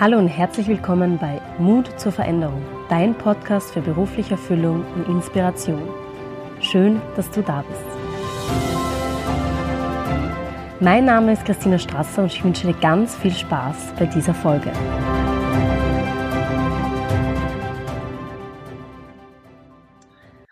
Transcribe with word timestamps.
Hallo 0.00 0.16
und 0.16 0.28
herzlich 0.28 0.68
willkommen 0.68 1.18
bei 1.18 1.42
Mut 1.58 1.98
zur 1.98 2.12
Veränderung, 2.12 2.64
dein 2.88 3.18
Podcast 3.18 3.72
für 3.72 3.80
berufliche 3.80 4.34
Erfüllung 4.34 4.86
und 4.94 5.08
Inspiration. 5.08 5.88
Schön, 6.60 7.02
dass 7.16 7.28
du 7.32 7.42
da 7.42 7.64
bist. 7.68 7.82
Mein 10.78 11.04
Name 11.04 11.32
ist 11.32 11.44
Christina 11.44 11.80
Strasser 11.80 12.22
und 12.22 12.32
ich 12.32 12.44
wünsche 12.44 12.68
dir 12.68 12.74
ganz 12.74 13.16
viel 13.16 13.32
Spaß 13.32 13.94
bei 13.98 14.06
dieser 14.06 14.34
Folge. 14.34 14.70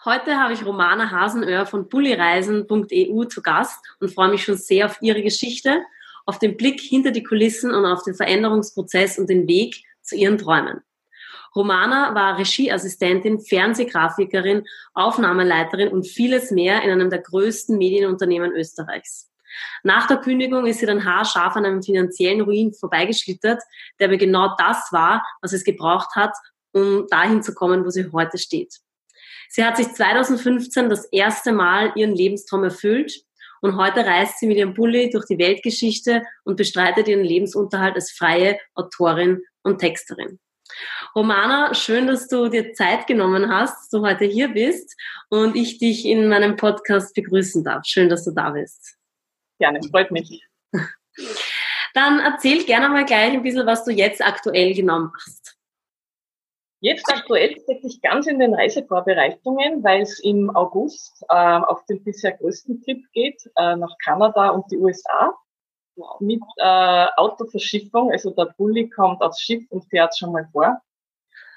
Heute 0.05 0.37
habe 0.39 0.55
ich 0.55 0.67
Romana 0.67 1.09
Hasenöhr 1.09 1.67
von 1.67 1.89
bullireisen.eu 1.89 3.25
zu 3.27 3.43
Gast 3.43 3.79
und 4.01 4.13
freue 4.13 4.31
mich 4.31 4.43
schon 4.43 4.57
sehr 4.57 4.87
auf 4.87 4.99
ihre 5.03 5.23
Geschichte 5.23 5.83
auf 6.27 6.38
den 6.38 6.56
Blick 6.56 6.80
hinter 6.80 7.12
die 7.12 7.22
Kulissen 7.22 7.72
und 7.72 7.86
auf 7.86 8.02
den 8.02 8.14
Veränderungsprozess 8.14 9.18
und 9.18 9.30
den 9.30 9.48
Weg 9.48 9.82
zu 10.03 10.17
ihren 10.17 10.39
Träumen. 10.39 10.82
Romana 11.54 12.14
war 12.14 12.39
Regieassistentin, 12.39 13.40
Fernsehgrafikerin, 13.40 14.64
Aufnahmeleiterin 14.93 15.89
und 15.89 16.07
vieles 16.07 16.50
mehr 16.50 16.82
in 16.82 16.90
einem 16.90 17.08
der 17.08 17.20
größten 17.20 17.79
Medienunternehmen 17.79 18.53
Österreichs. 18.53 19.31
Nach 19.82 20.07
der 20.07 20.18
Kündigung 20.18 20.67
ist 20.67 20.81
sie 20.81 20.86
dann 20.86 21.07
haarscharf 21.07 21.57
an 21.57 21.64
einem 21.64 21.82
finanziellen 21.82 22.43
Ruin 22.43 22.75
vorbeigeschlittert, 22.75 23.62
der 23.98 24.08
aber 24.08 24.18
genau 24.18 24.54
das 24.58 24.93
war, 24.93 25.25
was 25.40 25.54
es 25.54 25.64
gebraucht 25.64 26.14
hat, 26.14 26.36
um 26.72 27.06
dahin 27.08 27.43
zu 27.43 27.54
kommen, 27.54 27.86
wo 27.86 27.90
sie 27.90 28.12
heute 28.12 28.36
steht. 28.36 28.75
Sie 29.48 29.64
hat 29.64 29.79
sich 29.79 29.93
2015 29.93 30.90
das 30.90 31.06
erste 31.06 31.53
Mal 31.53 31.93
ihren 31.95 32.14
Lebenstraum 32.14 32.64
erfüllt 32.64 33.25
und 33.66 33.77
heute 33.77 34.06
reist 34.06 34.38
sie 34.38 34.47
mit 34.47 34.58
ihrem 34.58 34.75
Bulli 34.75 35.11
durch 35.11 35.27
die 35.27 35.38
Weltgeschichte 35.38 36.22
und 36.44 36.55
bestreitet 36.55 37.08
ihren 37.08 37.25
Lebensunterhalt 37.25 37.97
als 37.97 38.12
freie 38.12 38.61
Autorin 38.77 39.42
und 39.64 39.78
Texterin. 39.78 40.39
Romana, 41.16 41.75
schön, 41.75 42.06
dass 42.06 42.28
du 42.28 42.48
dir 42.48 42.75
Zeit 42.75 43.08
genommen 43.08 43.50
hast, 43.50 43.75
dass 43.77 43.89
du 43.89 44.06
heute 44.06 44.25
hier 44.25 44.48
bist 44.48 44.95
und 45.31 45.56
ich 45.56 45.78
dich 45.78 46.06
in 46.06 46.28
meinem 46.28 46.56
Podcast 46.56 47.12
begrüßen 47.14 47.64
darf. 47.64 47.84
Schön, 47.86 48.08
dass 48.08 48.25
du 48.25 48.31
da 48.31 48.50
bist. 48.50 48.95
Gerne, 49.58 49.80
freut 49.91 50.12
mich. 50.12 50.47
Dann 51.95 52.20
erzähl 52.20 52.62
gerne 52.64 52.89
mal 52.89 53.05
gleich 53.05 53.33
ein 53.33 53.42
bisschen, 53.42 53.67
was 53.67 53.84
du 53.84 53.91
jetzt 53.91 54.25
aktuell 54.25 54.75
genau 54.75 55.01
machst. 55.01 55.56
Jetzt 56.87 57.12
aktuell 57.12 57.51
stecke 57.51 57.84
ich 57.84 58.01
ganz 58.01 58.29
in 58.29 58.39
den 58.39 58.55
Reisevorbereitungen, 58.55 59.83
weil 59.83 60.03
es 60.03 60.20
im 60.20 60.55
August 60.55 61.20
äh, 61.29 61.34
auf 61.34 61.84
den 61.87 62.05
bisher 62.05 62.31
größten 62.31 62.81
Trip 62.81 63.03
geht, 63.12 63.42
äh, 63.56 63.75
nach 63.75 63.92
Kanada 64.05 64.51
und 64.51 64.70
die 64.70 64.77
USA 64.77 65.34
mit 66.20 66.42
äh, 66.59 67.07
Autoverschiffung. 67.17 68.12
Also 68.12 68.31
der 68.31 68.55
Bulli 68.57 68.89
kommt 68.89 69.20
aufs 69.20 69.41
Schiff 69.41 69.64
und 69.70 69.84
fährt 69.91 70.17
schon 70.17 70.31
mal 70.31 70.48
vor. 70.53 70.81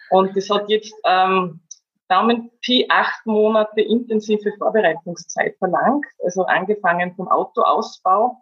Und 0.09 0.35
das 0.35 0.49
hat 0.49 0.67
jetzt 0.67 0.95
ähm, 1.05 1.61
Daumen 2.07 2.49
Pi 2.61 2.87
acht 2.89 3.23
Monate 3.27 3.81
intensive 3.81 4.51
Vorbereitungszeit 4.57 5.55
verlangt. 5.59 6.07
Also 6.23 6.45
angefangen 6.45 7.13
vom 7.13 7.27
Autoausbau. 7.27 8.35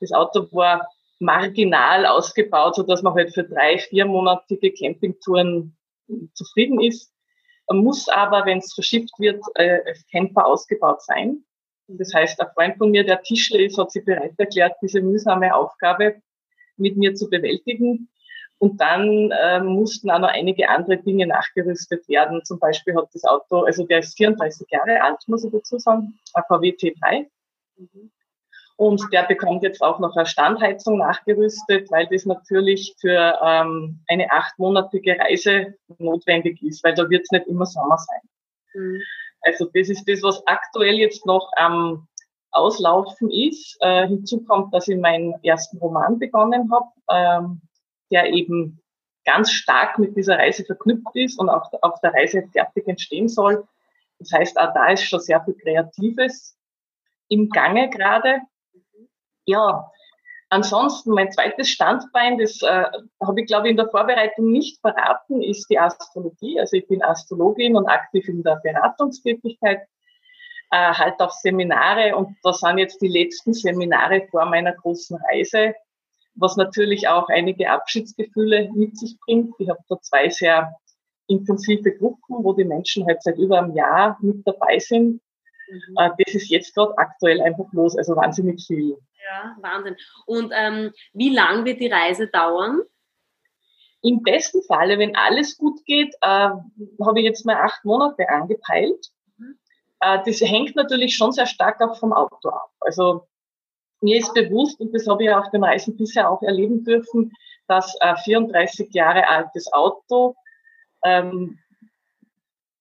Das 0.00 0.12
Auto 0.12 0.48
war 0.52 0.88
marginal 1.18 2.06
ausgebaut, 2.06 2.76
so 2.76 2.84
dass 2.84 3.02
man 3.02 3.12
halt 3.12 3.34
für 3.34 3.44
drei, 3.44 3.76
viermonatige 3.76 4.72
Campingtouren 4.72 5.76
zufrieden 6.34 6.80
ist, 6.80 7.12
muss 7.70 8.08
aber, 8.08 8.46
wenn 8.46 8.58
es 8.58 8.72
verschifft 8.74 9.18
wird, 9.18 9.42
äh, 9.54 9.80
Camper 10.10 10.46
ausgebaut 10.46 11.02
sein. 11.02 11.44
Das 11.88 12.12
heißt, 12.14 12.40
ein 12.40 12.48
Freund 12.54 12.78
von 12.78 12.90
mir, 12.90 13.04
der 13.04 13.22
Tischler 13.22 13.60
ist, 13.60 13.78
hat 13.78 13.90
sich 13.90 14.04
bereit 14.04 14.34
erklärt, 14.38 14.76
diese 14.82 15.00
mühsame 15.00 15.54
Aufgabe 15.54 16.20
mit 16.76 16.96
mir 16.96 17.14
zu 17.14 17.28
bewältigen. 17.28 18.08
Und 18.58 18.80
dann 18.80 19.30
äh, 19.32 19.60
mussten 19.60 20.10
auch 20.10 20.18
noch 20.18 20.30
einige 20.30 20.68
andere 20.68 20.96
Dinge 20.96 21.26
nachgerüstet 21.26 22.08
werden. 22.08 22.42
Zum 22.44 22.58
Beispiel 22.58 22.94
hat 22.96 23.08
das 23.12 23.24
Auto, 23.24 23.60
also 23.60 23.84
der 23.84 23.98
ist 23.98 24.16
34 24.16 24.66
Jahre 24.70 25.02
alt, 25.02 25.18
muss 25.26 25.44
ich 25.44 25.52
dazu 25.52 25.78
sagen, 25.78 26.18
ein 26.32 26.42
VW 26.48 26.70
T3. 26.70 27.26
Mhm. 27.76 28.10
Und 28.76 29.02
der 29.10 29.22
bekommt 29.22 29.62
jetzt 29.62 29.80
auch 29.82 29.98
noch 30.00 30.14
eine 30.16 30.26
Standheizung 30.26 30.98
nachgerüstet, 30.98 31.90
weil 31.90 32.06
das 32.08 32.26
natürlich 32.26 32.94
für 33.00 33.38
ähm, 33.42 34.00
eine 34.06 34.30
achtmonatige 34.30 35.18
Reise 35.18 35.74
notwendig 35.98 36.62
ist, 36.62 36.84
weil 36.84 36.94
da 36.94 37.08
wird 37.08 37.22
es 37.22 37.30
nicht 37.30 37.46
immer 37.46 37.64
Sommer 37.64 37.96
sein. 37.96 38.20
Mhm. 38.74 39.00
Also 39.42 39.66
das 39.72 39.88
ist 39.88 40.04
das, 40.06 40.22
was 40.22 40.46
aktuell 40.46 40.96
jetzt 40.96 41.24
noch 41.24 41.50
am 41.56 42.06
Auslaufen 42.50 43.30
ist. 43.30 43.78
Äh, 43.80 44.08
hinzu 44.08 44.44
kommt, 44.44 44.74
dass 44.74 44.88
ich 44.88 44.98
meinen 44.98 45.34
ersten 45.42 45.78
Roman 45.78 46.18
begonnen 46.18 46.70
habe, 46.70 46.88
ähm, 47.10 47.62
der 48.10 48.32
eben 48.32 48.82
ganz 49.24 49.50
stark 49.50 49.98
mit 49.98 50.16
dieser 50.16 50.38
Reise 50.38 50.64
verknüpft 50.64 51.14
ist 51.14 51.38
und 51.38 51.48
auch 51.48 51.70
auf 51.82 52.00
der 52.00 52.12
Reise 52.12 52.44
fertig 52.52 52.86
entstehen 52.86 53.28
soll. 53.28 53.66
Das 54.18 54.32
heißt, 54.32 54.58
auch 54.58 54.72
da 54.72 54.88
ist 54.90 55.04
schon 55.04 55.20
sehr 55.20 55.42
viel 55.44 55.54
Kreatives 55.54 56.56
im 57.28 57.48
Gange 57.50 57.90
gerade. 57.90 58.40
Ja, 59.46 59.90
ansonsten 60.50 61.12
mein 61.12 61.30
zweites 61.32 61.70
Standbein, 61.70 62.38
das 62.38 62.60
äh, 62.62 62.84
habe 63.24 63.40
ich 63.40 63.46
glaube 63.46 63.68
ich 63.68 63.70
in 63.72 63.76
der 63.76 63.88
Vorbereitung 63.88 64.50
nicht 64.50 64.80
verraten, 64.80 65.42
ist 65.42 65.68
die 65.70 65.78
Astrologie. 65.78 66.60
Also 66.60 66.76
ich 66.76 66.86
bin 66.88 67.02
Astrologin 67.02 67.76
und 67.76 67.86
aktiv 67.86 68.28
in 68.28 68.42
der 68.42 68.60
Beratungstätigkeit, 68.62 69.82
äh, 70.72 70.92
halt 70.92 71.20
auch 71.20 71.30
Seminare 71.30 72.16
und 72.16 72.36
das 72.42 72.58
sind 72.60 72.78
jetzt 72.78 73.00
die 73.00 73.08
letzten 73.08 73.54
Seminare 73.54 74.26
vor 74.30 74.46
meiner 74.46 74.72
großen 74.72 75.16
Reise, 75.30 75.74
was 76.34 76.56
natürlich 76.56 77.06
auch 77.06 77.28
einige 77.28 77.70
Abschiedsgefühle 77.70 78.70
mit 78.74 78.98
sich 78.98 79.16
bringt. 79.20 79.54
Ich 79.58 79.68
habe 79.68 79.80
da 79.88 80.00
zwei 80.00 80.28
sehr 80.28 80.74
intensive 81.28 81.92
Gruppen, 81.96 82.44
wo 82.44 82.52
die 82.52 82.64
Menschen 82.64 83.06
halt 83.06 83.22
seit 83.22 83.38
über 83.38 83.58
einem 83.58 83.74
Jahr 83.74 84.18
mit 84.20 84.46
dabei 84.46 84.78
sind. 84.78 85.20
Mhm. 85.68 85.96
Äh, 85.98 86.10
das 86.24 86.34
ist 86.34 86.48
jetzt 86.48 86.74
gerade 86.74 86.96
aktuell 86.98 87.40
einfach 87.40 87.66
los, 87.72 87.96
also 87.96 88.16
wahnsinnig 88.16 88.64
viel. 88.66 88.96
Ja, 89.24 89.56
Wahnsinn. 89.60 89.96
Und 90.26 90.52
ähm, 90.54 90.92
wie 91.12 91.30
lang 91.34 91.64
wird 91.64 91.80
die 91.80 91.88
Reise 91.88 92.28
dauern? 92.28 92.82
Im 94.02 94.22
besten 94.22 94.62
Falle, 94.62 94.98
wenn 94.98 95.16
alles 95.16 95.56
gut 95.56 95.84
geht, 95.84 96.14
äh, 96.20 96.50
habe 96.50 97.18
ich 97.18 97.24
jetzt 97.24 97.44
mal 97.44 97.56
acht 97.56 97.84
Monate 97.84 98.28
angepeilt. 98.28 99.08
Mhm. 99.36 99.58
Äh, 100.00 100.18
das 100.24 100.40
hängt 100.40 100.76
natürlich 100.76 101.16
schon 101.16 101.32
sehr 101.32 101.46
stark 101.46 101.80
auch 101.80 101.98
vom 101.98 102.12
Auto 102.12 102.48
ab. 102.50 102.70
Also 102.80 103.26
mir 104.00 104.18
ist 104.18 104.34
bewusst, 104.34 104.80
und 104.80 104.94
das 104.94 105.06
habe 105.06 105.24
ich 105.24 105.30
auf 105.30 105.50
den 105.50 105.64
Reisen 105.64 105.96
bisher 105.96 106.30
auch 106.30 106.42
erleben 106.42 106.84
dürfen, 106.84 107.32
dass 107.66 107.96
ein 108.00 108.16
34 108.16 108.92
Jahre 108.92 109.28
altes 109.28 109.72
Auto 109.72 110.36
ähm, 111.02 111.58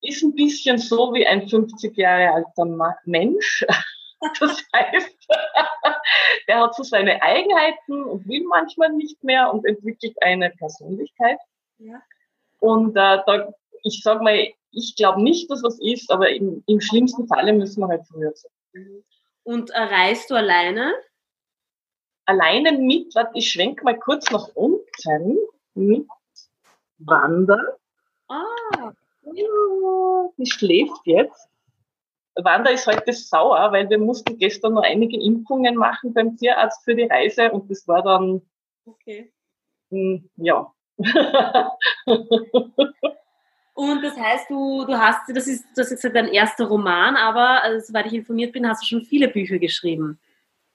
ist 0.08 0.24
ein 0.24 0.36
bisschen 0.36 0.78
so 0.78 1.14
wie 1.14 1.26
ein 1.26 1.48
50 1.48 1.96
Jahre 1.98 2.34
alter 2.34 2.98
Mensch. 3.06 3.66
Das 4.40 4.64
heißt, 4.74 5.28
der 6.48 6.62
hat 6.62 6.74
so 6.74 6.82
seine 6.82 7.22
Eigenheiten 7.22 8.06
und 8.06 8.28
will 8.28 8.44
manchmal 8.48 8.92
nicht 8.94 9.24
mehr 9.24 9.54
und 9.54 9.66
entwickelt 9.66 10.16
eine 10.24 10.50
Persönlichkeit. 10.52 11.38
Ja. 11.78 12.02
Und 12.60 12.92
äh, 12.92 13.20
da, 13.26 13.54
ich 13.84 14.02
sag 14.02 14.22
mal, 14.24 14.52
ich 14.72 14.96
glaube 14.96 15.22
nicht, 15.22 15.52
dass 15.52 15.62
was 15.64 15.80
ist, 15.80 16.12
aber 16.12 16.30
im, 16.30 16.64
im 16.66 16.82
schlimmsten 16.82 17.28
Falle 17.28 17.54
müssen 17.54 17.82
wir 17.82 17.88
halt 17.88 18.08
früher 18.08 18.34
sein. 18.34 19.04
Und 19.44 19.70
äh, 19.72 19.80
reist 19.80 20.30
du 20.32 20.36
alleine? 20.36 20.94
Alleine 22.26 22.72
mit, 22.72 23.14
warte, 23.14 23.32
ich 23.36 23.52
schwenke 23.52 23.84
mal 23.84 24.00
kurz 24.00 24.32
nach 24.32 24.48
unten, 24.56 25.38
mit 25.76 26.08
Wander. 26.98 27.78
Ah. 28.28 28.94
Die 29.26 30.46
schläft 30.46 31.02
jetzt. 31.06 31.50
Wanda 32.36 32.70
ist 32.72 32.88
heute 32.88 33.14
sauer, 33.14 33.72
weil 33.72 33.90
wir 33.90 33.98
mussten 33.98 34.38
gestern 34.38 34.74
noch 34.74 34.84
einige 34.84 35.20
Impfungen 35.20 35.76
machen 35.76 36.14
beim 36.14 36.36
Tierarzt 36.36 36.84
für 36.84 36.94
die 36.96 37.06
Reise 37.06 37.52
und 37.52 37.72
das 37.72 37.88
war 37.88 38.04
dann, 38.04 38.42
okay. 38.86 39.32
Mh, 39.90 40.18
hm, 40.18 40.30
ja. 40.36 40.74
und 43.74 44.04
das 44.04 44.18
heißt, 44.18 44.50
du, 44.50 44.86
du 44.86 44.98
hast, 45.00 45.30
das 45.34 45.48
ist, 45.48 45.66
das 45.76 45.92
ist 45.92 46.04
dein 46.04 46.28
erster 46.28 46.66
Roman, 46.68 47.16
aber 47.16 47.64
also, 47.64 47.88
soweit 47.88 48.08
ich 48.08 48.14
informiert 48.14 48.52
bin, 48.52 48.68
hast 48.68 48.84
du 48.84 48.88
schon 48.88 49.06
viele 49.06 49.30
Bücher 49.30 49.58
geschrieben. 49.58 50.20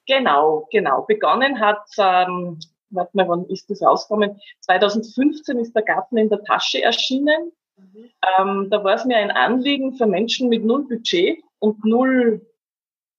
Genau, 0.06 0.66
genau. 0.72 1.02
Begonnen 1.02 1.60
hat, 1.60 1.86
ähm, 1.98 2.58
warte 2.88 3.16
mal, 3.16 3.28
wann 3.28 3.44
ist 3.46 3.70
das 3.70 3.82
rausgekommen? 3.82 4.40
2015 4.60 5.58
ist 5.58 5.74
der 5.74 5.82
Garten 5.82 6.16
in 6.16 6.30
der 6.30 6.42
Tasche 6.42 6.82
erschienen. 6.82 7.52
Mhm. 7.80 8.10
Ähm, 8.38 8.68
da 8.70 8.84
war 8.84 8.94
es 8.94 9.04
mir 9.04 9.16
ein 9.16 9.30
Anliegen 9.30 9.94
für 9.94 10.06
Menschen 10.06 10.48
mit 10.48 10.64
null 10.64 10.86
Budget 10.86 11.42
und 11.58 11.84
null 11.84 12.46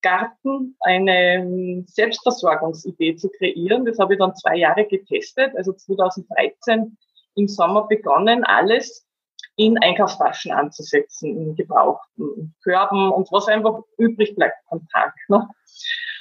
Garten 0.02 0.76
eine 0.80 1.84
Selbstversorgungsidee 1.86 3.16
zu 3.16 3.30
kreieren. 3.30 3.84
Das 3.84 3.98
habe 3.98 4.14
ich 4.14 4.18
dann 4.18 4.34
zwei 4.34 4.56
Jahre 4.56 4.84
getestet, 4.84 5.52
also 5.56 5.72
2013 5.72 6.96
im 7.36 7.48
Sommer 7.48 7.86
begonnen, 7.86 8.44
alles 8.44 9.06
in 9.56 9.78
Einkaufstaschen 9.82 10.52
anzusetzen, 10.52 11.36
in 11.36 11.54
gebrauchten 11.54 12.54
Körben 12.62 13.12
und 13.12 13.30
was 13.30 13.48
einfach 13.48 13.80
übrig 13.98 14.34
bleibt 14.34 14.56
am 14.70 14.86
Tag. 14.88 15.14
Ne? 15.28 15.48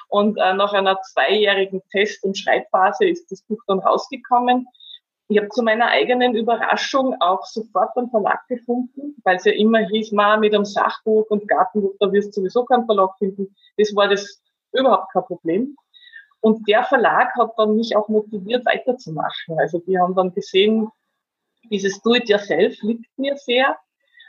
Und 0.10 0.38
äh, 0.38 0.54
nach 0.54 0.74
einer 0.74 1.02
zweijährigen 1.02 1.82
Test- 1.92 2.24
und 2.24 2.38
Schreibphase 2.38 3.08
ist 3.08 3.32
das 3.32 3.42
Buch 3.44 3.62
dann 3.68 3.80
rausgekommen. 3.80 4.68
Ich 5.32 5.38
habe 5.38 5.48
zu 5.50 5.64
meiner 5.64 5.88
eigenen 5.88 6.36
Überraschung 6.36 7.16
auch 7.22 7.46
sofort 7.46 7.96
einen 7.96 8.10
Verlag 8.10 8.46
gefunden, 8.48 9.16
weil 9.24 9.38
es 9.38 9.46
ja 9.46 9.54
immer 9.54 9.80
hieß, 9.80 10.12
ma, 10.12 10.36
mit 10.36 10.54
einem 10.54 10.66
Sachbuch 10.66 11.26
und 11.30 11.48
Gartenbuch, 11.48 11.96
da 12.00 12.12
wirst 12.12 12.36
du 12.36 12.42
sowieso 12.42 12.66
keinen 12.66 12.86
Verlag 12.86 13.18
finden. 13.18 13.56
Das 13.78 13.96
war 13.96 14.10
das 14.10 14.42
überhaupt 14.74 15.12
kein 15.14 15.24
Problem. 15.24 15.76
Und 16.42 16.68
der 16.68 16.84
Verlag 16.84 17.34
hat 17.36 17.54
dann 17.58 17.78
mich 17.78 17.96
auch 17.96 18.10
motiviert, 18.10 18.66
weiterzumachen. 18.66 19.58
Also 19.58 19.80
die 19.80 19.98
haben 19.98 20.16
dann 20.16 20.34
gesehen, 20.34 20.90
dieses 21.70 22.02
Do-it-yourself 22.02 22.82
liegt 22.82 23.18
mir 23.18 23.38
sehr, 23.38 23.78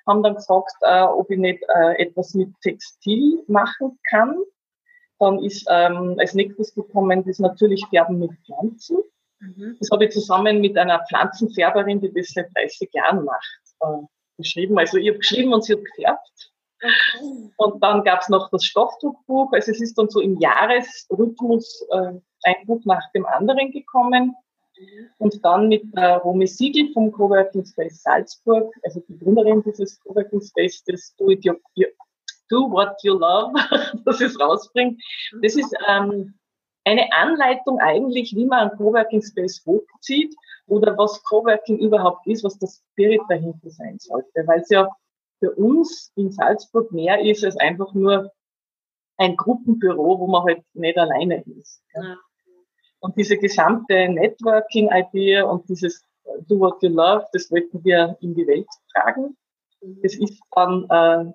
haben 0.07 0.23
dann 0.23 0.37
gefragt, 0.37 0.73
äh, 0.83 1.03
ob 1.03 1.31
ich 1.31 1.39
nicht 1.39 1.65
äh, 1.75 2.01
etwas 2.01 2.35
mit 2.35 2.55
Textil 2.61 3.43
machen 3.49 3.99
kann. 4.09 4.37
Dann 5.19 5.41
ist 5.41 5.67
ähm, 5.69 6.15
als 6.19 6.35
nächstes 6.35 6.75
gekommen, 6.75 7.25
das 7.25 7.41
natürlich 7.41 7.85
Färben 7.89 8.21
mit 8.21 8.31
Pflanzen. 8.45 8.99
Mhm. 9.43 9.77
Das 9.81 9.91
habe 9.91 10.05
ich 10.05 10.12
zusammen 10.12 10.61
mit 10.61 10.79
einer 10.79 11.05
Pflanzenfärberin, 11.09 12.00
die 12.00 12.12
das 12.12 12.29
seit 12.29 12.55
30 12.55 12.91
Jahren 12.93 13.25
macht, 13.25 13.61
äh, 13.81 14.06
geschrieben. 14.39 14.79
Also 14.79 14.99
ich 14.99 15.09
habe 15.09 15.19
geschrieben 15.19 15.53
und 15.53 15.65
sie 15.65 15.75
hat 15.75 15.85
gefärbt. 15.85 16.53
Okay. 16.77 17.50
Und 17.56 17.83
dann 17.83 18.03
gab 18.05 18.23
es 18.23 18.29
noch 18.29 18.50
das 18.50 18.65
Stoffdruckbuch. 18.65 19.53
Also 19.53 19.73
es 19.73 19.81
ist 19.81 19.99
dann 19.99 20.09
so 20.09 20.21
im 20.21 20.39
Jahresrhythmus 20.39 21.87
äh, 21.91 22.12
ein 22.44 22.67
Buch 22.67 22.83
nach 22.85 23.11
dem 23.12 23.27
anderen 23.27 23.71
gekommen. 23.73 24.35
Mhm. 24.79 25.09
Und 25.19 25.44
dann 25.44 25.69
mit 25.69 25.83
der 25.94 26.19
Romy 26.19 26.47
Siegel 26.47 26.93
vom 26.93 27.12
Coworking 27.12 27.65
Space 27.65 28.03
Salzburg, 28.03 28.73
also 28.85 29.00
die 29.09 29.19
Gründerin 29.19 29.62
dieses 29.62 30.00
Coworking 30.00 30.41
Space, 30.41 30.83
das 30.87 31.15
Do, 31.17 31.31
It 31.31 31.44
Your, 31.47 31.59
Do 32.49 32.71
What 32.71 32.97
You 33.03 33.19
Love, 33.19 33.53
das 34.05 34.21
es 34.21 34.39
rausbringt. 34.41 35.00
Das 35.41 35.56
ist 35.56 35.75
ähm, 35.89 36.35
eine 36.84 37.12
Anleitung 37.12 37.79
eigentlich, 37.79 38.34
wie 38.34 38.46
man 38.46 38.70
einen 38.70 38.79
Coworking 38.79 39.23
Space 39.23 39.62
hochzieht 39.64 40.34
oder 40.67 40.96
was 40.99 41.23
Coworking 41.25 41.79
überhaupt 41.79 42.26
ist, 42.26 42.44
was 42.44 42.58
das 42.58 42.82
Spirit 42.93 43.20
dahinter 43.29 43.70
sein 43.70 43.99
sollte, 43.99 44.46
weil 44.46 44.61
es 44.61 44.70
ja 44.70 44.88
für 45.38 45.52
uns 45.52 46.12
in 46.17 46.31
Salzburg 46.31 46.93
mehr 46.93 47.20
ist 47.20 47.44
als 47.44 47.56
einfach 47.56 47.93
nur 47.94 48.31
ein 49.17 49.37
Gruppenbüro, 49.37 50.19
wo 50.19 50.26
man 50.26 50.44
halt 50.44 50.64
nicht 50.75 50.99
alleine 50.99 51.43
ist. 51.58 51.82
Ja. 51.94 52.17
Und 53.00 53.17
diese 53.17 53.37
gesamte 53.37 54.08
Networking-Idee 54.08 55.43
und 55.43 55.69
dieses 55.69 56.05
Do 56.46 56.61
What 56.61 56.82
You 56.82 56.90
Love, 56.90 57.26
das 57.32 57.50
wollten 57.50 57.84
wir 57.84 58.17
in 58.20 58.34
die 58.34 58.46
Welt 58.46 58.69
tragen. 58.94 59.37
Mhm. 59.81 60.00
Das 60.02 60.14
ist 60.14 60.40
dann, 60.52 60.84
äh, 60.84 61.32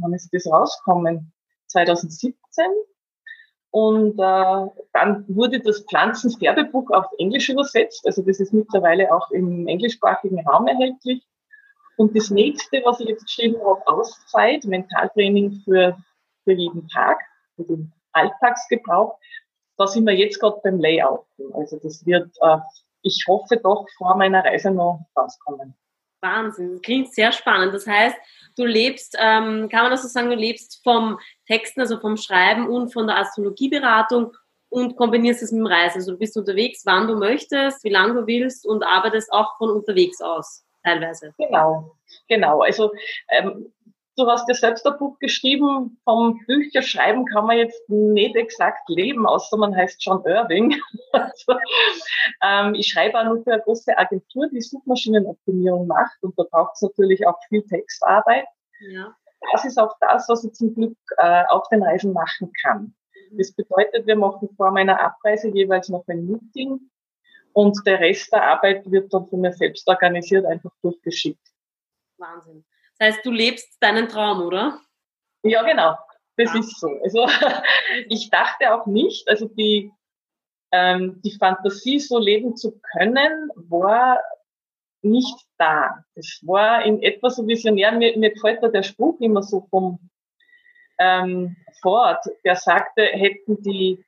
wann 0.00 0.12
ist 0.12 0.30
das 0.32 0.46
rausgekommen? 0.46 1.32
2017 1.68 2.64
und 3.70 4.18
äh, 4.18 4.66
dann 4.92 5.24
wurde 5.28 5.60
das 5.60 5.84
Pflanzenfärbebuch 5.88 6.90
auf 6.90 7.06
Englisch 7.18 7.48
übersetzt. 7.48 8.06
Also 8.06 8.22
das 8.22 8.40
ist 8.40 8.52
mittlerweile 8.52 9.14
auch 9.14 9.30
im 9.30 9.66
englischsprachigen 9.66 10.46
Raum 10.46 10.66
erhältlich. 10.66 11.22
Und 11.96 12.16
das 12.16 12.30
nächste, 12.30 12.80
was 12.84 13.00
ich 13.00 13.08
jetzt 13.08 13.24
geschrieben 13.24 13.58
habe, 13.64 13.86
Auszeit, 13.86 14.64
Mentaltraining 14.64 15.62
für, 15.64 15.96
für 16.44 16.52
jeden 16.52 16.88
Tag, 16.88 17.18
für 17.56 17.64
den 17.64 17.92
Alltagsgebrauch, 18.12 19.18
da 19.76 19.86
sind 19.86 20.06
wir 20.06 20.14
jetzt 20.14 20.40
gerade 20.40 20.60
beim 20.62 20.80
Layouten. 20.80 21.52
Also 21.54 21.78
das 21.82 22.06
wird, 22.06 22.30
äh, 22.40 22.58
ich 23.02 23.24
hoffe 23.28 23.58
doch, 23.58 23.86
vor 23.96 24.16
meiner 24.16 24.44
Reise 24.44 24.70
noch 24.70 25.06
rauskommen. 25.16 25.74
Wahnsinn, 26.20 26.80
klingt 26.82 27.14
sehr 27.14 27.32
spannend. 27.32 27.74
Das 27.74 27.86
heißt, 27.86 28.16
du 28.56 28.64
lebst, 28.64 29.16
ähm, 29.18 29.68
kann 29.68 29.82
man 29.82 29.90
das 29.90 30.02
so 30.02 30.08
sagen, 30.08 30.30
du 30.30 30.36
lebst 30.36 30.80
vom 30.82 31.18
Texten, 31.46 31.80
also 31.80 31.98
vom 32.00 32.16
Schreiben 32.16 32.68
und 32.68 32.92
von 32.92 33.06
der 33.06 33.18
Astrologieberatung 33.18 34.32
und 34.70 34.96
kombinierst 34.96 35.42
es 35.42 35.52
mit 35.52 35.60
dem 35.60 35.66
Reisen. 35.66 35.98
Also 35.98 36.12
du 36.12 36.18
bist 36.18 36.36
unterwegs, 36.36 36.82
wann 36.84 37.06
du 37.06 37.16
möchtest, 37.16 37.84
wie 37.84 37.90
lange 37.90 38.14
du 38.14 38.26
willst 38.26 38.66
und 38.66 38.82
arbeitest 38.82 39.32
auch 39.32 39.56
von 39.58 39.70
unterwegs 39.70 40.20
aus 40.20 40.64
teilweise. 40.84 41.34
Genau, 41.38 41.96
genau. 42.28 42.60
Also 42.60 42.92
ähm, 43.30 43.72
du 44.18 44.26
hast 44.26 44.48
ja 44.48 44.54
selbst 44.54 44.86
ein 44.86 44.98
Buch 44.98 45.18
geschrieben, 45.18 45.98
vom 46.04 46.40
Bücherschreiben 46.46 47.24
kann 47.26 47.46
man 47.46 47.58
jetzt 47.58 47.88
nicht 47.88 48.36
exakt 48.36 48.88
leben, 48.88 49.26
außer 49.26 49.56
man 49.56 49.74
heißt 49.74 50.04
John 50.04 50.24
Irving. 50.24 50.74
also, 51.12 51.54
ähm, 52.42 52.74
ich 52.74 52.88
schreibe 52.88 53.18
auch 53.18 53.24
nur 53.24 53.42
für 53.42 53.52
eine 53.52 53.62
große 53.62 53.96
Agentur, 53.96 54.48
die 54.48 54.60
Suchmaschinenoptimierung 54.60 55.86
macht 55.86 56.22
und 56.22 56.38
da 56.38 56.44
braucht 56.50 56.74
es 56.74 56.82
natürlich 56.82 57.26
auch 57.26 57.38
viel 57.48 57.62
Textarbeit. 57.62 58.46
Ja. 58.80 59.14
Das 59.52 59.64
ist 59.64 59.78
auch 59.78 59.94
das, 60.00 60.28
was 60.28 60.44
ich 60.44 60.52
zum 60.52 60.74
Glück 60.74 60.98
äh, 61.16 61.44
auf 61.48 61.68
den 61.68 61.82
Reisen 61.82 62.12
machen 62.12 62.52
kann. 62.60 62.94
Mhm. 63.30 63.38
Das 63.38 63.52
bedeutet, 63.52 64.06
wir 64.06 64.16
machen 64.16 64.48
vor 64.56 64.72
meiner 64.72 65.00
Abreise 65.00 65.48
jeweils 65.48 65.88
noch 65.88 66.04
ein 66.08 66.26
Meeting 66.26 66.80
und 67.52 67.78
der 67.86 68.00
Rest 68.00 68.32
der 68.32 68.42
Arbeit 68.42 68.90
wird 68.90 69.12
dann 69.14 69.26
von 69.26 69.40
mir 69.40 69.52
selbst 69.52 69.88
organisiert, 69.88 70.44
einfach 70.44 70.72
durchgeschickt. 70.82 71.46
Wahnsinn. 72.18 72.64
Das 72.98 73.14
heißt, 73.14 73.26
du 73.26 73.30
lebst 73.30 73.76
deinen 73.80 74.08
Traum, 74.08 74.42
oder? 74.42 74.80
Ja, 75.42 75.62
genau. 75.62 75.96
Das 76.36 76.52
ja. 76.52 76.60
ist 76.60 76.78
so. 76.78 76.88
Also 77.02 77.26
ich 78.08 78.30
dachte 78.30 78.74
auch 78.74 78.86
nicht, 78.86 79.28
also 79.28 79.46
die, 79.46 79.90
ähm, 80.72 81.20
die 81.22 81.36
Fantasie, 81.36 82.00
so 82.00 82.18
leben 82.18 82.56
zu 82.56 82.80
können, 82.92 83.50
war 83.54 84.20
nicht 85.02 85.36
da. 85.58 86.04
Es 86.14 86.40
war 86.44 86.84
in 86.84 87.02
etwa 87.02 87.30
so 87.30 87.46
visionär. 87.46 87.92
Mir, 87.92 88.16
mir 88.18 88.30
gefällt 88.30 88.62
da 88.62 88.68
der 88.68 88.82
Spruch 88.82 89.20
immer 89.20 89.42
so 89.42 89.66
vom 89.70 90.10
ähm, 90.98 91.56
Ford, 91.80 92.24
der 92.44 92.56
sagte, 92.56 93.02
hätten 93.02 93.62
die, 93.62 94.04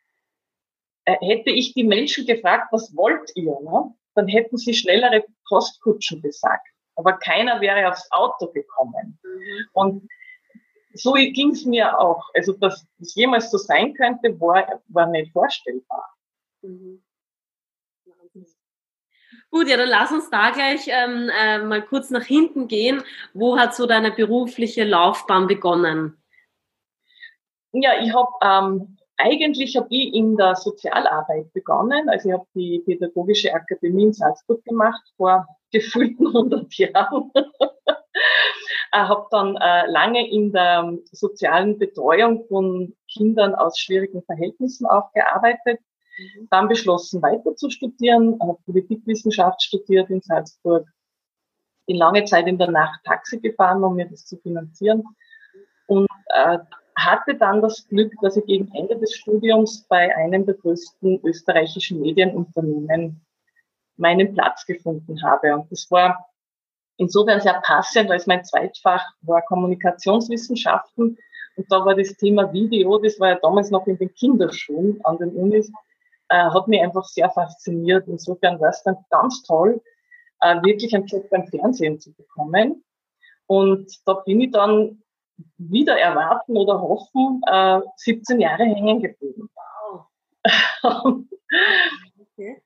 äh, 1.04 1.16
hätte 1.20 1.50
ich 1.50 1.74
die 1.74 1.84
Menschen 1.84 2.26
gefragt, 2.26 2.68
was 2.72 2.94
wollt 2.96 3.30
ihr, 3.36 3.56
ne? 3.60 3.94
dann 4.14 4.26
hätten 4.26 4.56
sie 4.56 4.74
schnellere 4.74 5.24
Postkutschen 5.48 6.20
gesagt 6.20 6.66
aber 6.96 7.14
keiner 7.14 7.60
wäre 7.60 7.88
aufs 7.88 8.10
Auto 8.10 8.50
gekommen. 8.52 9.18
Mhm. 9.22 9.66
Und 9.72 10.08
so 10.94 11.12
ging 11.12 11.50
es 11.50 11.64
mir 11.64 11.98
auch. 11.98 12.28
Also, 12.34 12.52
dass 12.54 12.86
es 13.00 13.14
jemals 13.14 13.50
so 13.50 13.58
sein 13.58 13.94
könnte, 13.94 14.38
war, 14.40 14.82
war 14.88 15.06
nicht 15.06 15.32
vorstellbar. 15.32 16.14
Mhm. 16.62 17.02
Gut, 19.52 19.68
ja, 19.68 19.76
dann 19.76 19.88
lass 19.88 20.12
uns 20.12 20.30
da 20.30 20.50
gleich 20.50 20.86
ähm, 20.86 21.28
äh, 21.28 21.58
mal 21.58 21.82
kurz 21.82 22.10
nach 22.10 22.22
hinten 22.22 22.68
gehen. 22.68 23.02
Wo 23.34 23.58
hat 23.58 23.74
so 23.74 23.86
deine 23.86 24.12
berufliche 24.12 24.84
Laufbahn 24.84 25.48
begonnen? 25.48 26.22
Ja, 27.72 28.00
ich 28.00 28.14
habe 28.14 28.30
ähm, 28.42 28.96
eigentlich 29.16 29.76
habe 29.76 29.88
ich 29.90 30.14
in 30.14 30.36
der 30.36 30.54
Sozialarbeit 30.54 31.52
begonnen. 31.52 32.08
Also 32.08 32.28
ich 32.28 32.34
habe 32.34 32.46
die 32.54 32.80
Pädagogische 32.84 33.52
Akademie 33.52 34.04
in 34.04 34.12
Salzburg 34.12 34.64
gemacht 34.64 35.02
vor 35.16 35.46
gefühlten 35.70 36.26
100 36.26 36.74
Jahren. 36.76 37.30
habe 38.92 39.26
dann 39.30 39.56
äh, 39.56 39.90
lange 39.90 40.28
in 40.30 40.52
der 40.52 40.98
sozialen 41.12 41.78
Betreuung 41.78 42.44
von 42.48 42.94
Kindern 43.12 43.54
aus 43.54 43.78
schwierigen 43.78 44.22
Verhältnissen 44.22 44.86
auch 44.86 45.12
gearbeitet. 45.12 45.80
Mhm. 46.18 46.48
Dann 46.50 46.68
beschlossen, 46.68 47.22
weiter 47.22 47.54
zu 47.56 47.70
studieren, 47.70 48.38
habe 48.40 48.58
Politikwissenschaft 48.64 49.62
studiert 49.62 50.10
in 50.10 50.20
Salzburg. 50.20 50.86
Bin 51.86 51.96
lange 51.96 52.24
Zeit 52.24 52.46
in 52.46 52.58
der 52.58 52.70
Nacht 52.70 53.00
Taxi 53.04 53.40
gefahren, 53.40 53.82
um 53.84 53.94
mir 53.96 54.08
das 54.08 54.26
zu 54.26 54.36
finanzieren. 54.38 55.04
Und 55.86 56.08
äh, 56.26 56.58
hatte 56.96 57.34
dann 57.34 57.62
das 57.62 57.88
Glück, 57.88 58.12
dass 58.20 58.36
ich 58.36 58.44
gegen 58.44 58.70
Ende 58.74 58.98
des 58.98 59.14
Studiums 59.14 59.86
bei 59.88 60.14
einem 60.16 60.44
der 60.44 60.54
größten 60.56 61.20
österreichischen 61.24 62.00
Medienunternehmen 62.00 63.24
meinen 64.00 64.34
Platz 64.34 64.66
gefunden 64.66 65.22
habe. 65.22 65.54
Und 65.54 65.70
das 65.70 65.90
war 65.90 66.26
insofern 66.96 67.40
sehr 67.40 67.60
passend, 67.64 68.08
weil 68.08 68.16
es 68.16 68.26
mein 68.26 68.44
Zweitfach 68.44 69.04
war 69.22 69.42
Kommunikationswissenschaften. 69.42 71.16
Und 71.56 71.66
da 71.72 71.84
war 71.84 71.94
das 71.94 72.16
Thema 72.16 72.52
Video, 72.52 72.98
das 72.98 73.20
war 73.20 73.30
ja 73.30 73.38
damals 73.40 73.70
noch 73.70 73.86
in 73.86 73.98
den 73.98 74.12
Kinderschuhen 74.14 75.00
an 75.04 75.18
den 75.18 75.30
Unis, 75.30 75.70
äh, 76.28 76.36
hat 76.36 76.68
mich 76.68 76.80
einfach 76.80 77.04
sehr 77.04 77.30
fasziniert. 77.30 78.08
Insofern 78.08 78.60
war 78.60 78.70
es 78.70 78.82
dann 78.82 78.96
ganz 79.10 79.42
toll, 79.42 79.82
äh, 80.40 80.56
wirklich 80.62 80.94
einen 80.94 81.06
Job 81.06 81.28
beim 81.30 81.46
Fernsehen 81.46 82.00
zu 82.00 82.12
bekommen. 82.14 82.84
Und 83.46 83.90
da 84.06 84.14
bin 84.14 84.40
ich 84.40 84.52
dann 84.52 85.02
wieder 85.58 85.98
erwarten 85.98 86.56
oder 86.56 86.80
hoffen, 86.80 87.42
äh, 87.46 87.80
17 87.96 88.40
Jahre 88.40 88.64
hängen 88.64 89.00
geblieben. 89.00 89.50
Wow. 89.54 90.06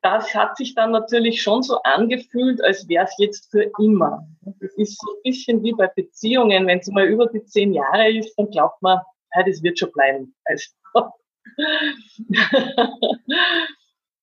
Das 0.04 0.34
hat 0.34 0.58
sich 0.58 0.74
dann 0.74 0.90
natürlich 0.90 1.40
schon 1.40 1.62
so 1.62 1.80
angefühlt, 1.82 2.62
als 2.62 2.86
wäre 2.90 3.04
es 3.04 3.16
jetzt 3.16 3.50
für 3.50 3.72
immer. 3.78 4.28
Das 4.60 4.74
ist 4.74 5.00
so 5.00 5.10
ein 5.10 5.22
bisschen 5.22 5.62
wie 5.62 5.72
bei 5.72 5.86
Beziehungen. 5.86 6.66
Wenn 6.66 6.80
es 6.80 6.88
mal 6.88 7.06
über 7.06 7.26
die 7.28 7.42
zehn 7.46 7.72
Jahre 7.72 8.10
ist, 8.10 8.38
dann 8.38 8.50
glaubt 8.50 8.82
man, 8.82 8.98
ja, 9.34 9.42
das 9.42 9.62
wird 9.62 9.78
schon 9.78 9.90
bleiben. 9.92 10.34
Also. 10.44 10.66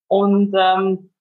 Und 0.07 0.53
ähm, 0.55 1.11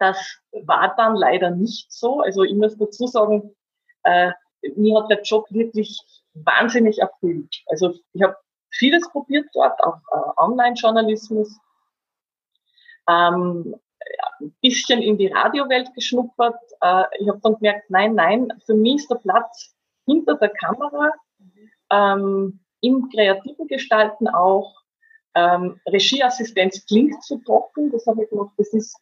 das 0.00 0.40
war 0.64 0.96
dann 0.96 1.14
leider 1.14 1.50
nicht 1.50 1.92
so. 1.92 2.18
Also 2.20 2.42
ich 2.42 2.54
muss 2.54 2.76
dazu 2.76 3.06
sagen, 3.06 3.54
äh, 4.02 4.32
mir 4.74 5.00
hat 5.00 5.08
der 5.08 5.22
Job 5.22 5.46
wirklich 5.50 6.00
wahnsinnig 6.32 6.98
erfüllt. 6.98 7.62
Also 7.66 7.94
ich 8.12 8.22
habe 8.22 8.34
vieles 8.70 9.08
probiert 9.12 9.46
dort, 9.54 9.80
auch 9.84 9.98
äh, 10.10 10.42
Online-Journalismus. 10.42 11.60
Ähm, 13.08 13.76
ein 14.40 14.54
bisschen 14.60 15.02
in 15.02 15.18
die 15.18 15.28
Radiowelt 15.28 15.92
geschnuppert. 15.94 16.58
Äh, 16.80 17.04
ich 17.18 17.28
habe 17.28 17.40
dann 17.42 17.54
gemerkt, 17.54 17.90
nein, 17.90 18.14
nein, 18.14 18.48
für 18.66 18.74
mich 18.74 18.96
ist 18.96 19.10
der 19.10 19.16
Platz 19.16 19.74
hinter 20.06 20.34
der 20.36 20.50
Kamera, 20.50 21.12
ähm, 21.90 22.60
im 22.80 23.08
kreativen 23.10 23.66
Gestalten 23.66 24.28
auch. 24.28 24.74
Ähm, 25.34 25.80
Regieassistenz 25.86 26.86
klingt 26.86 27.22
zu 27.24 27.38
trocken, 27.38 27.90
das 27.90 28.06
habe 28.06 28.22
ich 28.22 28.30
gemacht. 28.30 28.52
Das 28.56 28.72
ist 28.72 28.96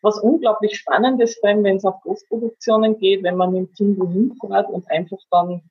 was 0.00 0.18
unglaublich 0.18 0.76
Spannendes, 0.76 1.38
wenn 1.42 1.64
es 1.66 1.84
auf 1.84 2.00
Großproduktionen 2.02 2.98
geht, 2.98 3.22
wenn 3.22 3.36
man 3.36 3.54
im 3.54 3.72
Team 3.74 3.98
wohin 3.98 4.36
fährt 4.40 4.70
und 4.70 4.88
einfach 4.90 5.18
dann 5.30 5.62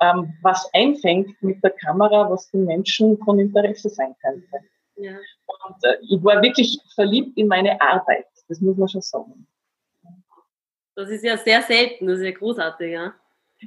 ähm, 0.00 0.34
was 0.42 0.68
einfängt 0.72 1.40
mit 1.42 1.62
der 1.62 1.70
Kamera, 1.70 2.30
was 2.30 2.50
den 2.50 2.64
Menschen 2.64 3.18
von 3.18 3.38
Interesse 3.38 3.88
sein 3.88 4.14
könnte. 4.22 4.58
Ja. 4.96 5.16
Und 5.46 5.84
äh, 5.84 5.96
ich 6.02 6.22
war 6.22 6.40
wirklich 6.42 6.78
verliebt 6.94 7.36
in 7.36 7.48
meine 7.48 7.80
Arbeit, 7.80 8.26
das 8.48 8.60
muss 8.60 8.76
man 8.76 8.88
schon 8.88 9.00
sagen. 9.00 9.46
Das 10.96 11.08
ist 11.10 11.24
ja 11.24 11.36
sehr 11.36 11.62
selten, 11.62 12.06
das 12.06 12.18
ist 12.18 12.24
ja 12.24 12.30
großartig, 12.30 12.92
ja. 12.92 13.14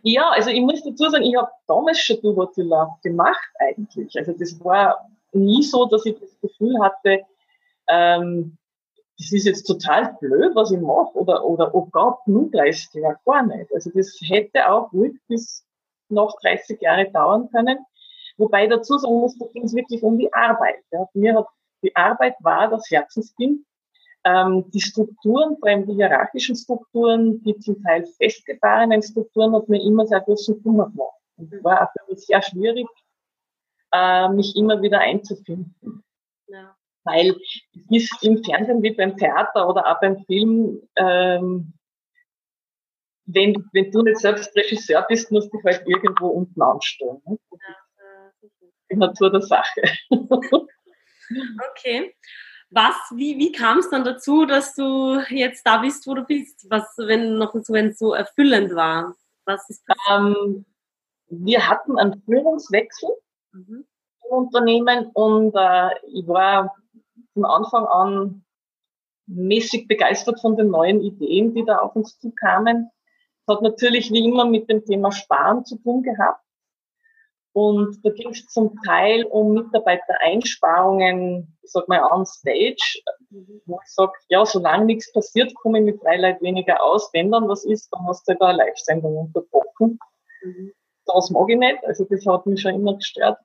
Ja, 0.03 0.29
also 0.29 0.49
ich 0.49 0.61
muss 0.61 0.83
dazu 0.83 1.09
sagen, 1.09 1.23
ich 1.23 1.35
habe 1.35 1.49
damals 1.67 1.99
schon 1.99 2.21
Du 2.21 2.35
What 2.35 2.55
You 2.55 2.63
Love 2.63 2.91
gemacht 3.03 3.49
eigentlich. 3.59 4.15
Also 4.17 4.33
das 4.33 4.63
war 4.63 5.09
nie 5.33 5.63
so, 5.63 5.85
dass 5.85 6.05
ich 6.05 6.17
das 6.19 6.39
Gefühl 6.39 6.79
hatte, 6.79 7.21
ähm, 7.87 8.57
das 9.17 9.31
ist 9.31 9.45
jetzt 9.45 9.63
total 9.63 10.15
blöd, 10.19 10.55
was 10.55 10.71
ich 10.71 10.79
mache, 10.79 11.15
oder, 11.15 11.43
oder 11.43 11.73
oh 11.73 11.87
Gott, 11.91 12.19
nun 12.27 12.51
30 12.51 12.93
Jahre 12.93 13.17
gar 13.25 13.45
nicht. 13.45 13.73
Also 13.73 13.89
das 13.93 14.15
hätte 14.21 14.69
auch 14.69 14.93
ruhig 14.93 15.19
bis 15.27 15.65
noch 16.09 16.39
30 16.41 16.79
Jahre 16.81 17.09
dauern 17.11 17.49
können. 17.51 17.79
Wobei 18.37 18.67
dazu 18.67 18.97
sagen 18.97 19.15
muss, 19.15 19.37
da 19.37 19.45
ging 19.47 19.63
es 19.63 19.73
wirklich 19.73 20.03
um 20.03 20.17
die 20.17 20.31
Arbeit. 20.33 20.83
Ja. 20.91 21.07
Mir 21.13 21.35
hat 21.35 21.47
die 21.83 21.95
Arbeit 21.95 22.35
war 22.39 22.69
das 22.69 22.89
Herzenskind. 22.89 23.65
Ähm, 24.23 24.69
die 24.71 24.81
Strukturen, 24.81 25.57
vor 25.57 25.69
allem 25.69 25.85
die 25.85 25.93
hierarchischen 25.93 26.55
Strukturen, 26.55 27.41
die 27.43 27.57
zum 27.59 27.81
Teil 27.83 28.05
festgefahrenen 28.17 29.01
Strukturen, 29.01 29.55
hat 29.55 29.69
mir 29.69 29.81
immer 29.81 30.05
sehr 30.05 30.21
großen 30.21 30.61
Kummer 30.63 30.89
gemacht. 30.89 31.13
Und 31.37 31.53
es 31.53 31.63
war 31.63 31.83
auch 31.83 31.91
für 31.91 32.11
mich 32.11 32.25
sehr 32.25 32.41
schwierig, 32.41 32.87
äh, 33.93 34.27
mich 34.29 34.55
immer 34.55 34.81
wieder 34.81 34.99
einzufinden. 34.99 36.03
Ja. 36.47 36.75
Weil 37.03 37.37
es 37.89 38.11
ist 38.11 38.23
im 38.23 38.43
Fernsehen 38.43 38.81
wie 38.81 38.93
beim 38.93 39.15
Theater 39.15 39.69
oder 39.69 39.87
auch 39.87 40.01
beim 40.01 40.17
Film, 40.25 40.81
ähm, 40.97 41.73
wenn, 43.27 43.65
wenn 43.71 43.91
du 43.91 44.01
nicht 44.01 44.19
selbst 44.19 44.53
Regisseur 44.55 45.05
bist, 45.07 45.31
musst 45.31 45.53
du 45.53 45.57
dich 45.57 45.65
halt 45.65 45.87
irgendwo 45.87 46.27
unten 46.27 46.61
anstellen. 46.61 47.21
Ne? 47.25 47.37
Ja, 47.51 47.75
die 48.91 48.97
Natur 48.97 49.31
der 49.31 49.41
Sache. 49.41 49.81
okay. 50.09 52.13
Was, 52.69 52.95
wie, 53.15 53.37
wie 53.37 53.51
kam 53.51 53.79
es 53.79 53.89
dann 53.89 54.03
dazu, 54.03 54.45
dass 54.45 54.75
du 54.75 55.21
jetzt 55.29 55.65
da 55.65 55.77
bist, 55.77 56.05
wo 56.05 56.15
du 56.15 56.23
bist? 56.23 56.67
Was, 56.69 56.93
wenn 56.97 57.35
noch 57.35 57.53
so, 57.53 57.73
wenn 57.73 57.93
so 57.93 58.13
erfüllend 58.13 58.75
war? 58.75 59.15
Was 59.45 59.69
ist 59.69 59.83
ähm, 60.11 60.65
wir 61.29 61.67
hatten 61.67 61.97
einen 61.97 62.21
Führungswechsel 62.23 63.09
mhm. 63.51 63.85
im 64.25 64.29
Unternehmen 64.29 65.07
und 65.13 65.53
äh, 65.55 65.89
ich 66.13 66.27
war 66.27 66.75
von 67.33 67.45
Anfang 67.45 67.85
an 67.85 68.45
mäßig 69.27 69.87
begeistert 69.87 70.39
von 70.39 70.55
den 70.55 70.69
neuen 70.69 71.01
Ideen, 71.01 71.53
die 71.53 71.65
da 71.65 71.79
auf 71.79 71.95
uns 71.95 72.17
zukamen. 72.19 72.89
Es 73.45 73.53
hat 73.53 73.61
natürlich 73.61 74.11
wie 74.11 74.25
immer 74.25 74.45
mit 74.45 74.69
dem 74.69 74.85
Thema 74.85 75.11
Sparen 75.11 75.65
zu 75.65 75.77
tun 75.77 76.03
gehabt. 76.03 76.41
Und 77.57 78.05
da 78.05 78.11
ging 78.11 78.29
es 78.29 78.45
zum 78.45 78.79
Teil 78.85 79.23
um 79.23 79.53
Mitarbeitereinsparungen, 79.53 81.57
ich 81.63 81.71
sag 81.71 81.87
mal, 81.87 82.03
on 82.03 82.23
stage, 82.23 83.01
wo 83.65 83.79
ich 83.83 83.91
sage, 83.91 84.11
ja, 84.29 84.45
solange 84.45 84.85
nichts 84.85 85.11
passiert, 85.11 85.55
komme 85.55 85.79
ich 85.79 85.85
mit 85.85 86.03
drei 86.03 86.17
Leuten 86.17 86.45
weniger 86.45 86.83
aus. 86.83 87.09
Wenn 87.13 87.31
dann 87.31 87.49
was 87.49 87.65
ist, 87.65 87.91
dann 87.91 88.07
hast 88.07 88.29
du 88.29 88.35
da 88.35 88.49
eine 88.49 88.59
Live-Sendung 88.59 89.17
unterbrochen. 89.17 89.97
Mhm. 90.43 90.71
Das 91.07 91.31
mag 91.31 91.49
ich 91.49 91.57
nicht, 91.57 91.83
also 91.83 92.05
das 92.07 92.27
hat 92.27 92.45
mich 92.45 92.61
schon 92.61 92.75
immer 92.75 92.93
gestört. 92.93 93.39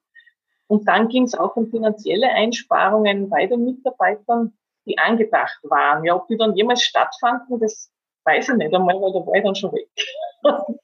Und 0.66 0.86
dann 0.86 1.08
ging 1.08 1.22
es 1.22 1.34
auch 1.34 1.56
um 1.56 1.70
finanzielle 1.70 2.28
Einsparungen 2.28 3.30
bei 3.30 3.46
den 3.46 3.64
Mitarbeitern, 3.64 4.52
die 4.84 4.98
angedacht 4.98 5.58
waren. 5.62 6.04
Ja, 6.04 6.16
ob 6.16 6.28
die 6.28 6.36
dann 6.36 6.54
jemals 6.54 6.82
stattfanden, 6.82 7.58
das 7.60 7.90
weiß 8.26 8.50
ich 8.50 8.56
nicht 8.56 8.74
einmal, 8.74 9.00
weil 9.00 9.12
da 9.14 9.26
war 9.26 9.34
ich 9.36 9.42
dann 9.42 9.54
schon 9.54 9.72
weg. 9.72 9.88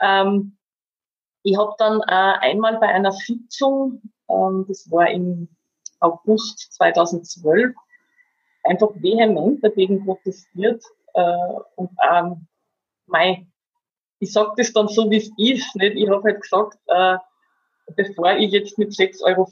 ähm, 0.00 0.56
ich 1.46 1.56
habe 1.56 1.74
dann 1.78 2.00
äh, 2.00 2.38
einmal 2.40 2.76
bei 2.78 2.88
einer 2.88 3.12
Sitzung, 3.12 4.02
ähm, 4.28 4.64
das 4.66 4.90
war 4.90 5.08
im 5.08 5.48
August 6.00 6.72
2012, 6.72 7.72
einfach 8.64 8.88
vehement 8.96 9.62
dagegen 9.62 10.04
protestiert 10.04 10.82
äh, 11.14 11.52
und 11.76 11.90
ähm, 12.10 12.48
mein, 13.06 13.52
ich 14.18 14.32
sage 14.32 14.54
das 14.56 14.72
dann 14.72 14.88
so, 14.88 15.08
wie 15.08 15.18
es 15.18 15.30
ist. 15.38 15.76
Nicht? 15.76 15.94
Ich 15.94 16.10
habe 16.10 16.24
halt 16.24 16.42
gesagt, 16.42 16.78
äh, 16.88 17.16
bevor 17.94 18.32
ich 18.38 18.50
jetzt 18.50 18.76
mit 18.76 18.90
6,50 18.90 19.22
Euro 19.22 19.48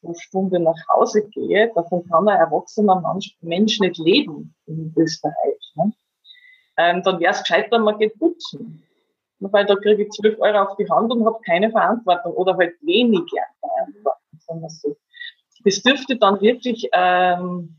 pro 0.00 0.14
Stunde 0.14 0.60
nach 0.60 0.78
Hause 0.94 1.28
gehe, 1.30 1.72
davon 1.74 2.08
kann 2.08 2.28
ein 2.28 2.38
erwachsener 2.38 3.02
Mensch 3.40 3.80
nicht 3.80 3.98
leben 3.98 4.54
in 4.66 4.94
Österreich. 4.96 5.72
Ne? 5.74 5.92
Ähm, 6.76 7.02
dann 7.02 7.18
wäre 7.18 7.32
es 7.32 7.40
gescheiter, 7.40 7.80
man 7.80 7.98
geht 7.98 8.16
putzen. 8.20 8.87
Weil 9.40 9.66
da 9.66 9.76
kriege 9.76 10.02
ich 10.02 10.10
12 10.10 10.40
Euro 10.40 10.58
auf 10.58 10.76
die 10.76 10.88
Hand 10.88 11.12
und 11.12 11.24
habe 11.24 11.38
keine 11.44 11.70
Verantwortung 11.70 12.32
oder 12.32 12.56
halt 12.56 12.74
weniger 12.82 13.44
Verantwortung. 13.60 14.38
Sagen 14.40 14.68
so. 14.68 14.96
Das 15.64 15.82
dürfte 15.82 16.16
dann 16.16 16.40
wirklich 16.40 16.88
ähm, 16.92 17.78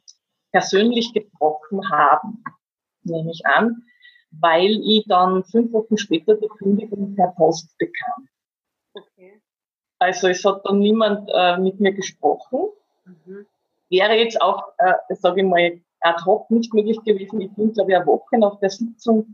persönlich 0.52 1.14
gebrochen 1.14 1.90
haben, 1.90 2.44
nehme 3.04 3.32
ich 3.32 3.46
an, 3.46 3.84
weil 4.32 4.80
ich 4.84 5.06
dann 5.08 5.44
fünf 5.46 5.72
Wochen 5.74 5.98
später 5.98 6.36
die 6.36 6.48
Kündigung 6.48 7.16
per 7.16 7.34
Post 7.36 7.78
bekam. 7.78 8.28
Okay. 8.94 9.42
Also 10.00 10.28
es 10.28 10.44
hat 10.46 10.66
dann 10.66 10.80
niemand 10.80 11.30
äh, 11.34 11.58
mit 11.58 11.80
mir 11.80 11.94
gesprochen. 11.94 12.70
Mhm. 13.06 13.46
Wäre 13.90 14.16
jetzt 14.16 14.42
auch, 14.42 14.64
äh, 14.78 14.94
sage 15.10 15.42
ich 15.42 15.48
mal, 15.48 15.82
ad 16.02 16.24
hoc 16.26 16.50
nicht 16.52 16.74
möglich 16.74 17.02
gewesen. 17.04 17.42
Ich 17.42 17.52
bin, 17.54 17.74
glaube 17.74 17.92
ich, 17.92 17.98
eine 17.98 18.06
Woche 18.06 18.38
nach 18.38 18.60
der 18.60 18.70
Sitzung 18.70 19.34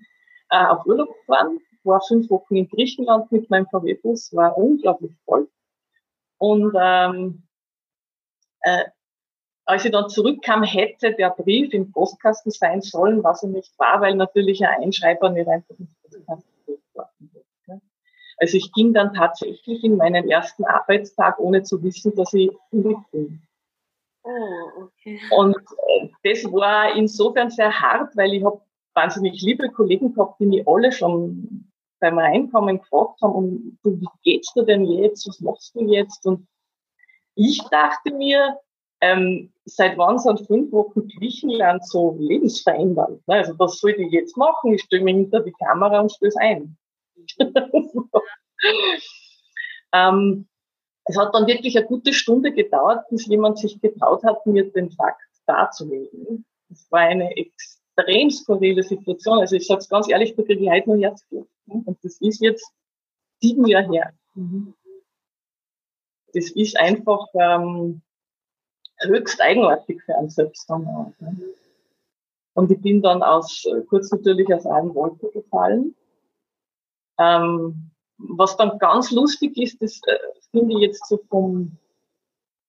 äh, 0.49 0.65
auf 0.65 0.85
Urlaub 0.85 1.09
gefahren, 1.19 1.59
war 1.85 2.01
fünf 2.01 2.29
Wochen 2.29 2.55
in 2.55 2.67
Griechenland 2.67 3.31
mit 3.31 3.49
meinem 3.49 3.67
VW-Bus, 3.67 4.33
war 4.33 4.57
unglaublich 4.57 5.13
voll. 5.25 5.49
Und 6.37 6.75
ähm, 6.79 7.43
äh, 8.61 8.85
als 9.65 9.85
ich 9.85 9.91
dann 9.91 10.09
zurückkam, 10.09 10.63
hätte 10.63 11.13
der 11.13 11.31
Brief 11.31 11.73
im 11.73 11.91
Postkasten 11.91 12.51
sein 12.51 12.81
sollen, 12.81 13.23
was 13.23 13.43
er 13.43 13.49
nicht 13.49 13.77
war, 13.79 14.01
weil 14.01 14.15
natürlich 14.15 14.65
ein 14.65 14.83
Einschreiber 14.83 15.29
nicht 15.29 15.47
einfach 15.47 15.75
ins 15.79 15.89
Postkasten 16.01 16.53
worden 16.93 17.35
also 18.37 18.57
ich 18.57 18.71
ging 18.73 18.93
dann 18.93 19.13
tatsächlich 19.13 19.83
in 19.83 19.97
meinen 19.97 20.29
ersten 20.29 20.65
Arbeitstag, 20.65 21.39
ohne 21.39 21.63
zu 21.63 21.81
wissen, 21.83 22.15
dass 22.15 22.33
ich 22.33 22.51
kündigt 22.69 22.99
bin. 23.11 23.41
Oh, 24.23 24.83
okay. 24.83 25.19
Und 25.31 25.55
äh, 25.55 26.09
das 26.23 26.43
war 26.51 26.95
insofern 26.95 27.49
sehr 27.49 27.71
hart, 27.79 28.15
weil 28.17 28.33
ich 28.33 28.43
habe 28.43 28.61
wahnsinnig 28.93 29.41
liebe 29.41 29.69
Kollegen 29.69 30.13
gehabt, 30.13 30.39
die 30.39 30.45
mich 30.45 30.67
alle 30.67 30.91
schon 30.91 31.71
beim 32.05 32.19
Reinkommen 32.19 32.79
gefragt 32.79 33.21
haben, 33.21 33.33
und 33.33 33.79
du, 33.83 33.99
wie 33.99 34.07
geht's 34.23 34.53
dir 34.53 34.63
denn 34.63 34.85
jetzt? 34.85 35.27
Was 35.27 35.39
machst 35.41 35.75
du 35.75 35.81
jetzt? 35.91 36.25
Und 36.25 36.47
ich 37.35 37.61
dachte 37.71 38.13
mir, 38.13 38.57
ähm, 39.01 39.51
seit 39.65 39.97
wann 39.97 40.19
sind 40.19 40.45
fünf 40.47 40.71
Wochen 40.71 41.07
Griechenland 41.07 41.85
so 41.87 42.15
lebensverändernd? 42.19 43.21
Also 43.27 43.57
was 43.57 43.79
soll 43.79 43.91
ich 43.91 44.11
jetzt 44.11 44.37
machen? 44.37 44.73
Ich 44.73 44.83
stelle 44.83 45.03
mich 45.03 45.15
hinter 45.15 45.41
die 45.41 45.51
Kamera 45.51 45.99
und 46.01 46.11
stöße 46.11 46.39
ein. 46.39 46.77
ähm, 49.93 50.47
es 51.05 51.17
hat 51.17 51.33
dann 51.33 51.47
wirklich 51.47 51.77
eine 51.77 51.87
gute 51.87 52.13
Stunde 52.13 52.51
gedauert, 52.51 53.07
bis 53.09 53.25
jemand 53.25 53.57
sich 53.57 53.81
getraut 53.81 54.23
hat, 54.23 54.45
mir 54.45 54.71
den 54.71 54.91
Fakt 54.91 55.21
darzulegen. 55.45 56.45
Das 56.69 56.87
war 56.91 57.01
eine 57.01 57.35
extrem 57.35 58.29
skurrile 58.29 58.83
Situation. 58.83 59.39
Also 59.39 59.55
ich 59.55 59.67
sage 59.67 59.79
es 59.79 59.89
ganz 59.89 60.09
ehrlich, 60.09 60.35
da 60.35 60.43
kriege 60.43 60.63
ich 60.63 60.69
heute 60.69 60.89
noch 60.89 61.01
Herzblut. 61.01 61.47
Und 61.67 61.97
das 62.03 62.19
ist 62.21 62.41
jetzt 62.41 62.71
sieben 63.41 63.65
Jahre 63.67 63.91
her. 63.91 64.13
Das 66.33 66.51
ist 66.51 66.77
einfach 66.77 67.27
ähm, 67.33 68.01
höchst 69.01 69.41
eigenartig 69.41 70.01
für 70.03 70.17
einen 70.17 70.29
selbst. 70.29 70.69
Und 70.69 72.71
ich 72.71 72.81
bin 72.81 73.01
dann 73.01 73.23
aus, 73.23 73.65
kurz 73.89 74.11
natürlich 74.11 74.53
aus 74.53 74.65
allen 74.65 74.93
Wolken 74.93 75.31
gefallen. 75.31 75.95
Ähm, 77.17 77.91
was 78.17 78.57
dann 78.57 78.77
ganz 78.79 79.11
lustig 79.11 79.57
ist, 79.57 79.81
das 79.81 80.01
äh, 80.07 80.17
finde 80.51 80.75
ich 80.75 80.81
jetzt 80.81 81.07
so 81.07 81.17
vom 81.29 81.77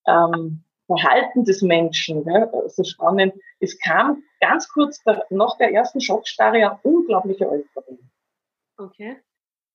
ähm, 0.05 0.63
Verhalten 0.87 1.43
des 1.43 1.61
Menschen 1.61 2.23
gell, 2.23 2.49
so 2.67 2.83
spannend. 2.83 3.33
Es 3.59 3.77
kam 3.79 4.23
ganz 4.39 4.67
kurz 4.69 5.03
der, 5.03 5.25
nach 5.29 5.57
der 5.57 5.73
ersten 5.73 6.01
Schockstarre 6.01 6.57
eine 6.57 6.79
unglaubliche 6.83 7.49
Euphorie. 7.49 7.99
Okay. 8.77 9.17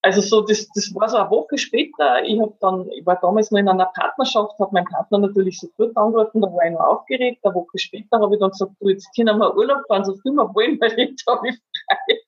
also 0.03 0.21
so, 0.21 0.41
das, 0.43 0.69
das 0.75 0.93
war 0.95 1.09
so 1.09 1.17
eine 1.17 1.31
Woche 1.31 1.59
später. 1.59 2.25
Ich 2.25 2.41
habe 2.41 2.57
dann, 2.61 2.91
ich 2.91 3.07
war 3.07 3.21
damals 3.21 3.51
noch 3.51 3.59
in 3.59 3.69
einer 3.69 3.87
Partnerschaft, 3.87 4.59
habe 4.59 4.73
meinen 4.73 4.87
Partner 4.87 5.19
natürlich 5.19 5.61
sofort 5.61 5.97
angerufen, 5.97 6.41
da 6.41 6.49
war 6.53 6.67
ich 6.67 6.73
noch 6.73 6.81
aufgeregt. 6.81 7.45
Eine 7.45 7.55
Woche 7.55 7.79
später 7.79 8.19
habe 8.21 8.35
ich 8.35 8.41
dann 8.41 8.51
gesagt, 8.51 8.73
du, 8.81 8.89
jetzt 8.89 9.09
können 9.15 9.39
wir 9.39 9.57
Urlaub 9.57 9.87
fahren, 9.87 10.05
so 10.05 10.15
viel 10.17 10.33
wir 10.33 10.53
wollen, 10.55 10.77
weil 10.81 10.99
jetzt 10.99 11.27
habe 11.27 11.49
ich 11.49 11.57
frei. 11.57 12.19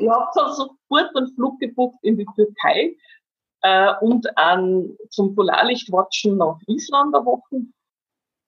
ich 0.00 0.08
habe 0.08 0.30
dann 0.34 0.52
sofort 0.52 1.16
einen 1.16 1.34
Flug 1.34 1.60
gebucht 1.60 1.98
in 2.02 2.16
die 2.16 2.26
Türkei 2.34 2.96
äh, 3.62 3.94
und 4.00 4.26
an, 4.38 4.96
zum 5.10 5.34
Polarlichtwatchen 5.34 6.38
nach 6.38 6.58
Island 6.66 7.14
eine 7.14 7.24
Woche. 7.24 7.66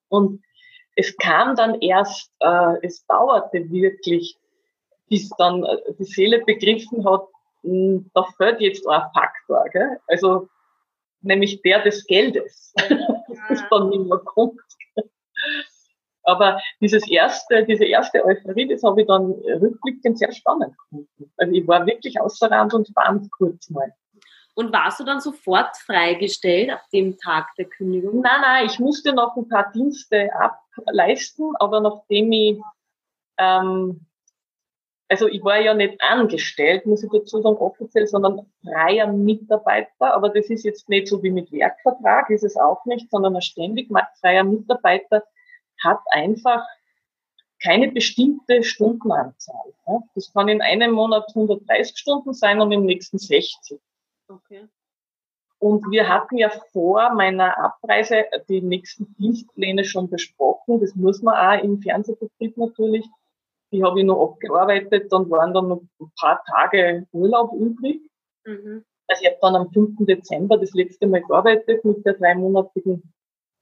Und 0.09 0.43
es 0.95 1.15
kam 1.19 1.57
dann 1.57 1.81
erst, 1.81 2.33
äh, 2.41 2.77
es 2.83 3.05
dauerte 3.07 3.71
wirklich, 3.71 4.39
bis 5.09 5.29
dann 5.39 5.65
äh, 5.65 5.77
die 5.99 6.05
Seele 6.05 6.43
begriffen 6.45 7.09
hat, 7.09 7.27
hm, 7.63 8.11
da 8.15 8.25
fällt 8.37 8.61
jetzt 8.61 8.87
ein 8.89 9.03
Faktor, 9.13 9.65
gell? 9.73 9.99
also 10.07 10.49
nämlich 11.21 11.61
der 11.63 11.83
des 11.83 12.07
Geldes, 12.07 12.73
das 13.49 13.65
dann 13.71 13.89
nicht 13.91 14.05
mehr 14.05 14.19
kommt. 14.19 14.61
Aber 16.23 16.61
dieses 16.81 17.09
erste, 17.09 17.65
diese 17.65 17.85
erste 17.85 18.25
Euphorie, 18.25 18.67
das 18.67 18.83
habe 18.83 19.03
ich 19.03 19.07
dann 19.07 19.31
rückblickend 19.31 20.19
sehr 20.19 20.33
spannend 20.33 20.77
gefunden. 20.77 21.33
Also 21.37 21.53
ich 21.53 21.69
war 21.69 21.87
wirklich 21.87 22.21
außer 22.21 22.51
Rand 22.51 22.75
und 22.75 22.93
Band 22.95 23.31
kurz 23.31 23.71
mal. 23.71 23.93
Und 24.55 24.73
warst 24.73 24.99
du 24.99 25.05
dann 25.05 25.21
sofort 25.21 25.77
freigestellt 25.77 26.71
ab 26.71 26.83
dem 26.93 27.17
Tag 27.19 27.55
der 27.59 27.67
Kündigung? 27.67 28.23
Nein, 28.23 28.41
nein, 28.41 28.67
ich 28.67 28.81
musste 28.81 29.13
noch 29.13 29.37
ein 29.37 29.49
paar 29.49 29.71
Dienste 29.71 30.31
ableisten, 30.77 31.55
aber 31.61 31.81
nachdem 31.81 32.33
ich 32.33 32.59
ähm, 33.39 34.07
also 35.09 35.29
ich 35.29 35.43
war 35.45 35.61
ja 35.61 35.75
nicht 35.75 36.01
angestellt, 36.03 36.87
muss 36.87 37.05
ich 37.05 37.11
dazu 37.11 37.41
sagen, 37.41 37.57
offiziell, 37.57 38.07
sondern 38.07 38.47
freier 38.63 39.07
Mitarbeiter. 39.07 40.15
Aber 40.15 40.31
das 40.31 40.51
ist 40.51 40.65
jetzt 40.65 40.89
nicht 40.89 41.07
so 41.07 41.23
wie 41.23 41.31
mit 41.31 41.53
Werkvertrag, 41.53 42.31
ist 42.31 42.45
es 42.45 42.57
auch 42.57 42.85
nicht, 42.87 43.11
sondern 43.11 43.37
ein 43.37 43.43
ständig 43.43 43.89
freier 44.21 44.45
Mitarbeiter 44.45 45.23
hat 45.83 46.01
einfach 46.11 46.65
keine 47.63 47.91
bestimmte 47.91 48.63
Stundenanzahl. 48.63 49.73
Das 50.15 50.33
kann 50.33 50.49
in 50.49 50.61
einem 50.61 50.93
Monat 50.93 51.29
130 51.29 51.97
Stunden 51.97 52.33
sein 52.33 52.61
und 52.61 52.73
im 52.73 52.85
nächsten 52.85 53.19
60. 53.19 53.81
Okay. 54.29 54.67
Und 55.59 55.91
wir 55.91 56.09
hatten 56.09 56.37
ja 56.37 56.51
vor 56.73 57.15
meiner 57.15 57.57
Abreise 57.59 58.25
die 58.49 58.61
nächsten 58.61 59.15
Dienstpläne 59.15 59.85
schon 59.85 60.11
besprochen. 60.11 60.81
Das 60.81 60.95
muss 60.95 61.23
man 61.23 61.35
auch 61.35 61.63
im 61.63 61.81
Fernsehbetrieb 61.81 62.59
natürlich 62.59 63.07
die 63.77 63.85
habe 63.85 64.01
ich 64.01 64.07
noch 64.07 64.33
abgearbeitet, 64.33 65.13
dann 65.13 65.29
waren 65.31 65.53
dann 65.53 65.69
noch 65.69 65.83
ein 66.01 66.11
paar 66.19 66.43
Tage 66.45 67.07
Urlaub 67.13 67.53
übrig. 67.53 68.01
Mhm. 68.45 68.85
Also 69.07 69.23
ich 69.23 69.29
habe 69.29 69.39
dann 69.43 69.57
am 69.57 69.71
5. 69.71 70.07
Dezember 70.07 70.57
das 70.57 70.73
letzte 70.73 71.07
Mal 71.07 71.23
gearbeitet 71.23 71.85
mit 71.85 72.05
der 72.07 72.15
dreimonatigen 72.15 73.13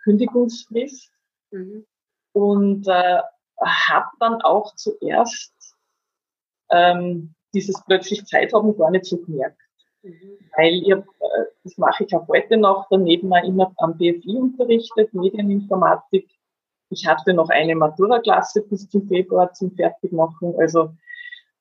Kündigungsfrist 0.04 1.11
mhm. 1.50 1.85
und 2.33 2.87
äh, 2.87 3.18
habe 3.61 4.06
dann 4.21 4.40
auch 4.42 4.75
zuerst 4.76 5.52
ähm, 6.71 7.35
dieses 7.52 7.83
plötzlich 7.85 8.25
Zeit 8.26 8.52
haben 8.52 8.76
gar 8.76 8.90
nicht 8.90 9.04
so 9.04 9.18
gemerkt. 9.18 9.61
Mhm. 10.02 10.38
Weil 10.56 10.75
ich 10.75 10.92
hab, 10.92 11.04
äh, 11.04 11.44
das 11.64 11.76
mache 11.76 12.04
ich 12.04 12.14
auch 12.14 12.28
heute 12.28 12.56
noch, 12.56 12.87
daneben 12.90 13.33
auch 13.33 13.44
immer 13.44 13.73
am 13.78 13.99
BFI 13.99 14.37
unterrichtet, 14.37 15.12
Medieninformatik 15.12 16.28
ich 16.91 17.07
hatte 17.07 17.35
noch 17.35 17.49
eine 17.49 17.75
Matura-Klasse 17.75 18.62
bis 18.62 18.88
zum 18.88 19.07
Februar 19.09 19.53
zum 19.53 19.75
Fertigmachen. 19.75 20.55
Also 20.59 20.91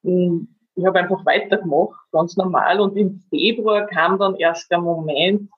hm, 0.03 0.47
ich 0.75 0.85
habe 0.85 0.99
einfach 0.99 1.25
weitergemacht, 1.25 1.99
ganz 2.11 2.35
normal. 2.35 2.79
Und 2.79 2.97
im 2.97 3.19
Februar 3.29 3.85
kam 3.87 4.17
dann 4.19 4.35
erst 4.35 4.69
der 4.71 4.79
Moment, 4.79 5.49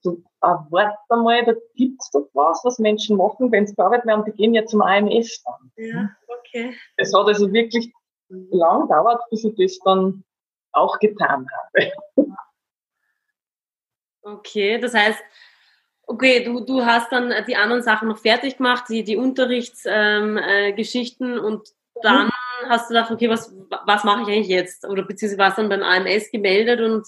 so, 0.00 0.20
ah, 0.40 0.66
warte 0.70 0.96
mal, 1.10 1.44
da 1.44 1.52
gibt's 1.76 2.10
doch 2.10 2.28
was, 2.32 2.60
was 2.64 2.78
Menschen 2.78 3.16
machen, 3.16 3.52
wenn 3.52 3.66
sie 3.66 3.74
gearbeitet 3.74 4.06
werden, 4.06 4.24
die 4.24 4.32
gehen 4.32 4.54
ja 4.54 4.64
zum 4.66 4.82
AMS 4.82 5.44
dann. 5.44 5.72
Ja, 5.76 6.10
okay. 6.26 6.74
Es 6.96 7.14
hat 7.14 7.26
also 7.26 7.52
wirklich 7.52 7.92
lang 8.28 8.82
gedauert, 8.82 9.22
bis 9.30 9.44
ich 9.44 9.54
das 9.56 9.78
dann 9.84 10.24
auch 10.72 10.98
getan 10.98 11.46
habe. 11.46 11.92
Okay, 14.24 14.78
das 14.78 14.94
heißt, 14.94 15.18
Okay, 16.12 16.44
du, 16.44 16.60
du 16.60 16.84
hast 16.84 17.10
dann 17.10 17.32
die 17.46 17.56
anderen 17.56 17.82
Sachen 17.82 18.08
noch 18.08 18.18
fertig 18.18 18.58
gemacht, 18.58 18.84
die, 18.90 19.02
die 19.02 19.16
Unterrichtsgeschichten 19.16 21.32
ähm, 21.32 21.38
äh, 21.38 21.40
und 21.40 21.70
dann 22.02 22.26
mhm. 22.26 22.32
hast 22.68 22.90
du 22.90 22.94
gedacht, 22.94 23.10
okay, 23.10 23.30
was, 23.30 23.50
was 23.86 24.04
mache 24.04 24.20
ich 24.20 24.28
eigentlich 24.28 24.48
jetzt? 24.48 24.86
Oder 24.86 25.04
beziehungsweise 25.04 25.38
warst 25.38 25.56
dann 25.56 25.70
beim 25.70 25.82
AMS 25.82 26.30
gemeldet 26.30 26.82
und, 26.82 27.06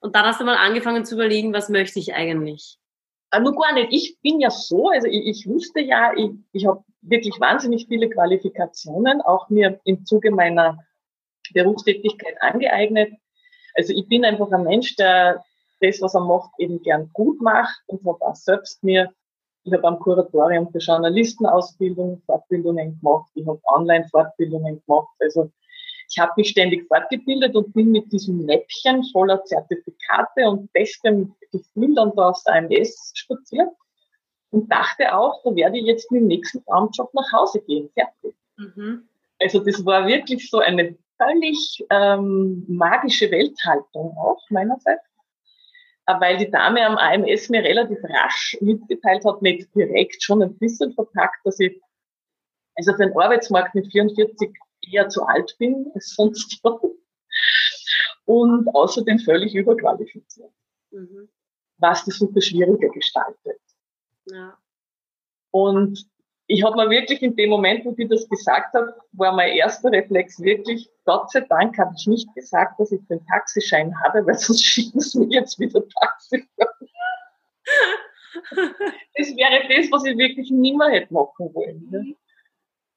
und 0.00 0.16
dann 0.16 0.26
hast 0.26 0.40
du 0.40 0.44
mal 0.44 0.56
angefangen 0.56 1.04
zu 1.04 1.14
überlegen, 1.14 1.52
was 1.52 1.68
möchte 1.68 2.00
ich 2.00 2.12
eigentlich? 2.12 2.76
Äh, 3.30 3.38
nur 3.38 3.54
gar 3.54 3.72
nicht. 3.72 3.92
Ich 3.92 4.18
bin 4.20 4.40
ja 4.40 4.50
so, 4.50 4.88
also 4.88 5.06
ich, 5.06 5.24
ich 5.24 5.46
wusste 5.46 5.80
ja, 5.80 6.12
ich, 6.16 6.32
ich 6.50 6.66
habe 6.66 6.82
wirklich 7.02 7.38
wahnsinnig 7.38 7.86
viele 7.86 8.10
Qualifikationen, 8.10 9.20
auch 9.20 9.48
mir 9.48 9.78
im 9.84 10.04
Zuge 10.04 10.32
meiner 10.32 10.84
Berufstätigkeit 11.54 12.42
angeeignet. 12.42 13.12
Also 13.74 13.92
ich 13.92 14.08
bin 14.08 14.24
einfach 14.24 14.50
ein 14.50 14.64
Mensch, 14.64 14.96
der 14.96 15.44
das, 15.82 16.00
was 16.00 16.14
er 16.14 16.20
macht, 16.20 16.50
eben 16.58 16.82
gern 16.82 17.10
gut 17.12 17.40
macht 17.40 17.82
und 17.86 18.04
habe 18.06 18.20
auch 18.22 18.34
selbst 18.34 18.82
mir, 18.82 19.12
ich 19.64 19.72
habe 19.72 19.86
am 19.86 19.98
Kuratorium 19.98 20.70
für 20.70 20.78
Journalistenausbildung 20.78 22.22
Fortbildungen 22.26 22.98
gemacht, 23.00 23.30
ich 23.34 23.46
habe 23.46 23.60
Online-Fortbildungen 23.64 24.82
gemacht, 24.86 25.08
also 25.20 25.50
ich 26.08 26.18
habe 26.18 26.32
mich 26.36 26.48
ständig 26.50 26.86
fortgebildet 26.88 27.54
und 27.54 27.72
bin 27.72 27.90
mit 27.90 28.12
diesem 28.12 28.46
Läppchen 28.46 29.02
voller 29.12 29.42
Zertifikate 29.44 30.48
und 30.48 30.72
bestem 30.72 31.34
Gefühl 31.50 31.94
dann 31.94 32.12
da 32.16 32.30
aus 32.30 32.44
der 32.44 32.56
AMS 32.56 33.12
spaziert 33.14 33.70
und 34.50 34.70
dachte 34.70 35.16
auch, 35.16 35.42
da 35.42 35.54
werde 35.54 35.78
ich 35.78 35.86
jetzt 35.86 36.10
mit 36.10 36.20
dem 36.20 36.28
nächsten 36.28 36.64
Traumjob 36.64 37.12
nach 37.14 37.32
Hause 37.32 37.60
gehen. 37.62 37.90
Fertig. 37.94 38.36
Mhm. 38.56 39.08
Also 39.40 39.60
das 39.60 39.84
war 39.84 40.06
wirklich 40.06 40.48
so 40.50 40.58
eine 40.58 40.96
völlig 41.16 41.84
ähm, 41.90 42.64
magische 42.68 43.30
Welthaltung 43.30 44.16
auch 44.18 44.40
meinerseits. 44.50 45.02
Äh, 46.06 46.20
weil 46.20 46.38
die 46.38 46.50
Dame 46.50 46.84
am 46.84 46.98
AMS 46.98 47.48
mir 47.48 47.62
relativ 47.62 47.98
rasch 48.02 48.56
mitgeteilt 48.60 49.24
hat, 49.24 49.42
nicht 49.42 49.74
direkt, 49.74 50.22
schon 50.22 50.42
ein 50.42 50.56
bisschen 50.58 50.92
verpackt, 50.94 51.44
dass 51.44 51.60
ich 51.60 51.80
also 52.74 52.92
für 52.92 53.06
den 53.06 53.16
Arbeitsmarkt 53.16 53.74
mit 53.74 53.90
44 53.90 54.50
eher 54.90 55.08
zu 55.08 55.22
alt 55.24 55.54
bin 55.58 55.90
als 55.94 56.14
sonst 56.14 56.60
und 58.24 58.68
außerdem 58.74 59.18
völlig 59.18 59.54
überqualifiziert, 59.54 60.52
mhm. 60.90 61.28
was 61.78 62.04
die 62.04 62.10
Suche 62.10 62.40
schwieriger 62.40 62.88
gestaltet. 62.88 63.60
Ja. 64.26 64.58
Und 65.50 66.08
ich 66.52 66.62
habe 66.62 66.76
mir 66.76 66.90
wirklich 66.90 67.22
in 67.22 67.34
dem 67.34 67.48
Moment, 67.48 67.86
wo 67.86 67.92
die 67.92 68.06
das 68.06 68.28
gesagt 68.28 68.74
hat, 68.74 68.94
war 69.12 69.32
mein 69.32 69.56
erster 69.56 69.90
Reflex 69.90 70.38
wirklich, 70.38 70.90
Gott 71.06 71.30
sei 71.30 71.40
Dank 71.40 71.78
habe 71.78 71.94
ich 71.96 72.06
nicht 72.06 72.34
gesagt, 72.34 72.78
dass 72.78 72.92
ich 72.92 73.00
den 73.08 73.24
Taxischein 73.26 73.98
habe, 74.02 74.26
weil 74.26 74.34
sonst 74.34 74.62
schicken 74.62 75.00
sie 75.00 75.20
mir 75.20 75.40
jetzt 75.40 75.58
wieder 75.58 75.82
Taxi. 75.88 76.46
das 79.14 79.28
wäre 79.34 79.66
das, 79.66 79.90
was 79.90 80.04
ich 80.04 80.18
wirklich 80.18 80.50
nimmer 80.50 80.90
hätte 80.90 81.14
machen 81.14 81.54
wollen. 81.54 81.88
Ne? 81.90 82.16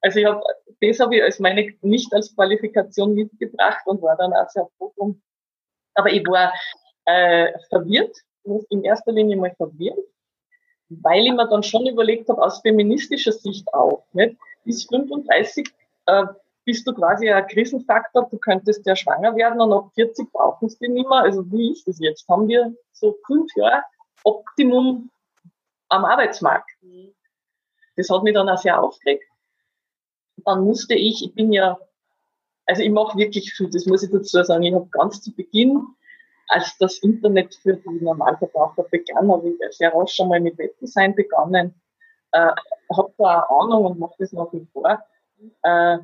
Also 0.02 0.20
ich 0.20 0.26
habe, 0.26 0.42
das 0.82 1.00
habe 1.00 1.16
ich 1.16 1.24
als 1.24 1.40
meine, 1.40 1.74
nicht 1.82 2.14
als 2.14 2.36
Qualifikation 2.36 3.14
mitgebracht 3.14 3.84
und 3.86 4.02
war 4.02 4.18
dann 4.18 4.34
auch 4.34 4.50
sehr 4.50 4.68
froh. 4.78 5.16
Aber 5.94 6.12
ich 6.12 6.28
war 6.28 6.54
äh, 7.06 7.54
verwirrt, 7.70 8.18
in 8.70 8.84
erster 8.84 9.14
Linie 9.14 9.38
mal 9.38 9.56
verwirrt 9.56 9.98
weil 10.90 11.26
ich 11.26 11.34
mir 11.34 11.48
dann 11.48 11.64
schon 11.64 11.88
überlegt 11.88 12.30
habe, 12.30 12.42
aus 12.42 12.60
feministischer 12.60 13.32
Sicht 13.32 13.74
auch, 13.74 14.06
nicht? 14.14 14.38
bis 14.64 14.86
35 14.86 15.68
äh, 16.08 16.26
bist 16.66 16.88
du 16.88 16.94
quasi 16.94 17.30
ein 17.30 17.48
Krisenfaktor, 17.48 18.28
du 18.30 18.38
könntest 18.40 18.86
ja 18.86 18.96
schwanger 18.96 19.36
werden 19.36 19.62
und 19.62 19.72
ab 19.72 19.92
40 19.94 20.32
brauchen 20.32 20.68
sie 20.68 20.88
nicht 20.90 21.08
mehr. 21.08 21.20
Also 21.20 21.50
wie 21.52 21.72
ist 21.72 21.88
das 21.88 22.00
jetzt? 22.00 22.28
Haben 22.28 22.48
wir 22.48 22.76
so 22.92 23.16
fünf 23.28 23.56
Jahre 23.56 23.84
Optimum 24.24 25.12
am 25.90 26.06
Arbeitsmarkt? 26.06 26.70
Das 27.96 28.10
hat 28.10 28.24
mich 28.24 28.34
dann 28.34 28.50
auch 28.50 28.58
sehr 28.58 28.82
aufgeregt. 28.82 29.24
Dann 30.38 30.64
musste 30.64 30.96
ich, 30.96 31.24
ich 31.24 31.34
bin 31.34 31.54
ja, 31.54 31.78
also 32.66 32.82
ich 32.82 32.90
mache 32.90 33.18
wirklich 33.18 33.54
viel, 33.54 33.70
das 33.70 33.86
muss 33.86 34.04
ich 34.04 34.12
dazu 34.12 34.44
sagen, 34.44 34.64
ich 34.64 34.74
habe 34.74 34.88
ganz 34.88 35.22
zu 35.22 35.34
Beginn 35.34 35.86
als 36.48 36.78
das 36.78 37.00
Internet 37.00 37.56
für 37.56 37.76
die 37.76 38.04
Normalverbraucher 38.04 38.84
begann, 38.84 39.32
habe 39.32 39.50
ich 39.50 39.78
sehr 39.78 39.94
rasch 39.94 40.16
schon 40.16 40.30
mal 40.30 40.40
mit 40.40 40.58
Webdesign 40.58 41.16
begonnen. 41.16 41.74
Äh, 42.32 42.52
habe 42.96 43.14
da 43.18 43.26
eine 43.26 43.50
Ahnung 43.50 43.86
und 43.86 44.00
mache 44.00 44.16
das 44.20 44.32
nach 44.34 44.52
wie 44.52 44.68
vor. 44.72 45.00
Äh, 45.64 45.98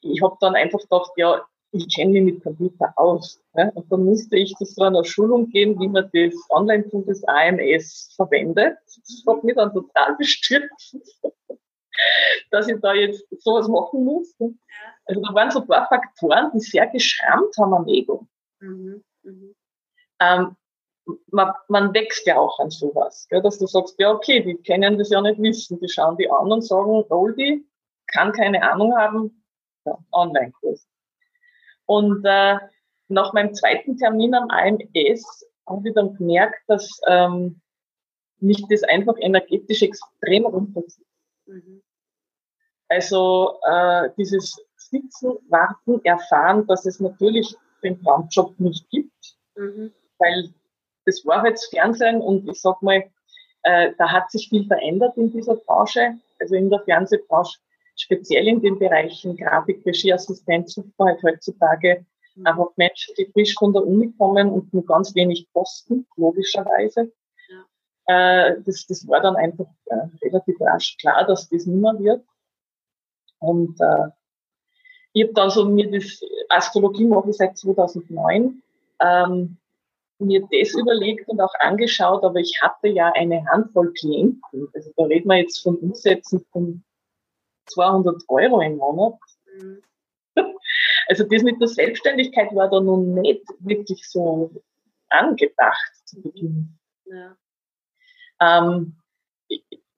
ich 0.00 0.22
habe 0.22 0.36
dann 0.40 0.54
einfach 0.54 0.80
gedacht, 0.80 1.12
ja, 1.16 1.44
ich 1.72 1.94
kenne 1.94 2.12
mich 2.12 2.34
mit 2.34 2.42
Computer 2.42 2.92
aus. 2.96 3.42
Ne? 3.54 3.72
Und 3.74 3.90
dann 3.90 4.04
musste 4.04 4.36
ich 4.36 4.54
zu 4.56 4.64
so 4.64 4.82
einer 4.82 5.04
Schulung 5.04 5.48
gehen, 5.48 5.78
wie 5.80 5.88
man 5.88 6.10
das 6.12 6.34
Online-Tool 6.50 7.04
des 7.04 7.24
AMS 7.24 8.12
verwendet. 8.14 8.76
Das 8.84 9.24
hat 9.26 9.42
mich 9.42 9.54
dann 9.54 9.72
total 9.72 10.14
bestürzt, 10.18 10.98
dass 12.50 12.68
ich 12.68 12.78
da 12.80 12.94
jetzt 12.94 13.24
sowas 13.42 13.68
machen 13.68 14.04
muss. 14.04 14.34
Also 15.06 15.20
da 15.22 15.34
waren 15.34 15.50
so 15.50 15.60
ein 15.60 15.66
paar 15.66 15.88
Faktoren, 15.88 16.50
die 16.54 16.60
sehr 16.60 16.86
geschrammt 16.88 17.56
haben 17.58 17.74
am 17.74 17.88
Ego. 17.88 18.26
Mhm. 18.60 19.02
Mhm. 19.22 19.54
Ähm, 20.20 20.56
man, 21.30 21.52
man 21.68 21.94
wächst 21.94 22.26
ja 22.26 22.38
auch 22.38 22.58
an 22.60 22.70
sowas, 22.70 23.26
gell, 23.28 23.42
dass 23.42 23.58
du 23.58 23.66
sagst, 23.66 23.98
ja 23.98 24.12
okay, 24.12 24.42
die 24.42 24.56
kennen 24.56 24.98
das 24.98 25.10
ja 25.10 25.20
nicht 25.20 25.40
wissen, 25.40 25.80
die 25.80 25.88
schauen 25.88 26.16
die 26.16 26.30
an 26.30 26.52
und 26.52 26.62
sagen, 26.62 27.04
Oldie, 27.08 27.66
kann 28.06 28.32
keine 28.32 28.62
Ahnung 28.62 28.96
haben, 28.96 29.44
ja, 29.84 29.98
Online-Kurs. 30.12 30.86
Und 31.86 32.24
äh, 32.24 32.58
nach 33.08 33.32
meinem 33.32 33.54
zweiten 33.54 33.96
Termin 33.96 34.34
am 34.34 34.48
AMS 34.50 35.46
habe 35.66 35.88
ich 35.88 35.94
dann 35.94 36.14
gemerkt, 36.14 36.62
dass 36.68 37.00
ähm, 37.08 37.60
mich 38.38 38.64
das 38.68 38.82
einfach 38.84 39.14
energetisch 39.18 39.82
extrem 39.82 40.46
runterzieht. 40.46 41.06
Mhm. 41.46 41.82
Also 42.88 43.58
äh, 43.66 44.10
dieses 44.16 44.60
Sitzen, 44.76 45.32
Warten, 45.48 46.04
Erfahren, 46.04 46.66
dass 46.66 46.84
es 46.84 47.00
natürlich 47.00 47.56
den 47.82 48.02
Traumjob 48.02 48.58
nicht 48.58 48.88
gibt, 48.90 49.36
mhm. 49.56 49.92
weil 50.18 50.52
das 51.04 51.24
war 51.26 51.42
halt 51.42 51.54
das 51.54 51.66
Fernsehen 51.66 52.20
und 52.20 52.48
ich 52.48 52.60
sag 52.60 52.80
mal, 52.82 53.04
äh, 53.64 53.92
da 53.98 54.10
hat 54.10 54.30
sich 54.30 54.48
viel 54.48 54.66
verändert 54.66 55.16
in 55.16 55.32
dieser 55.32 55.56
Branche, 55.56 56.18
also 56.40 56.54
in 56.54 56.70
der 56.70 56.80
Fernsehbranche, 56.80 57.58
speziell 57.96 58.48
in 58.48 58.60
den 58.60 58.78
Bereichen 58.78 59.36
Grafik, 59.36 59.84
Regieassistent, 59.86 60.70
super 60.70 61.06
halt 61.06 61.22
heutzutage 61.22 62.04
mhm. 62.34 62.46
einfach 62.46 62.68
Menschen, 62.76 63.14
die 63.16 63.30
frisch 63.32 63.54
von 63.54 63.72
der 63.72 63.86
Uni 63.86 64.12
kommen 64.18 64.50
und 64.50 64.72
nur 64.72 64.84
ganz 64.84 65.14
wenig 65.14 65.48
kosten, 65.52 66.06
logischerweise. 66.16 67.12
Ja. 67.48 68.48
Äh, 68.48 68.62
das, 68.62 68.86
das 68.86 69.06
war 69.08 69.20
dann 69.20 69.36
einfach 69.36 69.66
äh, 69.86 70.06
relativ 70.22 70.60
rasch 70.60 70.96
klar, 70.98 71.26
dass 71.26 71.48
das 71.48 71.66
nicht 71.66 71.80
mehr 71.80 71.98
wird. 71.98 72.24
Und 73.38 73.80
äh, 73.80 74.08
ich 75.12 75.24
habe 75.24 75.34
dann 75.34 75.50
so 75.50 75.64
mir 75.64 75.90
das 75.90 76.20
Astrologie 76.48 77.04
mache 77.04 77.30
ich 77.30 77.36
seit 77.36 77.56
2009. 77.56 78.62
Ähm, 79.00 79.58
mir 80.18 80.40
das 80.40 80.74
überlegt 80.74 81.28
und 81.28 81.40
auch 81.40 81.54
angeschaut, 81.58 82.22
aber 82.24 82.38
ich 82.38 82.60
hatte 82.62 82.88
ja 82.88 83.12
eine 83.14 83.44
Handvoll 83.46 83.92
Klienten. 83.92 84.68
Also 84.72 84.92
da 84.96 85.04
reden 85.04 85.28
wir 85.28 85.38
jetzt 85.38 85.62
von 85.62 85.76
Umsätzen 85.76 86.44
von 86.52 86.84
200 87.66 88.22
Euro 88.28 88.60
im 88.60 88.76
Monat. 88.76 89.18
Mhm. 89.58 89.82
Also 91.08 91.24
das 91.24 91.42
mit 91.42 91.60
der 91.60 91.68
Selbstständigkeit 91.68 92.54
war 92.54 92.70
da 92.70 92.80
nun 92.80 93.14
nicht 93.14 93.42
wirklich 93.58 94.08
so 94.08 94.50
angedacht 95.08 95.92
zu 96.04 96.22
Beginn. 96.22 96.78
Ja. 97.04 97.36
Ähm, 98.40 98.96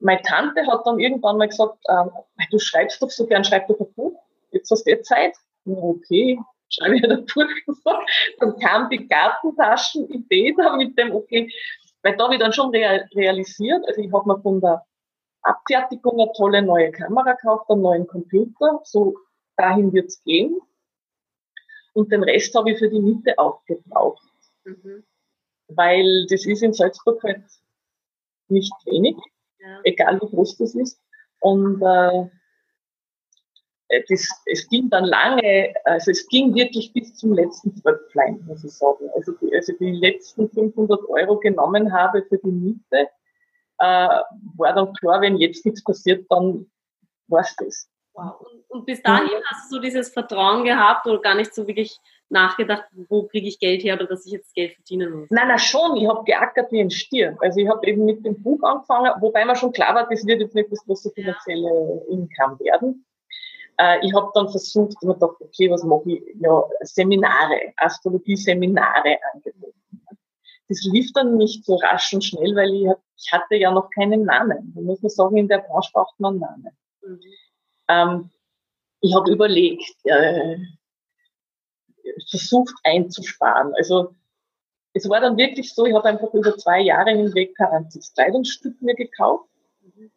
meine 0.00 0.22
Tante 0.22 0.66
hat 0.66 0.86
dann 0.86 0.98
irgendwann 0.98 1.36
mal 1.36 1.48
gesagt, 1.48 1.78
ähm, 1.88 2.10
du 2.50 2.58
schreibst 2.58 3.00
doch 3.02 3.10
so 3.10 3.26
gern, 3.26 3.44
schreib 3.44 3.68
doch 3.68 3.78
ein 3.78 3.92
Buch, 3.94 4.23
jetzt 4.54 4.70
hast 4.70 4.86
du 4.86 4.90
eh 4.90 5.02
Zeit. 5.02 5.36
Okay, 5.66 6.38
schreibe 6.68 6.96
ich 6.96 7.04
ein 7.04 7.26
Buch. 7.26 8.04
dann 8.38 8.58
kam 8.58 8.88
die 8.90 9.06
Gartentaschen-Idee 9.06 10.54
da 10.56 10.76
mit 10.76 10.98
dem, 10.98 11.12
okay, 11.12 11.50
weil 12.02 12.16
da 12.16 12.24
habe 12.24 12.34
ich 12.34 12.40
dann 12.40 12.52
schon 12.52 12.70
realisiert, 12.70 13.82
also 13.86 14.00
ich 14.00 14.12
habe 14.12 14.28
mir 14.28 14.40
von 14.40 14.60
der 14.60 14.84
Abfertigung 15.42 16.20
eine 16.20 16.32
tolle 16.32 16.62
neue 16.62 16.90
Kamera 16.92 17.32
gekauft, 17.32 17.70
einen 17.70 17.82
neuen 17.82 18.06
Computer, 18.06 18.80
so 18.84 19.16
dahin 19.56 19.92
wird's 19.92 20.22
gehen. 20.22 20.58
Und 21.92 22.10
den 22.10 22.24
Rest 22.24 22.54
habe 22.54 22.72
ich 22.72 22.78
für 22.78 22.90
die 22.90 23.00
Miete 23.00 23.38
aufgebraucht. 23.38 24.22
Mhm. 24.64 25.04
Weil 25.68 26.26
das 26.28 26.44
ist 26.44 26.62
in 26.62 26.72
Salzburg 26.72 27.22
halt 27.22 27.44
nicht 28.48 28.74
wenig, 28.84 29.16
ja. 29.58 29.80
egal 29.84 30.20
wie 30.20 30.26
groß 30.26 30.58
das 30.58 30.74
ist. 30.74 31.00
Und 31.40 31.80
äh, 31.82 32.28
das, 34.08 34.28
es 34.46 34.68
ging 34.68 34.88
dann 34.90 35.04
lange, 35.04 35.74
also 35.84 36.10
es 36.10 36.26
ging 36.28 36.54
wirklich 36.54 36.92
bis 36.92 37.14
zum 37.14 37.34
letzten 37.34 37.74
Tröpflein, 37.82 38.42
muss 38.46 38.64
ich 38.64 38.72
sagen. 38.72 39.10
Also 39.14 39.32
die, 39.32 39.54
also 39.54 39.72
die 39.78 39.92
letzten 39.92 40.48
500 40.48 41.08
Euro 41.08 41.38
genommen 41.38 41.92
habe 41.92 42.24
für 42.28 42.38
die 42.38 42.50
Miete, 42.50 43.08
äh, 43.78 44.08
war 44.56 44.74
dann 44.74 44.92
klar, 44.94 45.20
wenn 45.20 45.36
jetzt 45.36 45.64
nichts 45.64 45.82
passiert, 45.82 46.26
dann 46.30 46.66
war's 47.28 47.54
das. 47.56 47.88
Wow. 48.14 48.40
Und, 48.40 48.64
und 48.68 48.86
bis 48.86 49.02
dahin 49.02 49.26
ja. 49.26 49.40
hast 49.46 49.70
du 49.70 49.76
so 49.76 49.82
dieses 49.82 50.08
Vertrauen 50.08 50.64
gehabt 50.64 51.06
oder 51.06 51.20
gar 51.20 51.34
nicht 51.34 51.52
so 51.52 51.66
wirklich 51.66 51.98
nachgedacht, 52.28 52.84
wo 53.08 53.24
kriege 53.24 53.48
ich 53.48 53.58
Geld 53.58 53.82
her 53.82 53.94
oder 53.94 54.06
dass 54.06 54.24
ich 54.24 54.32
jetzt 54.32 54.54
Geld 54.54 54.74
verdienen 54.74 55.12
muss? 55.12 55.30
Nein, 55.30 55.48
nein, 55.48 55.58
schon. 55.58 55.96
Ich 55.96 56.08
habe 56.08 56.24
geackert 56.24 56.70
wie 56.70 56.80
ein 56.80 56.90
Stier. 56.90 57.36
Also 57.40 57.60
ich 57.60 57.68
habe 57.68 57.86
eben 57.86 58.04
mit 58.04 58.24
dem 58.24 58.40
Buch 58.40 58.62
angefangen, 58.62 59.12
wobei 59.20 59.44
mir 59.44 59.56
schon 59.56 59.72
klar 59.72 59.94
war, 59.94 60.08
das 60.08 60.24
wird 60.26 60.40
jetzt 60.40 60.54
nicht 60.54 60.70
das 60.70 60.84
große 60.84 61.10
finanzielle 61.10 62.04
Income 62.08 62.58
werden. 62.60 63.04
Äh, 63.78 64.06
ich 64.06 64.14
habe 64.14 64.30
dann 64.34 64.48
versucht, 64.48 64.94
und 65.02 65.14
gedacht, 65.14 65.36
okay, 65.40 65.70
was 65.70 65.82
mache 65.82 66.12
ich? 66.12 66.22
Ja, 66.40 66.62
Seminare, 66.82 67.72
Astrologie-Seminare 67.76 69.18
angeboten. 69.32 69.74
Das 70.68 70.82
lief 70.84 71.12
dann 71.12 71.36
nicht 71.36 71.64
so 71.64 71.76
rasch 71.76 72.12
und 72.14 72.24
schnell, 72.24 72.54
weil 72.56 72.72
ich, 72.72 72.88
ich 73.16 73.32
hatte 73.32 73.56
ja 73.56 73.70
noch 73.70 73.90
keinen 73.90 74.24
Namen. 74.24 74.72
Da 74.74 74.80
muss 74.80 75.02
man 75.02 75.10
sagen, 75.10 75.36
in 75.36 75.48
der 75.48 75.58
Branche 75.58 75.90
braucht 75.92 76.18
man 76.18 76.34
einen 76.34 76.40
Namen. 76.40 76.78
Mhm. 77.02 77.20
Ähm, 77.88 78.30
ich 79.00 79.14
habe 79.14 79.30
überlegt, 79.30 79.94
äh, 80.04 80.56
versucht 82.30 82.74
einzusparen. 82.84 83.74
Also 83.74 84.14
es 84.94 85.08
war 85.08 85.20
dann 85.20 85.36
wirklich 85.36 85.74
so, 85.74 85.84
ich 85.84 85.94
habe 85.94 86.08
einfach 86.08 86.32
über 86.32 86.56
zwei 86.56 86.80
Jahre 86.80 87.10
hinweg 87.10 87.58
einziges 87.60 88.14
Kleidungsstück 88.14 88.80
mehr 88.80 88.94
gekauft. 88.94 89.48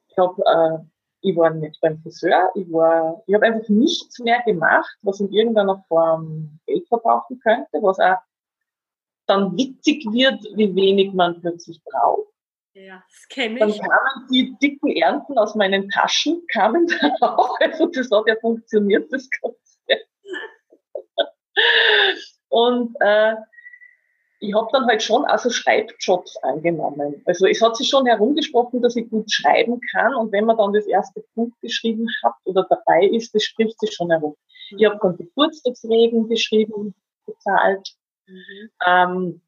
Ich 0.07 0.17
habe 0.17 0.41
äh, 0.45 0.85
ich 1.21 1.35
war 1.35 1.49
nicht 1.51 1.79
beim 1.81 1.99
Friseur, 2.01 2.51
ich 2.55 2.71
war, 2.71 3.23
ich 3.25 3.33
habe 3.33 3.45
einfach 3.45 3.67
nichts 3.69 4.19
mehr 4.19 4.41
gemacht, 4.43 4.97
was 5.01 5.19
in 5.19 5.31
irgendeiner 5.31 5.83
Form 5.87 6.59
Geld 6.65 6.87
verbrauchen 6.87 7.39
könnte, 7.39 7.81
was 7.81 7.99
auch 7.99 8.17
dann 9.25 9.57
witzig 9.57 10.05
wird, 10.11 10.41
wie 10.55 10.73
wenig 10.75 11.13
man 11.13 11.41
plötzlich 11.41 11.81
braucht. 11.83 12.27
Ja, 12.73 13.03
das 13.09 13.27
kenne 13.29 13.55
ich. 13.55 13.59
Dann 13.59 13.89
kamen 13.89 14.27
die 14.31 14.55
dicken 14.61 14.95
Ernten 14.95 15.37
aus 15.37 15.55
meinen 15.55 15.89
Taschen, 15.89 16.45
kamen 16.51 16.87
dann 17.01 17.11
auch. 17.21 17.59
Also 17.59 17.87
das 17.87 18.09
hat 18.11 18.23
ja 18.27 18.35
funktioniert, 18.39 19.11
das 19.11 19.27
Konzept. 19.41 20.09
Und 22.49 22.95
äh, 22.99 23.35
ich 24.39 24.53
habe 24.53 24.67
dann 24.71 24.85
halt 24.85 25.01
schon 25.01 25.25
also 25.25 25.49
Schreibjobs 25.49 26.37
angenommen. 26.43 27.21
Also 27.25 27.47
es 27.47 27.61
hat 27.61 27.75
sich 27.75 27.89
schon 27.89 28.05
herumgesprochen, 28.05 28.81
dass 28.81 28.95
ich 28.95 29.09
gut 29.09 29.31
schreiben 29.31 29.79
kann 29.91 30.13
und 30.15 30.31
wenn 30.31 30.45
man 30.45 30.57
dann 30.57 30.73
das 30.73 30.85
erste 30.85 31.23
Buch 31.35 31.51
geschrieben 31.61 32.07
hat 32.23 32.35
oder 32.43 32.65
dabei 32.69 33.07
ist, 33.07 33.33
das 33.33 33.43
spricht 33.43 33.79
sich 33.79 33.93
schon 33.93 34.11
herum. 34.11 34.35
Ich 34.77 34.85
habe 34.85 34.99
dann 35.01 35.17
Geburtstagsreden 35.17 36.27
geschrieben, 36.27 36.93
bezahlt. 37.25 37.95
Mhm. 38.27 38.69
Ähm, 38.85 39.41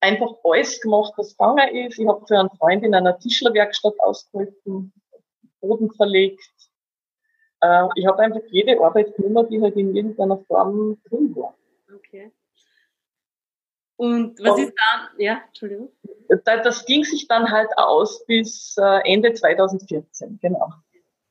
einfach 0.00 0.30
alles 0.44 0.80
gemacht, 0.80 1.14
was 1.16 1.36
gegangen 1.36 1.74
ist. 1.74 1.98
Ich 1.98 2.06
habe 2.06 2.24
für 2.26 2.38
einen 2.38 2.50
Freund 2.50 2.84
in 2.84 2.94
einer 2.94 3.18
Tischlerwerkstatt 3.18 3.94
ausgeholfen, 4.00 4.92
Boden 5.60 5.90
verlegt. 5.92 6.48
Äh, 7.60 7.88
ich 7.96 8.06
habe 8.06 8.20
einfach 8.20 8.42
jede 8.50 8.80
Arbeit 8.80 9.16
genommen, 9.16 9.48
die 9.50 9.60
halt 9.60 9.76
in 9.76 9.96
irgendeiner 9.96 10.38
Form 10.46 10.98
drin 11.08 11.34
war. 11.34 11.56
Okay. 11.92 12.30
Und 13.98 14.38
was 14.38 14.52
und, 14.52 14.62
ist 14.62 14.74
dann, 14.76 15.08
ja, 15.18 15.42
Entschuldigung. 15.48 15.90
Das 16.44 16.86
ging 16.86 17.02
sich 17.02 17.26
dann 17.26 17.50
halt 17.50 17.68
aus 17.76 18.24
bis 18.26 18.76
äh, 18.78 19.00
Ende 19.12 19.32
2014, 19.32 20.38
genau. 20.40 20.72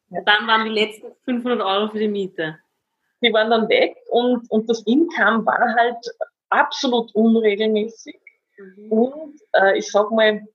Ja. 0.09 0.21
Dann 0.25 0.47
waren 0.47 0.65
die 0.65 0.71
letzten 0.71 1.13
500 1.23 1.61
Euro 1.61 1.89
für 1.89 1.99
die 1.99 2.09
Miete. 2.09 2.59
Die 3.21 3.31
waren 3.31 3.49
dann 3.49 3.69
weg 3.69 3.95
und, 4.09 4.51
und 4.51 4.69
das 4.69 4.81
Income 4.81 5.45
war 5.45 5.75
halt 5.75 6.05
absolut 6.49 7.15
unregelmäßig. 7.15 8.19
Mhm. 8.57 8.91
Und 8.91 9.39
äh, 9.53 9.77
ich 9.77 9.89
sag 9.89 10.11
mal, 10.11 10.45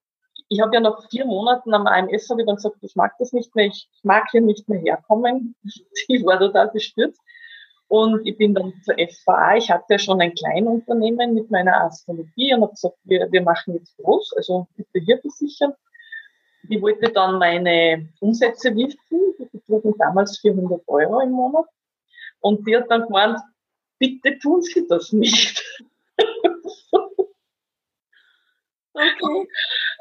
ich 0.51 0.61
habe 0.61 0.75
ja 0.75 0.81
nach 0.81 1.09
vier 1.09 1.25
Monaten 1.25 1.73
am 1.73 1.87
AMS 1.87 2.29
habe 2.29 2.43
ich 2.43 2.47
dann 2.47 2.57
gesagt, 2.57 2.77
ich 2.83 2.95
mag 2.95 3.15
das 3.19 3.33
nicht 3.33 3.57
mehr, 3.57 3.69
ich 3.69 3.89
mag 4.03 4.25
hier 4.31 4.43
nicht 4.43 4.69
mehr 4.69 4.81
herkommen. 4.81 5.55
Ich 6.09 6.27
war 6.27 6.39
total 6.39 6.69
bestürzt. 6.69 7.21
Und 7.93 8.27
ich 8.27 8.39
bin 8.39 8.55
dann 8.55 8.73
zur 8.85 8.95
FVA. 8.95 9.57
Ich 9.57 9.71
hatte 9.71 9.99
schon 9.99 10.19
ein 10.23 10.35
Kleinunternehmen 10.35 11.35
mit 11.35 11.51
meiner 11.51 11.85
Astrologie 11.85 12.55
und 12.55 12.63
habe 12.63 12.73
gesagt, 12.73 12.97
wir, 13.05 13.31
wir 13.31 13.43
machen 13.43 13.75
jetzt 13.75 13.95
groß, 13.99 14.33
also 14.35 14.67
bitte 14.75 14.99
hier 15.05 15.19
versichern. 15.19 15.75
Ich 16.71 16.81
wollte 16.81 17.13
dann 17.13 17.39
meine 17.39 18.09
Umsätze 18.21 18.71
liften, 18.71 19.35
die 19.39 19.45
betrugen 19.45 19.93
damals 19.99 20.39
400 20.39 20.81
Euro 20.87 21.21
im 21.21 21.33
Monat. 21.33 21.67
Und 22.41 22.67
die 22.67 22.75
hat 22.75 22.91
dann 22.91 23.03
gemeint, 23.03 23.39
bitte 23.99 24.39
tun 24.39 24.63
Sie 24.63 24.87
das 24.89 25.13
nicht. 25.13 25.63
Okay. 28.95 29.49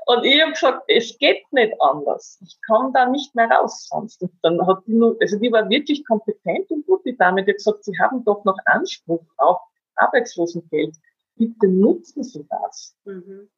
Und 0.05 0.23
ich 0.23 0.41
habe 0.41 0.51
gesagt, 0.51 0.83
es 0.87 1.17
geht 1.19 1.43
nicht 1.51 1.73
anders. 1.79 2.39
Ich 2.41 2.59
kann 2.61 2.91
da 2.93 3.07
nicht 3.07 3.35
mehr 3.35 3.49
raus 3.49 3.87
sonst. 3.87 4.21
Und 4.21 4.31
dann 4.41 4.65
hat 4.65 4.83
die 4.87 4.93
nur, 4.93 5.15
also 5.21 5.37
die 5.37 5.51
war 5.51 5.69
wirklich 5.69 6.05
kompetent 6.05 6.71
und 6.71 6.85
gut, 6.87 7.05
die 7.05 7.15
Dame, 7.15 7.43
die 7.43 7.51
hat 7.51 7.57
gesagt, 7.57 7.83
Sie 7.83 7.97
haben 7.99 8.23
doch 8.25 8.43
noch 8.43 8.57
Anspruch 8.65 9.23
auf 9.37 9.59
Arbeitslosengeld. 9.95 10.95
Bitte 11.35 11.67
nutzen 11.67 12.23
Sie 12.23 12.45
das. 12.49 12.95
Mhm. 13.05 13.49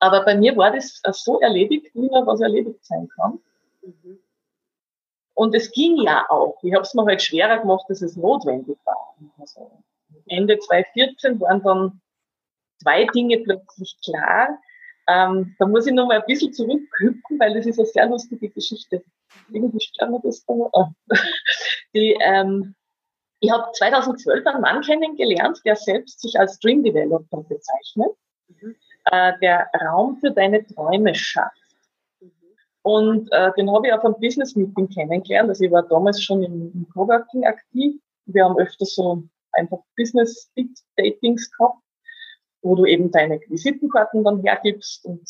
Aber 0.00 0.24
bei 0.24 0.36
mir 0.36 0.56
war 0.56 0.72
das 0.72 1.00
so 1.02 1.40
erledigt, 1.40 1.94
wie 1.94 2.08
nur 2.08 2.26
was 2.26 2.40
erledigt 2.40 2.84
sein 2.84 3.08
kann. 3.08 3.40
Mhm. 3.82 4.18
Und 5.34 5.54
es 5.54 5.70
ging 5.70 5.96
ja 5.98 6.26
auch. 6.28 6.58
Ich 6.62 6.74
habe 6.74 6.82
es 6.82 6.94
mir 6.94 7.04
halt 7.04 7.22
schwerer 7.22 7.58
gemacht, 7.58 7.84
dass 7.88 8.02
es 8.02 8.16
notwendig 8.16 8.76
war. 8.84 9.16
Also, 9.38 9.70
Ende 10.26 10.58
2014 10.58 11.40
waren 11.40 11.62
dann 11.62 12.00
zwei 12.82 13.04
Dinge 13.06 13.38
plötzlich 13.38 13.96
klar. 14.04 14.58
Ähm, 15.08 15.56
da 15.58 15.66
muss 15.66 15.86
ich 15.86 15.94
noch 15.94 16.06
mal 16.06 16.20
ein 16.20 16.26
bisschen 16.26 16.52
zurückhüpfen, 16.52 17.40
weil 17.40 17.54
das 17.54 17.64
ist 17.64 17.78
eine 17.78 17.86
sehr 17.86 18.06
lustige 18.06 18.50
Geschichte. 18.50 19.02
Irgendwie 19.50 19.80
stört 19.80 20.10
mir 20.10 20.20
das 20.22 20.44
da 20.44 20.54
noch. 20.54 20.70
Ah. 20.74 20.92
Die, 21.94 22.14
ähm, 22.20 22.74
ich 23.40 23.50
habe 23.50 23.72
2012 23.72 24.44
einen 24.46 24.60
Mann 24.60 24.82
kennengelernt, 24.82 25.60
der 25.64 25.76
selbst 25.76 26.20
sich 26.20 26.38
als 26.38 26.58
Dream 26.58 26.82
Developer 26.82 27.42
bezeichnet, 27.42 28.10
mhm. 28.48 28.76
äh, 29.06 29.32
der 29.40 29.70
Raum 29.80 30.18
für 30.18 30.30
deine 30.30 30.66
Träume 30.66 31.14
schafft. 31.14 31.56
Mhm. 32.20 32.32
Und 32.82 33.32
äh, 33.32 33.50
den 33.56 33.72
habe 33.72 33.86
ich 33.86 33.92
auf 33.94 34.04
einem 34.04 34.20
Business 34.20 34.56
Meeting 34.56 34.90
kennengelernt. 34.90 35.48
Also 35.48 35.64
ich 35.64 35.72
war 35.72 35.84
damals 35.84 36.22
schon 36.22 36.42
im, 36.42 36.70
im 36.74 36.86
Coworking 36.92 37.46
aktiv. 37.46 37.98
Wir 38.26 38.44
haben 38.44 38.58
öfter 38.58 38.84
so 38.84 39.22
einfach 39.52 39.78
Business 39.96 40.52
Datings 40.96 41.50
gehabt 41.56 41.78
wo 42.62 42.74
du 42.74 42.84
eben 42.84 43.10
deine 43.10 43.40
Visitenkarten 43.48 44.24
dann 44.24 44.42
hergibst. 44.42 45.04
Und 45.04 45.28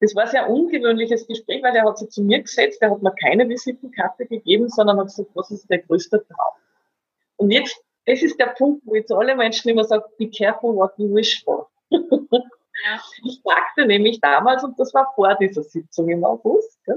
das 0.00 0.14
war 0.14 0.24
ein 0.24 0.30
sehr 0.30 0.48
ungewöhnliches 0.48 1.26
Gespräch, 1.26 1.62
weil 1.62 1.74
er 1.74 1.84
hat 1.84 1.98
sich 1.98 2.10
zu 2.10 2.22
mir 2.22 2.40
gesetzt, 2.42 2.82
er 2.82 2.90
hat 2.90 3.02
mir 3.02 3.14
keine 3.14 3.48
Visitenkarte 3.48 4.26
gegeben, 4.26 4.68
sondern 4.68 4.98
hat 4.98 5.06
gesagt, 5.06 5.30
was 5.34 5.50
ist 5.50 5.68
der 5.70 5.78
größte 5.78 6.24
Traum? 6.26 6.54
Und 7.36 7.50
jetzt, 7.50 7.78
das 8.06 8.22
ist 8.22 8.38
der 8.38 8.54
Punkt, 8.58 8.82
wo 8.86 8.94
jetzt 8.94 9.12
alle 9.12 9.36
Menschen 9.36 9.70
immer 9.70 9.84
sagen, 9.84 10.04
be 10.18 10.30
careful 10.30 10.74
what 10.74 10.92
you 10.96 11.12
wish 11.14 11.42
for. 11.44 11.68
Ja. 11.90 11.98
Ich 13.24 13.40
sagte 13.42 13.86
nämlich 13.86 14.20
damals, 14.20 14.62
und 14.62 14.78
das 14.78 14.92
war 14.92 15.10
vor 15.14 15.34
dieser 15.40 15.62
Sitzung 15.62 16.10
im 16.10 16.22
August, 16.24 16.78
ja, 16.86 16.94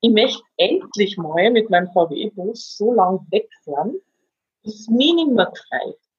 ich 0.00 0.10
möchte 0.10 0.42
endlich 0.56 1.16
mal 1.16 1.50
mit 1.50 1.70
meinem 1.70 1.88
VW-Bus 1.92 2.76
so 2.76 2.92
lang 2.92 3.26
wegfahren, 3.30 4.00
bis 4.62 4.80
es 4.80 4.88
mir 4.88 5.14
nicht 5.14 5.30
mehr 5.30 5.52
treibt. 5.52 6.11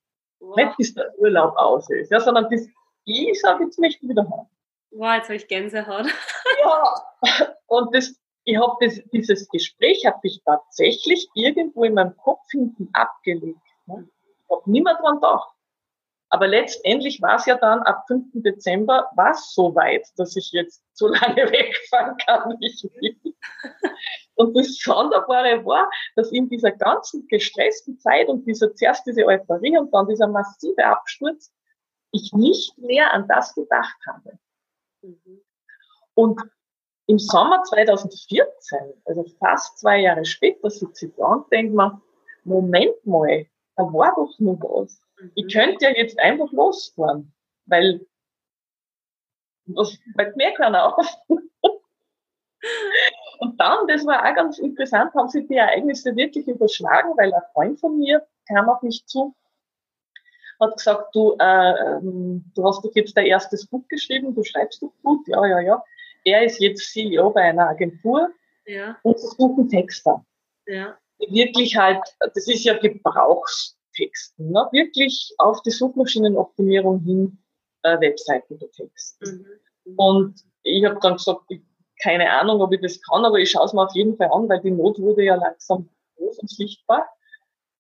Wow. 0.44 0.58
Nicht 0.58 0.78
bis 0.78 0.94
der 0.94 1.18
Urlaub 1.18 1.56
aus 1.56 1.90
ist, 1.90 2.12
ja, 2.12 2.20
sondern 2.20 2.50
bis 2.50 2.68
ich 3.06 3.40
sage, 3.40 3.64
jetzt 3.64 3.80
möchte 3.80 4.04
ich 4.04 4.10
wieder 4.10 4.24
haben. 4.24 4.50
Wow, 4.92 5.16
jetzt 5.16 5.26
habe 5.26 5.36
ich 5.36 5.48
Gänsehaut. 5.48 6.06
ja, 6.64 7.54
und 7.68 7.96
das, 7.96 8.14
ich 8.44 8.58
habe 8.58 8.76
das, 8.82 9.02
dieses 9.14 9.48
Gespräch 9.50 10.06
habe 10.06 10.20
ich 10.24 10.42
tatsächlich 10.44 11.30
irgendwo 11.34 11.86
in 11.86 11.94
meinem 11.94 12.16
Kopf 12.18 12.44
hinten 12.52 12.90
abgelegt. 12.94 13.58
Ne? 13.86 14.08
Ich 14.44 14.56
habe 14.56 14.70
nicht 14.70 14.84
mehr 14.84 14.96
dran 14.96 15.16
gedacht. 15.16 15.50
Aber 16.30 16.48
letztendlich 16.48 17.22
war 17.22 17.36
es 17.36 17.46
ja 17.46 17.56
dann 17.56 17.80
ab 17.84 18.06
5. 18.08 18.26
Dezember 18.34 19.10
war 19.16 19.32
es 19.32 19.54
so 19.54 19.74
weit, 19.76 20.06
dass 20.18 20.36
ich 20.36 20.52
jetzt 20.52 20.84
so 20.94 21.08
lange 21.10 21.50
wegfahren 21.52 22.18
kann, 22.18 22.56
wie 22.60 22.68
ich 22.68 22.84
will. 22.84 23.36
Und 24.36 24.58
das 24.58 24.78
Sonderbare 24.78 25.64
war, 25.66 25.90
dass 26.16 26.32
in 26.32 26.50
dieser 26.50 26.72
ganzen 26.72 27.28
gestressten 27.28 28.00
Zeit 28.00 28.28
und 28.28 28.46
dieser 28.46 28.74
zuerst 28.74 29.06
diese 29.06 29.26
Euphorie 29.26 29.78
und 29.78 29.94
dann 29.94 30.08
dieser 30.08 30.28
massive 30.28 30.84
Absturz, 30.86 31.54
ich 32.12 32.32
nicht 32.34 32.78
mehr 32.78 33.14
an 33.14 33.28
das 33.28 33.54
gedacht 33.54 33.98
habe. 34.08 34.40
Mhm. 35.02 35.42
Und 36.16 36.42
im 37.08 37.20
Sommer 37.20 37.64
2014, 37.64 38.80
also 39.06 39.26
fast 39.40 39.78
zwei 39.80 40.00
Jahre 40.00 40.26
später, 40.26 40.70
sitze 40.70 41.08
ich 41.08 41.16
da 41.16 41.26
und 41.26 41.52
denke 41.52 41.76
mir, 41.76 42.02
Moment 42.44 43.06
mal, 43.06 43.46
da 43.76 43.84
war 43.84 44.14
doch 44.16 44.40
noch 44.40 44.60
was. 44.62 45.02
Mhm. 45.20 45.32
Ich 45.36 45.54
könnte 45.54 45.86
ja 45.86 45.92
jetzt 45.92 46.20
einfach 46.20 46.52
losfahren, 46.52 47.34
weil 47.66 48.06
das 49.66 49.98
fällt 50.16 50.36
mir 50.36 50.54
keiner 50.54 50.98
auf. 50.98 51.08
Und 53.44 53.60
dann, 53.60 53.88
das 53.88 54.06
war 54.06 54.26
auch 54.26 54.36
ganz 54.36 54.58
interessant, 54.58 55.14
haben 55.14 55.28
sich 55.28 55.46
die 55.48 55.58
Ereignisse 55.58 56.16
wirklich 56.16 56.48
überschlagen, 56.48 57.12
weil 57.18 57.34
ein 57.34 57.42
Freund 57.52 57.78
von 57.78 57.98
mir 57.98 58.26
kam 58.48 58.70
auf 58.70 58.82
mich 58.82 59.06
zu, 59.06 59.36
hat 60.62 60.78
gesagt, 60.78 61.14
du, 61.14 61.36
äh, 61.40 61.98
ähm, 61.98 62.46
du 62.56 62.66
hast 62.66 62.86
doch 62.86 62.96
jetzt 62.96 63.18
dein 63.18 63.26
erstes 63.26 63.68
Buch 63.68 63.86
geschrieben, 63.90 64.34
du 64.34 64.44
schreibst 64.46 64.82
doch 64.82 64.94
gut, 65.04 65.28
ja, 65.28 65.46
ja, 65.46 65.60
ja. 65.60 65.84
Er 66.24 66.46
ist 66.46 66.62
jetzt 66.62 66.94
CEO 66.94 67.32
bei 67.32 67.42
einer 67.42 67.68
Agentur 67.68 68.30
ja. 68.66 68.98
und 69.04 69.20
sie 69.20 69.28
suchen 69.28 69.68
Texter. 69.68 70.26
Ja. 70.66 70.98
Die 71.20 71.34
wirklich 71.34 71.76
halt, 71.76 72.02
das 72.20 72.48
ist 72.48 72.64
ja 72.64 72.78
Gebrauchstexten, 72.78 74.52
ne? 74.52 74.70
wirklich 74.72 75.36
auf 75.38 75.62
die 75.64 75.72
Suchmaschinenoptimierung 75.72 77.02
hin 77.02 77.44
äh, 77.82 78.00
Webseiten 78.00 78.58
betexten. 78.58 79.46
Mhm. 79.84 79.96
Und 79.98 80.46
ich 80.64 80.86
habe 80.86 80.98
dann 81.02 81.16
gesagt, 81.16 81.42
ich 81.50 81.62
keine 82.04 82.30
Ahnung, 82.32 82.62
ob 82.62 82.74
ich 82.74 82.82
das 82.82 83.02
kann, 83.02 83.24
aber 83.24 83.40
ich 83.40 83.52
schaue 83.52 83.66
es 83.66 83.74
mir 83.74 83.84
auf 83.84 83.96
jeden 83.96 84.18
Fall 84.18 84.30
an, 84.32 84.50
weil 84.50 84.60
die 84.60 84.72
Not 84.72 85.00
wurde 85.00 85.24
ja 85.24 85.36
langsam 85.36 85.90
groß 86.18 86.40
und 86.40 86.50
sichtbar. 86.50 87.08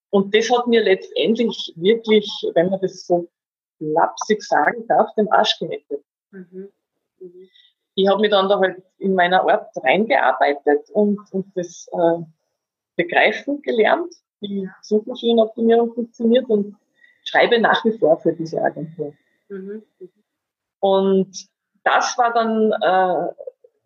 Und 0.09 0.33
das 0.33 0.49
hat 0.49 0.67
mir 0.67 0.81
letztendlich 0.81 1.73
wirklich, 1.75 2.29
wenn 2.53 2.69
man 2.69 2.79
das 2.79 3.05
so 3.05 3.27
lapsig 3.79 4.41
sagen 4.41 4.88
darf, 4.88 5.13
den 5.15 5.29
Arsch 5.31 5.59
gerettet. 5.59 6.03
Mhm. 6.31 6.69
Mhm. 7.19 7.49
Ich 7.95 8.07
habe 8.07 8.21
mich 8.21 8.31
dann 8.31 8.47
da 8.47 8.59
halt 8.59 8.81
in 8.97 9.13
meiner 9.13 9.47
Art 9.47 9.69
reingearbeitet 9.83 10.89
und, 10.91 11.19
und 11.31 11.45
das 11.55 11.88
äh, 11.91 12.23
begreifen 12.95 13.62
gelernt, 13.62 14.13
wie 14.39 14.69
Suchmaschinenoptimierung 14.81 15.93
funktioniert 15.93 16.47
und 16.49 16.75
schreibe 17.23 17.59
nach 17.59 17.83
wie 17.86 17.97
vor 17.97 18.17
für 18.19 18.33
diese 18.33 18.62
Agentur. 18.62 19.13
Mhm. 19.49 19.83
mhm. 19.99 20.09
Und 20.79 21.47
das 21.83 22.17
war 22.17 22.33
dann 22.33 22.71
äh, 22.71 23.33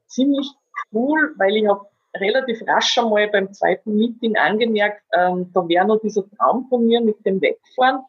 ziemlich 0.08 0.50
cool, 0.92 1.34
weil 1.38 1.56
ich 1.58 1.68
habe 1.68 1.86
relativ 2.16 2.62
rasch 2.68 2.98
einmal 2.98 3.28
beim 3.28 3.54
zweiten 3.54 3.96
Meeting 3.96 4.36
angemerkt, 4.38 5.04
ähm, 5.14 5.52
da 5.54 5.68
wäre 5.68 5.86
noch 5.86 6.00
dieser 6.02 6.30
Traum 6.32 6.68
von 6.70 6.86
mir 6.86 7.02
mit 7.02 7.24
dem 7.26 7.42
Wegfahren. 7.42 8.02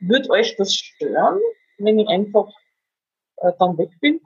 Würde 0.00 0.30
euch 0.30 0.56
das 0.56 0.74
stören, 0.74 1.40
wenn 1.78 1.98
ich 1.98 2.08
einfach 2.08 2.48
äh, 3.36 3.52
dann 3.58 3.76
weg 3.78 3.90
bin? 4.00 4.20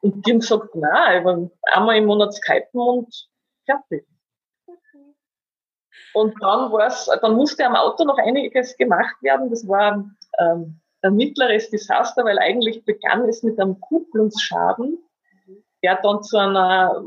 Und 0.00 0.26
die 0.26 0.32
haben 0.32 0.40
gesagt, 0.40 0.74
nein, 0.74 1.50
einmal 1.72 1.96
im 1.96 2.06
Monat 2.06 2.34
skypen 2.34 2.80
und 2.80 3.28
fertig. 3.64 4.06
Und 6.12 6.34
dann 6.42 6.70
war's, 6.70 7.10
dann 7.22 7.34
musste 7.34 7.66
am 7.66 7.74
Auto 7.74 8.04
noch 8.04 8.18
einiges 8.18 8.76
gemacht 8.76 9.16
werden. 9.22 9.50
Das 9.50 9.66
war 9.66 10.04
ähm, 10.38 10.80
ein 11.02 11.16
mittleres 11.16 11.70
Desaster, 11.70 12.24
weil 12.24 12.38
eigentlich 12.38 12.84
begann 12.84 13.28
es 13.28 13.42
mit 13.42 13.58
einem 13.58 13.80
Kupplungsschaden 13.80 14.98
der 15.84 16.00
dann 16.02 16.22
zu 16.22 16.38
einer 16.38 17.04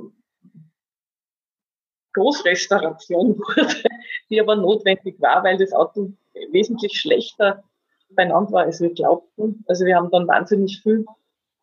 Großrestauration 2.13 3.39
wurde, 3.39 3.83
die 4.29 4.39
aber 4.39 4.55
notwendig 4.55 5.19
war, 5.19 5.43
weil 5.43 5.57
das 5.57 5.73
Auto 5.73 6.13
wesentlich 6.51 6.99
schlechter 6.99 7.63
beieinander 8.11 8.51
war, 8.51 8.63
als 8.65 8.79
wir 8.79 8.93
glaubten. 8.93 9.63
Also 9.67 9.83
wir 9.83 9.95
haben 9.95 10.11
dann 10.11 10.27
wahnsinnig 10.27 10.79
viel, 10.83 11.05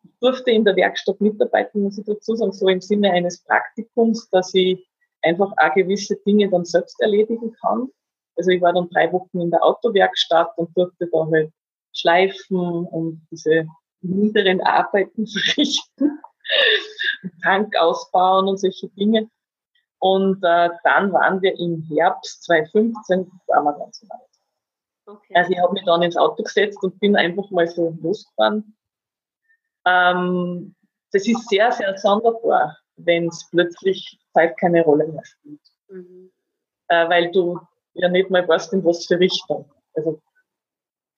ich 0.03 0.11
durfte 0.19 0.51
in 0.51 0.65
der 0.65 0.75
Werkstatt 0.75 1.21
mitarbeiten, 1.21 1.83
muss 1.83 1.97
ich 1.97 2.05
dazu 2.05 2.35
sagen, 2.35 2.51
so 2.51 2.67
im 2.67 2.81
Sinne 2.81 3.11
eines 3.11 3.41
Praktikums, 3.43 4.29
dass 4.29 4.53
ich 4.53 4.85
einfach 5.21 5.51
auch 5.57 5.73
gewisse 5.73 6.17
Dinge 6.27 6.49
dann 6.49 6.65
selbst 6.65 6.99
erledigen 6.99 7.53
kann. 7.61 7.87
Also 8.35 8.51
ich 8.51 8.61
war 8.61 8.73
dann 8.73 8.89
drei 8.89 9.11
Wochen 9.13 9.39
in 9.39 9.51
der 9.51 9.63
Autowerkstatt 9.63 10.51
und 10.57 10.75
durfte 10.77 11.07
da 11.07 11.25
halt 11.31 11.51
schleifen 11.93 12.59
und 12.59 13.25
diese 13.31 13.67
niederen 14.01 14.59
Arbeiten 14.61 15.25
verrichten. 15.55 16.19
Tank 17.43 17.75
ausbauen 17.77 18.47
und 18.47 18.57
solche 18.57 18.89
Dinge. 18.89 19.29
Und 19.99 20.43
äh, 20.43 20.69
dann 20.83 21.11
waren 21.13 21.41
wir 21.41 21.57
im 21.57 21.81
Herbst 21.89 22.43
2015, 22.43 23.31
waren 23.47 23.63
wir 23.63 23.73
ganz 23.73 24.03
weit. 24.03 24.25
Okay. 25.07 25.35
Also 25.35 25.51
ich 25.51 25.59
habe 25.59 25.73
mich 25.73 25.83
dann 25.83 26.01
ins 26.01 26.17
Auto 26.17 26.43
gesetzt 26.43 26.81
und 26.83 26.99
bin 26.99 27.15
einfach 27.15 27.49
mal 27.51 27.67
so 27.67 27.95
losgefahren. 28.01 28.75
Ähm, 29.85 30.75
das 31.11 31.27
ist 31.27 31.47
sehr, 31.47 31.71
sehr 31.71 31.97
sonderbar, 31.97 32.77
wenn 32.97 33.27
es 33.27 33.47
plötzlich 33.49 34.19
Zeit 34.33 34.57
keine 34.57 34.83
Rolle 34.83 35.07
mehr 35.07 35.23
spielt. 35.23 35.61
Mhm. 35.87 36.31
Äh, 36.87 37.09
weil 37.09 37.31
du 37.31 37.59
ja 37.93 38.09
nicht 38.09 38.29
mal 38.29 38.47
weißt, 38.47 38.73
in 38.73 38.83
was 38.83 39.05
für 39.05 39.19
Richtung. 39.19 39.71
Also 39.93 40.21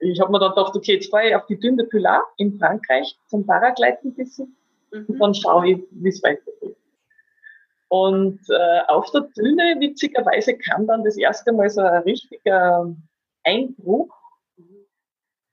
ich 0.00 0.20
habe 0.20 0.30
mir 0.30 0.38
dann 0.38 0.50
gedacht, 0.50 0.76
okay, 0.76 0.94
jetzt 0.94 1.10
fahre 1.10 1.28
ich 1.28 1.34
auf 1.34 1.46
die 1.46 1.58
Dünne 1.58 1.84
Pilar 1.84 2.22
in 2.36 2.58
Frankreich 2.58 3.18
zum 3.26 3.44
Paragliden 3.44 4.14
bisschen. 4.14 4.56
Und 4.90 5.18
dann 5.18 5.34
schaue 5.34 5.68
ich, 5.68 5.84
wie 5.90 6.08
es 6.08 6.22
weitergeht. 6.22 6.76
Und 7.88 8.40
äh, 8.50 8.80
auf 8.88 9.10
der 9.12 9.20
Bühne, 9.34 9.76
witzigerweise, 9.80 10.56
kam 10.58 10.86
dann 10.86 11.04
das 11.04 11.16
erste 11.16 11.52
Mal 11.52 11.70
so 11.70 11.80
ein 11.80 12.02
richtiger 12.02 12.94
Einbruch, 13.44 14.14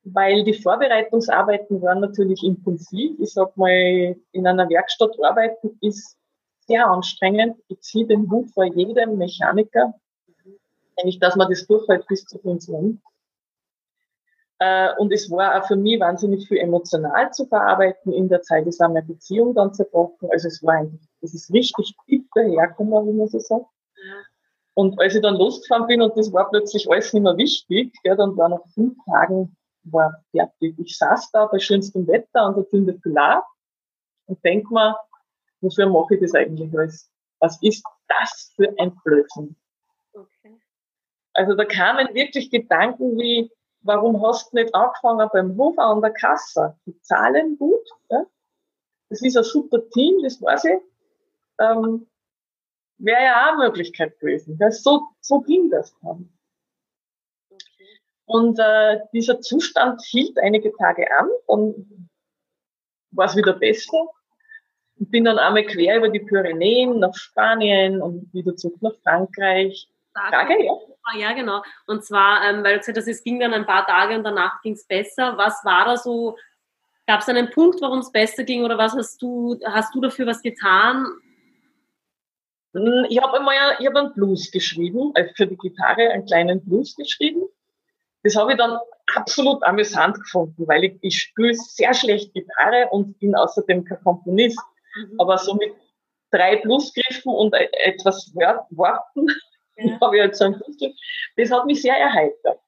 weil 0.03 0.43
die 0.43 0.53
Vorbereitungsarbeiten 0.53 1.81
waren 1.81 2.01
natürlich 2.01 2.43
intensiv. 2.43 3.17
Ich 3.19 3.33
sag 3.33 3.55
mal, 3.55 4.15
in 4.31 4.47
einer 4.47 4.69
Werkstatt 4.69 5.11
arbeiten 5.23 5.77
ist 5.81 6.17
sehr 6.67 6.87
anstrengend. 6.87 7.57
Ich 7.69 7.79
ziehe 7.81 8.05
den 8.05 8.29
Hut 8.29 8.51
vor 8.51 8.65
jedem 8.65 9.17
Mechaniker, 9.17 9.93
nämlich 10.97 11.19
dass 11.19 11.35
man 11.35 11.49
das 11.49 11.65
durchhält 11.67 12.05
bis 12.07 12.25
zur 12.25 12.41
Pension. 12.41 13.01
Äh, 14.59 14.89
und 14.97 15.11
es 15.11 15.29
war 15.29 15.57
auch 15.57 15.67
für 15.67 15.75
mich 15.75 15.99
wahnsinnig 15.99 16.47
viel 16.47 16.57
emotional 16.57 17.31
zu 17.31 17.45
verarbeiten. 17.45 18.13
In 18.13 18.29
der 18.29 18.41
Zeit 18.41 18.65
ist 18.67 18.81
auch 18.81 18.87
meine 18.87 19.03
Beziehung 19.03 19.53
dann 19.53 19.73
zerbrochen. 19.73 20.29
Also 20.31 20.47
es 20.47 20.63
war 20.63 20.75
eigentlich, 20.75 21.01
es 21.21 21.33
ist 21.33 21.51
richtig 21.53 21.93
dick 22.09 22.25
dahergekommen, 22.33 23.07
wie 23.07 23.17
man 23.17 23.27
so 23.27 23.39
sagt. 23.39 23.65
Und 24.75 24.99
als 24.99 25.15
ich 25.15 25.21
dann 25.21 25.35
losgefahren 25.35 25.87
bin 25.87 26.01
und 26.01 26.17
das 26.17 26.31
war 26.33 26.49
plötzlich 26.49 26.89
alles 26.89 27.13
nicht 27.13 27.23
mehr 27.23 27.37
wichtig, 27.37 27.93
ja, 28.03 28.15
dann 28.15 28.35
war 28.37 28.49
nach 28.49 28.65
fünf 28.73 28.95
Tagen 29.05 29.55
war 29.83 30.23
fertig. 30.31 30.77
Ich 30.79 30.97
saß 30.97 31.31
da 31.31 31.45
bei 31.45 31.59
schönstem 31.59 32.07
Wetter 32.07 32.41
an 32.41 32.55
der 32.55 32.67
Tünde 32.67 32.93
Pilar 32.93 33.45
und 34.25 34.43
denk 34.43 34.69
mir, 34.71 34.97
wofür 35.61 35.87
mache 35.87 36.15
ich 36.15 36.21
das 36.21 36.33
eigentlich 36.33 36.77
alles? 36.77 37.09
Was 37.39 37.61
ist 37.61 37.83
das 38.07 38.51
für 38.55 38.73
ein 38.79 38.95
Blödsinn? 39.03 39.55
Okay. 40.13 40.59
Also 41.33 41.55
da 41.55 41.65
kamen 41.65 42.13
wirklich 42.13 42.49
Gedanken 42.49 43.17
wie, 43.17 43.51
warum 43.85 44.21
hast 44.25 44.51
du 44.51 44.57
nicht 44.57 44.73
angefangen 44.73 45.29
beim 45.31 45.57
Hof 45.57 45.77
an 45.77 46.01
der 46.01 46.11
Kasse? 46.11 46.75
Die 46.85 46.99
zahlen 47.01 47.57
gut, 47.57 47.87
ja? 48.09 48.25
das 49.09 49.21
ist 49.21 49.37
ein 49.37 49.43
super 49.43 49.87
Team, 49.89 50.21
das 50.23 50.41
weiß 50.41 50.65
ich. 50.65 50.79
Ähm, 51.59 52.07
Wäre 52.97 53.23
ja 53.23 53.45
auch 53.45 53.53
eine 53.53 53.65
Möglichkeit 53.65 54.19
gewesen. 54.19 54.57
Ja, 54.59 54.71
so, 54.71 55.07
so 55.19 55.41
ging 55.41 55.69
das 55.69 55.95
dann. 56.01 56.29
Okay. 57.49 57.99
Und 58.25 58.57
äh, 58.57 59.01
dieser 59.13 59.41
Zustand 59.41 60.01
hielt 60.03 60.37
einige 60.39 60.71
Tage 60.73 61.05
an, 61.19 61.29
dann 61.47 62.09
war 63.11 63.25
es 63.25 63.35
wieder 63.35 63.53
besser. 63.53 64.07
Und 64.97 65.11
bin 65.11 65.25
dann 65.25 65.37
einmal 65.37 65.65
quer 65.65 65.97
über 65.97 66.07
die 66.07 66.21
Pyrenäen 66.21 66.99
nach 66.99 67.13
Spanien 67.15 68.01
und 68.01 68.33
wieder 68.33 68.55
zurück 68.55 68.81
nach 68.81 68.95
Frankreich. 69.03 69.89
Frage, 70.13 70.63
ja. 70.63 70.73
Ah, 71.05 71.17
ja, 71.17 71.33
genau. 71.33 71.61
Und 71.85 72.03
zwar, 72.03 72.43
ähm, 72.49 72.63
weil 72.63 72.73
du 72.73 72.79
gesagt 72.79 72.97
hast, 72.97 73.07
es 73.07 73.23
ging 73.23 73.39
dann 73.39 73.53
ein 73.53 73.67
paar 73.67 73.85
Tage 73.85 74.15
und 74.15 74.23
danach 74.23 74.59
ging 74.63 74.73
es 74.73 74.87
besser. 74.87 75.37
Was 75.37 75.63
war 75.63 75.85
da 75.85 75.97
so? 75.97 76.35
Gab 77.05 77.21
es 77.21 77.29
einen 77.29 77.51
Punkt, 77.51 77.79
warum 77.81 77.99
es 77.99 78.11
besser 78.11 78.43
ging 78.43 78.63
oder 78.63 78.79
was 78.79 78.93
hast 78.93 79.21
du, 79.21 79.59
hast 79.65 79.93
du 79.93 80.01
dafür 80.01 80.25
was 80.25 80.41
getan? 80.41 81.05
Hm, 82.73 83.05
ich 83.07 83.21
habe 83.21 83.37
einmal 83.37 83.55
ich 83.79 83.85
hab 83.85 83.95
einen 83.95 84.13
Blues 84.13 84.49
geschrieben, 84.51 85.11
also 85.13 85.31
für 85.35 85.45
die 85.45 85.57
Gitarre 85.57 86.09
einen 86.09 86.25
kleinen 86.25 86.65
Blues 86.65 86.95
geschrieben. 86.95 87.43
Das 88.23 88.35
habe 88.35 88.53
ich 88.53 88.57
dann 88.57 88.79
absolut 89.15 89.61
amüsant 89.63 90.19
gefunden, 90.19 90.67
weil 90.67 90.85
ich, 90.85 90.97
ich 91.01 91.19
spiele 91.19 91.53
sehr 91.53 91.93
schlecht 91.93 92.33
Gitarre 92.33 92.87
und 92.89 93.19
bin 93.19 93.35
außerdem 93.35 93.85
kein 93.85 94.01
Komponist. 94.03 94.59
Mhm. 94.95 95.19
Aber 95.19 95.37
so 95.37 95.53
mit 95.53 95.75
drei 96.31 96.55
Bluesgriffen 96.57 97.31
und 97.31 97.53
e, 97.53 97.69
etwas 97.83 98.33
Worten 98.33 99.27
ja. 99.77 99.99
habe 100.01 100.17
ich 100.17 100.21
halt 100.21 100.35
so 100.35 100.45
ein 100.45 100.59
Bluesgriff. 100.59 100.95
Das 101.37 101.51
hat 101.51 101.65
mich 101.65 101.81
sehr 101.81 101.97
erheitert. 101.97 102.59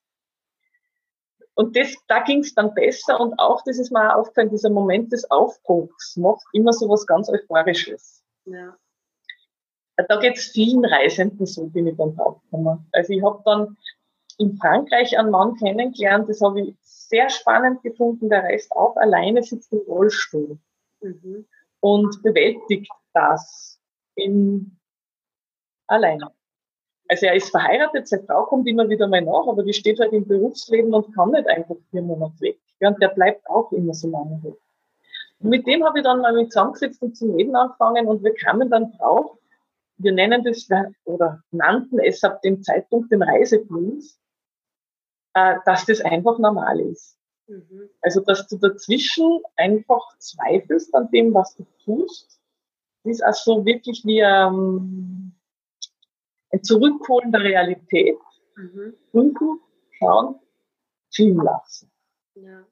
Und 1.55 1.75
das, 1.75 1.95
da 2.07 2.19
ging 2.19 2.39
es 2.41 2.53
dann 2.53 2.73
besser 2.75 3.19
und 3.19 3.39
auch, 3.39 3.63
das 3.65 3.79
ist 3.79 3.91
mir 3.91 4.13
auch 4.13 4.19
aufgefallen, 4.19 4.51
dieser 4.51 4.69
Moment 4.69 5.11
des 5.11 5.29
Aufbruchs 5.31 6.15
macht 6.15 6.45
immer 6.53 6.71
so 6.71 6.87
was 6.87 7.07
ganz 7.07 7.29
Euphorisches. 7.29 8.23
Ja 8.45 8.77
da 10.03 10.19
geht 10.19 10.37
es 10.37 10.47
vielen 10.47 10.85
Reisenden 10.85 11.45
so, 11.45 11.67
bin 11.67 11.87
ich 11.87 11.97
dann 11.97 12.15
draufgekommen. 12.15 12.87
Also 12.91 13.13
ich 13.13 13.23
habe 13.23 13.41
dann 13.45 13.77
in 14.37 14.55
Frankreich 14.57 15.17
einen 15.17 15.31
Mann 15.31 15.55
kennengelernt, 15.55 16.29
das 16.29 16.41
habe 16.41 16.61
ich 16.61 16.75
sehr 16.81 17.29
spannend 17.29 17.81
gefunden, 17.81 18.29
der 18.29 18.43
reist 18.43 18.71
auch 18.71 18.95
alleine, 18.97 19.41
sitzt 19.41 19.73
im 19.73 19.79
Rollstuhl 19.87 20.59
mhm. 21.01 21.47
und 21.79 22.21
bewältigt 22.21 22.91
das 23.13 23.79
in 24.15 24.77
alleine. 25.87 26.31
Also 27.09 27.25
er 27.25 27.35
ist 27.35 27.49
verheiratet, 27.49 28.07
seine 28.07 28.23
Frau 28.23 28.45
kommt 28.45 28.67
immer 28.67 28.89
wieder 28.89 29.07
mal 29.07 29.21
nach, 29.21 29.47
aber 29.47 29.63
die 29.63 29.73
steht 29.73 29.99
halt 29.99 30.13
im 30.13 30.27
Berufsleben 30.27 30.93
und 30.93 31.13
kann 31.15 31.31
nicht 31.31 31.47
einfach 31.47 31.75
vier 31.89 32.01
Monate 32.01 32.39
weg. 32.41 32.59
Ja, 32.79 32.89
und 32.89 33.01
der 33.01 33.09
bleibt 33.09 33.49
auch 33.49 33.71
immer 33.71 33.93
so 33.93 34.09
lange 34.09 34.43
weg. 34.43 34.55
Und 35.39 35.49
mit 35.49 35.65
dem 35.67 35.85
habe 35.85 35.99
ich 35.99 36.03
dann 36.03 36.21
mal 36.21 36.33
mit 36.33 36.51
zusammengesetzt 36.51 37.01
und 37.01 37.15
zum 37.15 37.35
Reden 37.35 37.55
angefangen 37.55 38.07
und 38.07 38.23
wir 38.23 38.33
kamen 38.33 38.69
dann 38.69 38.91
drauf, 38.93 39.37
wir 39.97 40.11
nennen 40.11 40.43
das 40.43 40.67
oder 41.05 41.41
nannten 41.51 41.99
es 41.99 42.23
ab 42.23 42.41
dem 42.41 42.61
Zeitpunkt 42.61 43.11
den 43.11 43.23
Reiseblues, 43.23 44.19
äh, 45.33 45.55
dass 45.65 45.85
das 45.85 46.01
einfach 46.01 46.37
normal 46.39 46.79
ist. 46.79 47.17
Mhm. 47.47 47.89
Also, 48.01 48.21
dass 48.21 48.47
du 48.47 48.57
dazwischen 48.57 49.41
einfach 49.55 50.17
zweifelst 50.19 50.93
an 50.93 51.09
dem, 51.11 51.33
was 51.33 51.55
du 51.55 51.65
tust, 51.83 52.39
ist 53.03 53.23
also 53.23 53.65
wirklich 53.65 54.03
wie 54.05 54.19
ähm, 54.19 55.26
ein 56.51 56.63
Zurückholen 56.63 57.31
der 57.31 57.41
Realität, 57.41 58.17
mhm. 58.55 58.93
prüfen, 59.11 59.59
schauen, 59.97 60.39
ziehen 61.09 61.37
lassen. 61.37 61.91
Ja. 62.35 62.65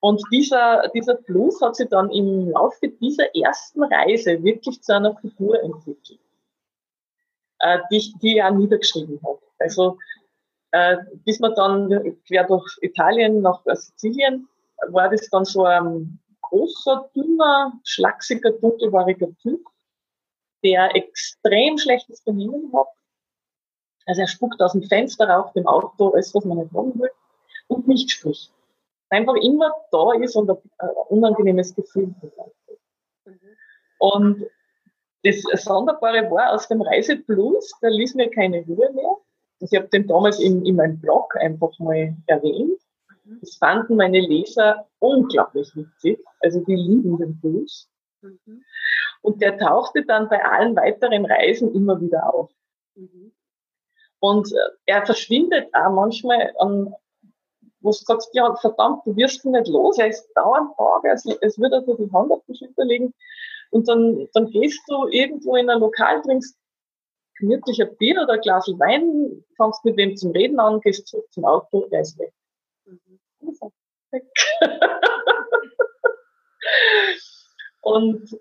Und 0.00 0.22
dieser, 0.32 0.88
dieser 0.94 1.18
Fluss 1.18 1.60
hat 1.60 1.76
sich 1.76 1.88
dann 1.88 2.10
im 2.10 2.50
Laufe 2.50 2.88
dieser 2.88 3.34
ersten 3.36 3.82
Reise 3.82 4.42
wirklich 4.42 4.82
zu 4.82 4.94
einer 4.94 5.14
Figur 5.16 5.62
entwickelt, 5.62 6.20
äh, 7.58 7.78
die, 7.90 8.14
die 8.22 8.38
er 8.38 8.50
niedergeschrieben 8.50 9.20
hat. 9.22 9.40
Also 9.58 9.98
äh, 10.72 10.96
bis 11.24 11.38
man 11.40 11.54
dann 11.54 12.16
quer 12.26 12.44
durch 12.44 12.78
Italien 12.80 13.42
nach 13.42 13.62
Sizilien 13.66 14.48
war 14.88 15.10
das 15.10 15.28
dann 15.28 15.44
so 15.44 15.64
ein 15.64 16.18
großer, 16.42 17.10
dünner, 17.14 17.72
schlachsiger, 17.84 18.52
dunkelhaariger 18.52 19.28
Typ, 19.42 19.60
der 20.62 20.94
extrem 20.94 21.78
schlechtes 21.78 22.22
Benehmen 22.22 22.72
hat. 22.74 22.88
Also 24.06 24.22
er 24.22 24.28
spuckt 24.28 24.60
aus 24.60 24.72
dem 24.72 24.82
Fenster 24.82 25.28
rauf 25.28 25.52
dem 25.52 25.66
Auto, 25.66 26.10
alles, 26.10 26.34
was 26.34 26.44
man 26.44 26.58
nicht 26.58 26.72
haben 26.72 26.98
will, 26.98 27.10
und 27.68 27.86
nicht 27.86 28.10
spricht 28.10 28.52
einfach 29.10 29.34
immer 29.34 29.72
da 29.90 30.12
ist 30.14 30.36
und 30.36 30.48
ein, 30.48 30.56
unangenehmes 31.08 31.74
Gefühl 31.74 32.14
hat. 32.22 32.52
Und 33.98 34.46
das 35.22 35.42
Sonderbare 35.62 36.30
war 36.30 36.54
aus 36.54 36.68
dem 36.68 36.80
Reiseblues, 36.80 37.74
da 37.82 37.88
ließ 37.88 38.14
mir 38.14 38.30
keine 38.30 38.64
Ruhe 38.64 38.90
mehr. 38.94 39.16
Ich 39.58 39.76
habe 39.76 39.88
den 39.88 40.06
damals 40.06 40.40
in, 40.40 40.64
in 40.64 40.76
meinem 40.76 40.98
Blog 40.98 41.36
einfach 41.36 41.78
mal 41.78 42.16
erwähnt. 42.26 42.80
Das 43.42 43.56
fanden 43.56 43.96
meine 43.96 44.20
Leser 44.20 44.88
unglaublich 44.98 45.70
witzig. 45.76 46.24
Also 46.40 46.64
die 46.64 46.74
lieben 46.74 47.18
den 47.18 47.38
Blues. 47.38 47.88
Mhm. 48.22 48.64
Und 49.22 49.42
der 49.42 49.58
tauchte 49.58 50.04
dann 50.04 50.28
bei 50.28 50.42
allen 50.44 50.74
weiteren 50.76 51.26
Reisen 51.26 51.74
immer 51.74 52.00
wieder 52.00 52.32
auf. 52.32 52.50
Mhm. 52.94 53.32
Und 54.18 54.52
äh, 54.52 54.56
er 54.86 55.04
verschwindet 55.04 55.68
auch 55.74 55.90
manchmal 55.90 56.52
an, 56.58 56.94
wo 57.80 57.90
du 57.90 57.96
sagst, 57.96 58.30
ja, 58.34 58.54
verdammt, 58.56 59.06
du 59.06 59.16
wirst 59.16 59.44
ihn 59.44 59.52
nicht 59.52 59.68
los, 59.68 59.98
er 59.98 60.08
ist 60.08 60.28
dauernd 60.34 60.72
da, 60.76 61.00
es, 61.12 61.24
es 61.40 61.58
wird 61.58 61.72
also 61.72 61.94
die 61.94 62.12
Hand 62.12 62.30
auf 62.30 62.42
die 62.46 62.54
Schulter 62.54 62.84
legen. 62.84 63.14
Und 63.70 63.88
dann, 63.88 64.28
dann 64.34 64.50
gehst 64.50 64.80
du 64.88 65.08
irgendwo 65.08 65.56
in 65.56 65.70
ein 65.70 65.80
Lokal, 65.80 66.20
trinkst 66.22 66.56
gemütlich 67.38 67.80
ein 67.80 67.96
Bier 67.96 68.22
oder 68.22 68.34
ein 68.34 68.40
Glas 68.40 68.66
Wein, 68.66 69.44
fangst 69.56 69.84
mit 69.84 69.98
dem 69.98 70.16
zum 70.16 70.32
Reden 70.32 70.60
an, 70.60 70.80
gehst 70.80 71.06
zurück 71.06 71.32
zum 71.32 71.44
Auto, 71.46 71.86
er 71.90 72.00
ist 72.00 72.18
weg. 72.18 72.32
Mhm. 72.84 73.20
weg. 74.10 74.24
Und 77.82 78.38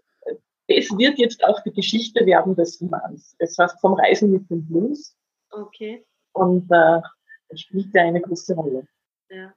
es 0.77 0.95
wird 0.97 1.17
jetzt 1.17 1.43
auch 1.43 1.61
die 1.63 1.73
Geschichte 1.73 2.25
werden 2.25 2.55
des 2.55 2.81
Romans. 2.81 3.35
Das 3.39 3.57
heißt 3.57 3.79
vom 3.81 3.93
Reisen 3.93 4.31
mit 4.31 4.49
dem 4.49 4.65
Blues. 4.67 5.15
Okay. 5.51 6.05
Und 6.33 6.69
äh, 6.71 7.01
spielt 7.55 7.93
ja 7.93 8.03
eine 8.03 8.21
große 8.21 8.53
Rolle. 8.53 8.87
Ja. 9.29 9.53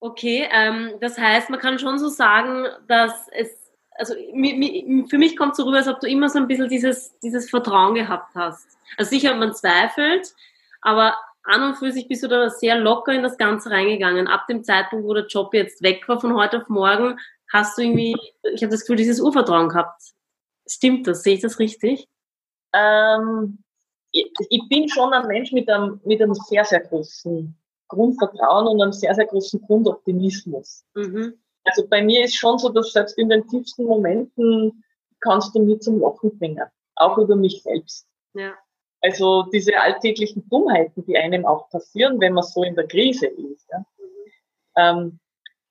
Okay, 0.00 0.46
ähm, 0.52 0.94
das 1.00 1.18
heißt, 1.18 1.50
man 1.50 1.58
kann 1.58 1.78
schon 1.78 1.98
so 1.98 2.08
sagen, 2.08 2.66
dass 2.86 3.28
es, 3.32 3.72
also 3.92 4.14
für 4.14 5.18
mich 5.18 5.36
kommt 5.36 5.52
es 5.52 5.56
so 5.56 5.64
rüber, 5.64 5.78
als 5.78 5.88
ob 5.88 6.00
du 6.00 6.06
immer 6.06 6.28
so 6.28 6.38
ein 6.38 6.46
bisschen 6.46 6.68
dieses, 6.68 7.18
dieses 7.20 7.48
Vertrauen 7.48 7.94
gehabt 7.94 8.34
hast. 8.34 8.78
Also 8.98 9.10
sicher, 9.10 9.34
man 9.34 9.54
zweifelt, 9.54 10.34
aber 10.82 11.16
an 11.44 11.62
und 11.62 11.76
für 11.76 11.92
sich 11.92 12.08
bist 12.08 12.22
du 12.22 12.28
da 12.28 12.50
sehr 12.50 12.78
locker 12.78 13.12
in 13.12 13.22
das 13.22 13.38
Ganze 13.38 13.70
reingegangen. 13.70 14.26
Ab 14.26 14.46
dem 14.48 14.64
Zeitpunkt, 14.64 15.06
wo 15.06 15.14
der 15.14 15.26
Job 15.26 15.54
jetzt 15.54 15.82
weg 15.82 16.06
war 16.08 16.20
von 16.20 16.34
heute 16.34 16.58
auf 16.60 16.68
morgen, 16.68 17.18
hast 17.56 17.78
du 17.78 17.82
irgendwie, 17.82 18.16
ich 18.54 18.62
habe 18.62 18.70
das 18.70 18.80
Gefühl, 18.80 18.96
dieses 18.96 19.20
Urvertrauen 19.20 19.68
gehabt. 19.68 20.02
Stimmt 20.66 21.06
das? 21.06 21.22
Sehe 21.22 21.34
ich 21.34 21.40
das 21.40 21.58
richtig? 21.58 22.08
Ähm, 22.72 23.58
ich, 24.12 24.68
bin 24.68 24.88
schon 24.88 25.12
ein 25.12 25.26
Mensch 25.26 25.52
mit 25.52 25.68
einem, 25.68 26.00
mit 26.04 26.20
einem 26.20 26.34
sehr, 26.34 26.64
sehr 26.64 26.80
großen 26.80 27.56
Grundvertrauen 27.88 28.66
und 28.66 28.82
einem 28.82 28.92
sehr, 28.92 29.14
sehr 29.14 29.26
großen 29.26 29.60
Grundoptimismus. 29.62 30.84
Mhm. 30.94 31.38
Also 31.64 31.86
bei 31.88 32.02
mir 32.02 32.24
ist 32.24 32.36
schon 32.36 32.58
so, 32.58 32.68
dass 32.68 32.92
selbst 32.92 33.18
in 33.18 33.28
den 33.28 33.46
tiefsten 33.48 33.84
Momenten 33.84 34.84
kannst 35.20 35.54
du 35.54 35.60
mir 35.60 35.78
zum 35.80 36.00
Lachen 36.00 36.36
bringen. 36.38 36.64
Auch 36.96 37.18
über 37.18 37.36
mich 37.36 37.62
selbst. 37.62 38.06
Ja. 38.34 38.54
Also 39.02 39.44
diese 39.52 39.78
alltäglichen 39.78 40.48
Dummheiten, 40.48 41.04
die 41.04 41.16
einem 41.16 41.44
auch 41.44 41.68
passieren, 41.70 42.20
wenn 42.20 42.32
man 42.32 42.44
so 42.44 42.62
in 42.62 42.74
der 42.74 42.86
Krise 42.86 43.26
ist. 43.26 43.68
Ja. 43.70 43.78
Mhm. 43.78 44.04
Ähm, 44.76 45.20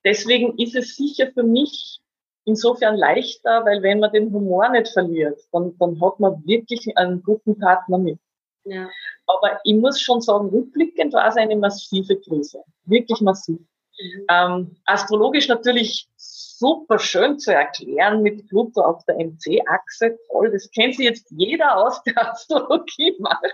deswegen 0.06 0.58
ist 0.58 0.76
es 0.76 0.95
sicher 0.95 1.32
für 1.34 1.43
mich 1.43 1.99
insofern 2.45 2.95
leichter, 2.95 3.66
weil 3.66 3.82
wenn 3.82 3.99
man 3.99 4.12
den 4.12 4.32
Humor 4.32 4.70
nicht 4.70 4.89
verliert, 4.89 5.39
dann, 5.51 5.76
dann 5.80 5.99
hat 6.01 6.20
man 6.20 6.45
wirklich 6.45 6.95
einen 6.97 7.22
guten 7.24 7.58
Partner 7.58 7.97
mit. 7.97 8.20
Ja. 8.64 8.89
Aber 9.28 9.60
ich 9.64 9.76
muss 9.76 9.99
schon 9.99 10.22
sagen, 10.22 10.49
rückblickend 10.49 11.14
war 11.14 11.28
es 11.28 11.36
eine 11.36 11.56
massive 11.56 12.20
Krise. 12.20 12.64
Wirklich 12.86 13.20
massiv. 13.22 13.60
Mhm. 13.60 14.26
Ähm, 14.30 14.78
astrologisch 14.86 15.47
natürlich 15.47 16.08
super 16.18 16.99
schön 16.99 17.39
zu 17.39 17.53
erklären 17.53 18.22
mit 18.22 18.47
Pluto 18.47 18.82
auf 18.82 19.03
der 19.06 19.16
MC-Achse. 19.16 20.18
Toll, 20.32 20.51
das 20.51 20.70
kennt 20.72 20.95
sich 20.95 21.06
jetzt 21.06 21.28
jeder 21.32 21.78
aus 21.78 22.01
der 22.03 22.18
Astrologie 22.32 23.16
macht. 23.20 23.53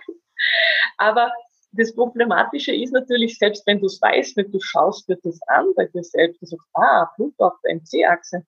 Aber 0.97 1.31
das 1.73 1.93
Problematische 1.95 2.73
ist 2.75 2.91
natürlich, 2.91 3.37
selbst 3.37 3.65
wenn 3.65 3.79
du 3.79 3.85
es 3.85 4.01
weißt, 4.01 4.35
wenn 4.37 4.51
du 4.51 4.59
schaust 4.59 5.07
dir 5.07 5.17
das 5.23 5.39
an 5.47 5.73
bei 5.75 5.85
dir 5.85 6.03
selbst, 6.03 6.41
du 6.41 6.45
sagst, 6.45 6.67
ah, 6.73 7.09
Pluto 7.15 7.45
auf 7.45 7.53
der 7.63 7.75
MC-Achse, 7.75 8.45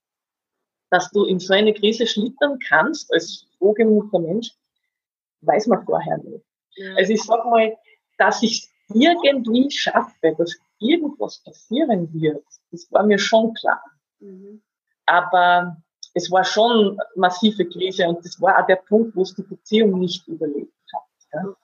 dass 0.89 1.09
du 1.11 1.26
in 1.26 1.39
so 1.39 1.53
eine 1.53 1.74
Krise 1.74 2.05
schlittern 2.05 2.59
kannst 2.67 3.11
als 3.13 3.47
frohgemüter 3.57 4.19
Mensch, 4.19 4.51
weiß 5.41 5.67
man 5.67 5.86
vorher 5.86 6.17
nicht. 6.17 6.45
Ja. 6.76 6.95
Also 6.95 7.13
ich 7.13 7.24
sag 7.24 7.45
mal, 7.45 7.76
dass 8.17 8.43
ich 8.43 8.67
irgendwie 8.93 9.71
schaffe, 9.71 10.36
dass 10.38 10.55
irgendwas 10.80 11.41
passieren 11.43 12.13
wird, 12.13 12.45
das 12.71 12.91
war 12.91 13.05
mir 13.05 13.17
schon 13.17 13.53
klar. 13.53 13.82
Mhm. 14.19 14.61
Aber 15.05 15.78
es 16.13 16.30
war 16.30 16.43
schon 16.43 16.99
massive 17.15 17.65
Krise 17.65 18.07
und 18.07 18.24
das 18.24 18.39
war 18.39 18.61
auch 18.61 18.67
der 18.67 18.76
Punkt, 18.76 19.15
wo 19.15 19.21
es 19.24 19.34
die 19.34 19.43
Beziehung 19.43 19.99
nicht 19.99 20.28
überlebt 20.28 20.74
hat. 20.93 21.01
Ja. 21.34 21.55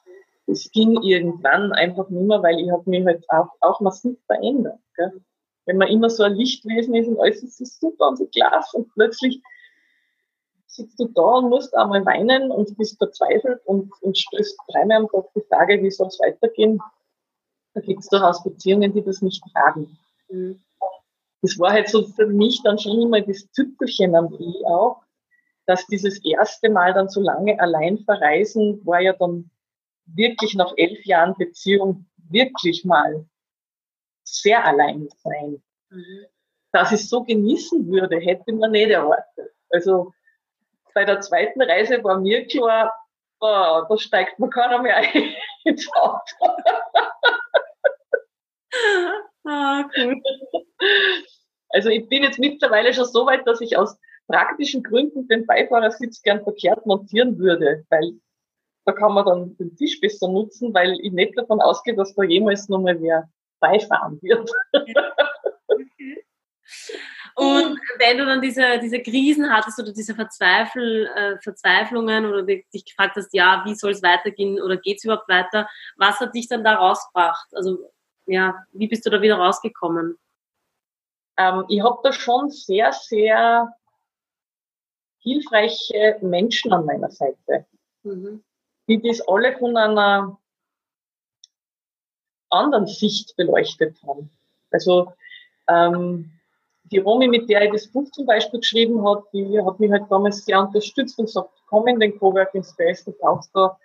Es 0.50 0.72
ging 0.72 1.02
irgendwann 1.02 1.72
einfach 1.74 2.10
nicht 2.10 2.28
mehr, 2.28 2.42
weil 2.42 2.60
ich 2.60 2.72
habe 2.72 2.90
mich 2.90 3.06
halt 3.06 3.24
auch, 3.30 3.50
auch 3.62 3.80
massiv 3.82 4.18
verändert. 4.26 4.80
Gell? 4.96 5.22
Wenn 5.66 5.78
man 5.78 5.90
immer 5.90 6.10
so 6.10 6.24
ein 6.24 6.36
Lichtwesen 6.36 6.96
ist 6.96 7.08
und 7.08 7.20
alles 7.20 7.44
ist 7.44 7.58
so 7.58 7.66
super 7.66 8.10
und 8.10 8.18
so 8.18 8.26
klasse 8.26 8.78
und 8.78 8.92
plötzlich 8.94 9.42
sitzt 10.66 11.00
du 11.00 11.08
da 11.08 11.22
und 11.22 11.50
musst 11.50 11.76
einmal 11.76 12.06
weinen 12.06 12.52
und 12.52 12.76
bist 12.78 12.98
verzweifelt 12.98 13.60
und, 13.66 13.92
und 14.02 14.18
stößt 14.18 14.58
dreimal 14.72 14.98
am 14.98 15.10
Tag 15.10 15.26
die 15.36 15.44
Frage, 15.50 15.82
wie 15.82 15.92
soll 15.92 16.08
es 16.08 16.20
weitergehen. 16.20 16.80
Da 17.74 17.82
gibt 17.82 18.00
es 18.00 18.08
durchaus 18.08 18.44
Beziehungen, 18.44 18.94
die 18.94 19.04
das 19.04 19.22
nicht 19.22 19.44
tragen. 19.54 19.98
Mhm. 20.30 20.62
Das 21.42 21.58
war 21.58 21.72
halt 21.72 21.90
so 21.90 22.04
für 22.04 22.28
mich 22.28 22.62
dann 22.64 22.78
schon 22.78 23.02
immer 23.02 23.22
das 23.22 23.50
Tüpfelchen 23.52 24.16
am 24.16 24.34
I 24.34 24.64
auch, 24.66 25.02
dass 25.66 25.86
dieses 25.88 26.24
erste 26.26 26.70
Mal 26.70 26.94
dann 26.94 27.10
so 27.10 27.22
lange 27.22 27.60
allein 27.60 28.00
verreisen 28.00 28.86
war 28.86 29.00
ja 29.00 29.14
dann 29.14 29.50
wirklich 30.16 30.56
nach 30.56 30.74
elf 30.78 31.06
Jahren 31.06 31.36
Beziehung 31.38 32.06
wirklich 32.30 32.86
mal 32.86 33.26
sehr 34.24 34.64
allein 34.64 35.10
sein. 35.24 35.62
Mhm. 35.90 36.26
Dass 36.72 36.92
ich 36.92 37.08
so 37.10 37.24
genießen 37.24 37.88
würde, 37.88 38.20
hätte 38.20 38.54
man 38.54 38.72
nicht 38.72 38.92
erwartet. 38.92 39.52
Also 39.72 40.14
bei 40.94 41.06
der 41.06 41.22
zweiten 41.22 41.62
Reise 41.62 42.04
war 42.04 42.20
mir 42.20 42.46
klar, 42.46 42.94
oh, 43.40 43.82
da 43.90 43.98
steigt 43.98 44.40
man 44.40 44.50
keiner 44.50 44.82
mehr 44.82 44.98
ein 44.98 45.36
ins 45.64 45.88
Auto. 45.94 46.22
ah, 49.46 49.84
gut. 49.96 50.24
Also 51.70 51.90
ich 51.90 52.08
bin 52.08 52.24
jetzt 52.24 52.40
mittlerweile 52.40 52.94
schon 52.94 53.06
so 53.06 53.26
weit, 53.26 53.48
dass 53.48 53.62
ich 53.62 53.78
aus 53.78 53.98
praktischen 54.28 54.84
Gründen 54.84 55.28
den 55.28 55.46
Beifahrersitz 55.46 56.22
gern 56.22 56.44
verkehrt 56.44 56.86
montieren 56.86 57.38
würde, 57.40 57.86
weil 57.90 58.20
da 58.90 58.96
kann 58.96 59.14
man 59.14 59.26
dann 59.26 59.56
den 59.58 59.76
Tisch 59.76 60.02
besser 60.02 60.28
nutzen, 60.28 60.74
weil 60.74 61.00
ich 61.02 61.12
nicht 61.12 61.38
davon 61.38 61.62
ausgehe, 61.62 61.96
dass 61.96 62.16
da 62.16 62.24
jemals 62.24 62.70
noch 62.70 62.80
mal 62.80 63.00
wer 63.00 63.30
beifahren 63.60 64.20
wird. 64.22 64.50
Und 67.36 67.80
wenn 68.00 68.18
du 68.18 68.26
dann 68.26 68.42
diese, 68.42 68.80
diese 68.80 69.02
Krisen 69.02 69.50
hattest 69.52 69.80
oder 69.80 69.94
diese 69.94 70.16
Verzweifel, 70.16 71.06
äh, 71.16 71.38
Verzweiflungen 71.40 72.26
oder 72.26 72.44
dich 72.44 72.66
gefragt 72.86 73.16
hast, 73.16 73.34
ja, 73.34 73.62
wie 73.66 73.76
soll 73.76 73.92
es 73.92 74.02
weitergehen 74.04 74.60
oder 74.60 74.76
geht 74.78 74.98
es 74.98 75.06
überhaupt 75.06 75.30
weiter, 75.30 75.70
was 75.96 76.20
hat 76.20 76.34
dich 76.34 76.48
dann 76.50 76.64
da 76.64 76.76
rausgebracht? 76.76 77.48
Also 77.54 77.92
ja, 78.26 78.56
wie 78.74 78.88
bist 78.88 79.06
du 79.06 79.10
da 79.12 79.22
wieder 79.22 79.38
rausgekommen? 79.38 80.18
Ähm, 81.38 81.64
ich 81.70 81.82
habe 81.82 82.00
da 82.04 82.12
schon 82.12 82.50
sehr, 82.50 82.92
sehr 82.92 83.72
hilfreiche 85.20 86.18
Menschen 86.22 86.74
an 86.74 86.86
meiner 86.86 87.12
Seite. 87.12 87.68
Mhm 88.04 88.44
die 88.90 89.02
das 89.02 89.22
alle 89.28 89.56
von 89.58 89.78
einer 89.78 90.38
anderen 92.50 92.88
Sicht 92.88 93.36
beleuchtet 93.38 93.96
haben. 94.06 94.32
Also 94.72 95.14
ähm, 95.70 96.32
die 96.86 96.98
Romy, 96.98 97.28
mit 97.28 97.48
der 97.50 97.66
ich 97.66 97.72
das 97.72 97.88
Buch 97.88 98.10
zum 98.12 98.26
Beispiel 98.26 98.60
geschrieben 98.60 99.08
hat, 99.08 99.24
die 99.32 99.62
hat 99.64 99.80
mich 99.80 99.92
halt 99.92 100.06
damals 100.10 100.44
sehr 100.44 100.60
unterstützt 100.60 101.20
und 101.20 101.26
gesagt, 101.26 101.52
komm 101.68 101.88
in 101.88 102.00
den 102.00 102.18
Coworking 102.18 102.64
Space, 102.64 103.06
du 103.06 103.12
brauchst 103.12 103.52
da 103.54 103.78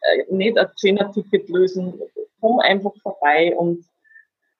äh, 0.00 0.24
nicht 0.34 0.56
ein 0.56 0.68
Zehner-Ticket 0.76 1.50
lösen, 1.50 2.00
komm 2.40 2.58
einfach 2.60 2.92
vorbei 3.02 3.54
und, 3.56 3.84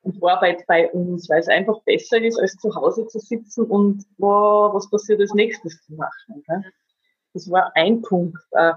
und 0.03 0.23
arbeit 0.23 0.67
bei 0.67 0.91
uns, 0.93 1.31
weil 1.31 1.41
es 1.41 1.49
einfach 1.49 1.81
besser 1.85 2.21
ist, 2.21 2.39
als 2.39 2.57
zu 2.59 2.75
Hause 2.75 3.07
zu 3.07 3.19
sitzen 3.19 3.65
und 3.65 4.05
wow, 4.19 4.75
was 4.75 4.91
passiert 4.91 5.21
als 5.21 5.33
nächstes 5.33 5.83
zu 5.87 5.95
machen. 5.95 6.45
Gell? 6.47 6.65
Das 7.33 7.51
war 7.51 7.73
ein 7.75 8.03
Punkt. 8.03 8.39
Äh, 8.53 8.73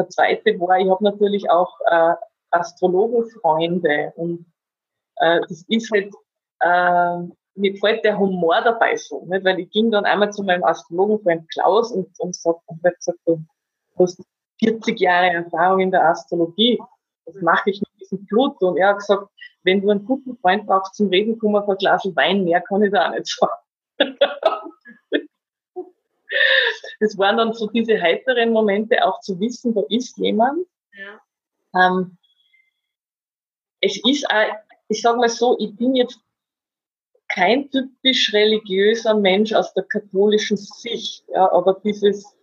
der 0.00 0.08
zweite 0.08 0.58
war, 0.60 0.78
ich 0.78 0.90
habe 0.90 1.04
natürlich 1.04 1.50
auch 1.50 1.78
äh, 1.90 2.14
Astrologenfreunde 2.50 4.12
und 4.16 4.46
äh, 5.16 5.40
das 5.48 5.64
ist 5.68 5.90
halt, 5.92 6.12
äh, 6.60 7.28
mir 7.54 7.72
gefällt 7.72 8.04
der 8.04 8.18
Humor 8.18 8.62
dabei 8.62 8.96
so, 8.96 9.24
nicht? 9.26 9.44
weil 9.44 9.60
ich 9.60 9.70
ging 9.70 9.90
dann 9.90 10.06
einmal 10.06 10.32
zu 10.32 10.42
meinem 10.42 10.64
Astrologenfreund 10.64 11.50
Klaus 11.50 11.92
und, 11.92 12.08
und 12.18 12.34
sagt, 12.34 12.60
und 12.66 12.82
gesagt, 12.82 13.18
du 13.26 13.44
hast 13.98 14.22
40 14.60 14.98
Jahre 14.98 15.30
Erfahrung 15.30 15.80
in 15.80 15.90
der 15.90 16.08
Astrologie, 16.08 16.80
was 17.26 17.42
mache 17.42 17.70
ich 17.70 17.80
mit 17.80 18.00
diesem 18.00 18.24
Blut? 18.26 18.60
Und 18.62 18.78
er 18.78 18.88
hat 18.88 18.98
gesagt, 18.98 19.28
wenn 19.62 19.82
du 19.82 19.90
einen 19.90 20.06
guten 20.06 20.36
Freund 20.38 20.66
brauchst 20.66 20.94
zum 20.94 21.08
Reden, 21.08 21.38
komm 21.38 21.56
auf 21.56 21.68
ein 21.68 21.76
Glas 21.76 22.04
Wein, 22.14 22.44
mehr 22.44 22.62
kann 22.62 22.82
ich 22.82 22.92
da 22.92 23.08
auch 23.08 23.10
nicht 23.10 23.26
sagen. 23.26 23.52
das 27.00 27.16
waren 27.18 27.36
dann 27.36 27.52
so 27.52 27.68
diese 27.68 28.00
heiteren 28.00 28.52
Momente, 28.52 29.04
auch 29.04 29.20
zu 29.20 29.38
wissen, 29.40 29.74
da 29.74 29.82
ist 29.88 30.16
jemand. 30.18 30.66
Ja. 30.92 31.20
Ähm, 31.74 32.18
es 33.80 34.00
ist, 34.04 34.28
auch, 34.28 34.54
ich 34.88 35.00
sage 35.00 35.18
mal 35.18 35.28
so, 35.28 35.56
ich 35.58 35.74
bin 35.76 35.94
jetzt 35.94 36.20
kein 37.28 37.70
typisch 37.70 38.32
religiöser 38.32 39.14
Mensch 39.14 39.52
aus 39.52 39.72
der 39.74 39.84
katholischen 39.84 40.56
Sicht, 40.56 41.24
ja, 41.28 41.50
aber 41.52 41.80
dieses, 41.84 42.36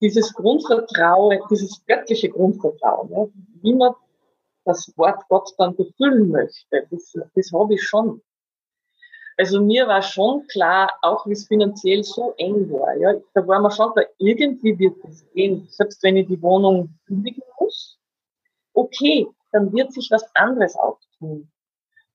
dieses 0.00 0.32
Grundvertrauen, 0.32 1.38
dieses 1.50 1.84
göttliche 1.86 2.30
Grundvertrauen, 2.30 3.10
ja, 3.10 3.26
wie 3.62 3.74
man 3.74 3.94
das 4.64 4.92
Wort 4.96 5.22
Gott 5.28 5.52
dann 5.58 5.76
befüllen 5.76 6.30
möchte, 6.30 6.86
das, 6.90 7.12
das 7.34 7.52
habe 7.52 7.74
ich 7.74 7.82
schon. 7.82 8.22
Also 9.36 9.60
mir 9.60 9.86
war 9.88 10.02
schon 10.02 10.46
klar, 10.48 10.90
auch 11.02 11.26
wie 11.26 11.32
es 11.32 11.46
finanziell 11.46 12.04
so 12.04 12.34
eng 12.36 12.70
war. 12.70 12.94
Ja, 12.96 13.14
da 13.34 13.46
war 13.46 13.60
man 13.60 13.70
schon 13.70 13.92
klar, 13.92 14.06
irgendwie 14.18 14.78
wird 14.78 14.96
es 15.04 15.24
gehen, 15.32 15.66
selbst 15.70 16.02
wenn 16.02 16.16
ich 16.16 16.26
die 16.28 16.40
Wohnung 16.42 16.94
kündigen 17.06 17.42
muss. 17.58 17.98
Okay, 18.74 19.26
dann 19.52 19.72
wird 19.72 19.92
sich 19.92 20.10
was 20.10 20.24
anderes 20.34 20.76
auftun. 20.76 21.50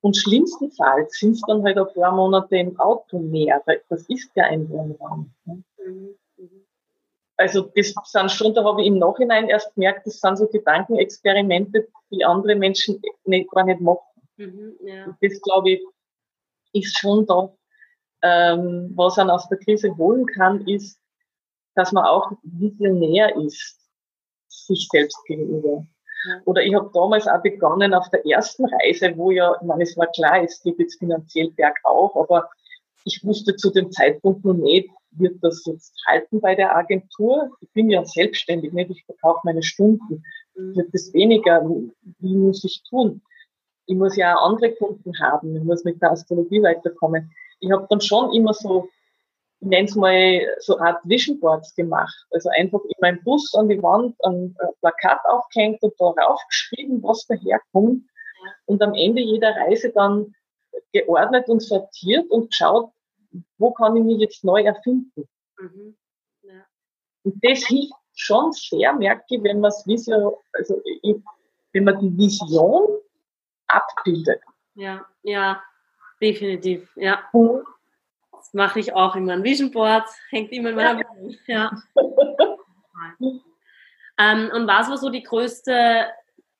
Und 0.01 0.15
schlimmstenfalls 0.15 1.17
sind 1.19 1.31
es 1.31 1.41
dann 1.47 1.63
halt 1.63 1.77
ein 1.77 1.93
paar 1.93 2.11
Monate 2.11 2.57
im 2.57 2.79
Auto 2.79 3.19
mehr. 3.19 3.61
Das 3.89 4.03
ist 4.07 4.29
ja 4.35 4.45
ein 4.45 4.69
Wohnraum. 4.69 5.33
Ne? 5.45 5.63
Also 7.35 7.69
das 7.75 7.93
sind 8.05 8.31
schon, 8.31 8.53
da 8.55 8.63
habe 8.63 8.81
ich 8.81 8.87
im 8.87 8.97
Nachhinein 8.97 9.47
erst 9.47 9.73
gemerkt, 9.75 10.07
das 10.07 10.19
sind 10.19 10.37
so 10.37 10.47
Gedankenexperimente, 10.47 11.87
die 12.11 12.25
andere 12.25 12.55
Menschen 12.55 12.99
nicht, 13.25 13.51
gar 13.51 13.63
nicht 13.63 13.79
machen. 13.79 14.01
Mhm, 14.37 14.75
ja. 14.81 15.15
Das 15.21 15.41
glaube 15.41 15.71
ich, 15.71 15.85
ist 16.73 16.97
schon 16.97 17.25
da. 17.25 17.53
Ähm, 18.23 18.91
was 18.95 19.17
man 19.17 19.29
aus 19.29 19.47
der 19.49 19.59
Krise 19.59 19.95
holen 19.95 20.25
kann, 20.25 20.65
ist, 20.67 20.99
dass 21.75 21.91
man 21.91 22.05
auch 22.05 22.31
visionär 22.43 23.35
ist, 23.37 23.79
sich 24.47 24.87
selbst 24.91 25.23
gegenüber. 25.25 25.85
Oder 26.45 26.63
ich 26.63 26.73
habe 26.73 26.89
damals 26.93 27.27
auch 27.27 27.41
begonnen 27.41 27.93
auf 27.93 28.09
der 28.09 28.25
ersten 28.25 28.65
Reise, 28.65 29.15
wo 29.15 29.31
ja, 29.31 29.55
ich 29.61 29.67
meine, 29.67 29.83
es 29.83 29.95
war 29.95 30.07
klar, 30.07 30.43
es 30.43 30.61
geht 30.61 30.79
jetzt 30.79 30.97
finanziell 30.97 31.51
bergauf, 31.51 32.15
aber 32.15 32.49
ich 33.05 33.23
wusste 33.23 33.55
zu 33.55 33.69
dem 33.69 33.91
Zeitpunkt 33.91 34.43
noch 34.43 34.55
nicht, 34.55 34.89
wird 35.11 35.37
das 35.41 35.63
jetzt 35.65 35.93
halten 36.05 36.41
bei 36.41 36.55
der 36.55 36.75
Agentur? 36.75 37.49
Ich 37.61 37.71
bin 37.71 37.89
ja 37.89 38.03
selbstständig, 38.03 38.73
nicht? 38.73 38.91
ich 38.91 39.05
verkaufe 39.05 39.41
meine 39.43 39.63
Stunden. 39.63 40.23
Mhm. 40.55 40.75
Wird 40.75 40.93
das 40.93 41.13
weniger? 41.13 41.63
Wie 42.19 42.35
muss 42.35 42.63
ich 42.63 42.83
tun? 42.89 43.21
Ich 43.87 43.95
muss 43.95 44.15
ja 44.17 44.35
auch 44.35 44.51
andere 44.51 44.73
Kunden 44.75 45.17
haben, 45.19 45.55
ich 45.55 45.63
muss 45.63 45.83
mit 45.83 46.01
der 46.01 46.11
Astrologie 46.11 46.61
weiterkommen. 46.61 47.31
Ich 47.59 47.71
habe 47.71 47.87
dann 47.89 48.01
schon 48.01 48.33
immer 48.33 48.53
so, 48.53 48.89
ich 49.61 49.67
nenne 49.67 49.87
es 49.87 49.95
mal 49.95 50.41
so 50.59 50.77
Art 50.77 50.99
Vision 51.05 51.39
Boards 51.39 51.73
gemacht. 51.73 52.15
Also 52.31 52.49
einfach 52.57 52.81
in 52.83 52.95
meinem 53.01 53.23
Bus 53.23 53.53
an 53.55 53.69
die 53.69 53.81
Wand 53.81 54.15
ein 54.23 54.55
Plakat 54.81 55.19
aufgehängt 55.25 55.81
und 55.81 55.93
darauf 55.99 56.39
geschrieben, 56.47 57.01
was 57.01 57.25
daherkommt. 57.25 58.03
Und 58.65 58.81
am 58.83 58.93
Ende 58.93 59.21
jeder 59.21 59.55
Reise 59.55 59.91
dann 59.91 60.35
geordnet 60.93 61.47
und 61.47 61.61
sortiert 61.61 62.29
und 62.29 62.51
geschaut, 62.51 62.91
wo 63.57 63.71
kann 63.71 63.95
ich 63.95 64.03
mich 64.03 64.19
jetzt 64.19 64.43
neu 64.43 64.61
erfinden. 64.61 65.27
Mhm. 65.57 65.97
Ja. 66.43 66.65
Und 67.23 67.35
das 67.41 67.65
hilft 67.65 67.93
schon 68.13 68.51
sehr, 68.51 68.93
merke 68.93 69.23
ich, 69.29 69.43
wenn 69.43 69.59
man 69.59 69.69
es 69.69 69.85
also 70.53 70.81
wenn 71.73 71.83
man 71.83 71.99
die 71.99 72.17
Vision 72.17 72.96
abbildet. 73.67 74.41
Ja, 74.75 75.05
ja, 75.23 75.63
definitiv, 76.21 76.89
ja. 76.95 77.23
Das 78.31 78.53
mache 78.53 78.79
ich 78.79 78.93
auch 78.93 79.15
immer. 79.15 79.33
Ein 79.33 79.43
Vision 79.43 79.71
Board 79.71 80.07
hängt 80.29 80.51
immer 80.51 80.69
in 80.69 80.75
meiner 80.75 80.99
Wohnung. 80.99 81.35
Ja. 81.47 81.71
ähm, 84.19 84.51
und 84.53 84.67
was 84.67 84.89
war 84.89 84.97
so 84.97 85.09
die 85.09 85.23
größte, 85.23 86.07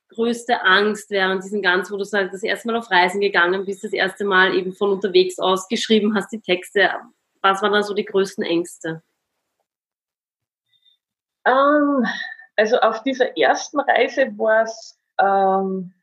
größte 0.09 0.61
Angst 0.63 1.09
während 1.11 1.43
diesem 1.43 1.61
Ganzen, 1.61 1.93
wo 1.93 1.97
du 1.97 2.03
sagst, 2.03 2.33
das 2.33 2.43
erste 2.43 2.67
Mal 2.67 2.77
auf 2.77 2.89
Reisen 2.91 3.21
gegangen 3.21 3.65
bist, 3.65 3.83
das 3.83 3.93
erste 3.93 4.25
Mal 4.25 4.55
eben 4.55 4.73
von 4.73 4.91
unterwegs 4.91 5.39
aus 5.39 5.67
geschrieben 5.67 6.15
hast, 6.15 6.31
die 6.31 6.41
Texte. 6.41 6.91
Was 7.41 7.61
waren 7.61 7.73
da 7.73 7.83
so 7.83 7.93
die 7.93 8.05
größten 8.05 8.43
Ängste? 8.43 9.03
Ähm, 11.45 12.05
also 12.57 12.79
auf 12.79 13.03
dieser 13.03 13.37
ersten 13.37 13.79
Reise 13.79 14.37
war 14.37 14.63
es, 14.63 14.99
ähm, 15.19 15.93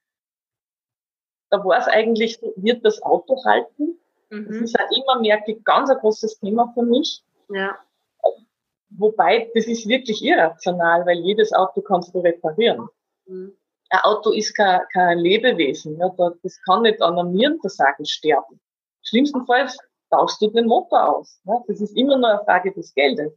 da 1.54 1.64
war 1.64 1.78
es 1.78 1.86
eigentlich, 1.86 2.40
wird 2.56 2.84
das 2.84 3.00
Auto 3.02 3.42
halten? 3.44 3.98
Mhm. 4.30 4.46
Das 4.48 4.56
ist 4.56 4.78
halt 4.78 4.90
immer 4.96 5.20
mehr 5.20 5.40
ganz 5.64 5.90
ein 5.90 5.98
großes 5.98 6.40
Thema 6.40 6.72
für 6.74 6.82
mich. 6.82 7.22
Ja. 7.48 7.78
Wobei, 8.96 9.50
das 9.54 9.66
ist 9.66 9.88
wirklich 9.88 10.22
irrational, 10.22 11.06
weil 11.06 11.18
jedes 11.18 11.52
Auto 11.52 11.80
kannst 11.80 12.14
du 12.14 12.20
reparieren. 12.20 12.88
Mhm. 13.26 13.56
Ein 13.90 14.00
Auto 14.02 14.30
ist 14.30 14.54
kein, 14.54 14.80
kein 14.92 15.18
Lebewesen. 15.18 15.98
Ja, 15.98 16.12
das 16.42 16.60
kann 16.62 16.82
nicht 16.82 17.00
an 17.00 17.18
einem 17.18 17.32
Nierenversagen 17.32 18.04
sterben. 18.04 18.60
Schlimmstenfalls 19.02 19.78
tauschst 20.10 20.42
du 20.42 20.48
den 20.48 20.66
Motor 20.66 21.16
aus. 21.16 21.40
Ja, 21.44 21.62
das 21.68 21.80
ist 21.80 21.96
immer 21.96 22.18
nur 22.18 22.30
eine 22.30 22.44
Frage 22.44 22.72
des 22.72 22.92
Geldes. 22.94 23.32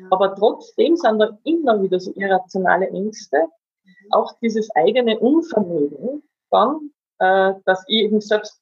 Ja. 0.00 0.06
Aber 0.10 0.34
trotzdem 0.34 0.96
sind 0.96 1.18
da 1.18 1.36
immer 1.44 1.82
wieder 1.82 2.00
so 2.00 2.12
irrationale 2.14 2.88
Ängste. 2.88 3.36
Mhm. 3.84 4.12
Auch 4.12 4.32
dieses 4.40 4.70
eigene 4.74 5.18
Unvermögen, 5.18 6.22
dann, 6.50 6.90
äh, 7.18 7.54
dass 7.64 7.84
ich 7.88 8.04
eben 8.04 8.20
selbst 8.20 8.60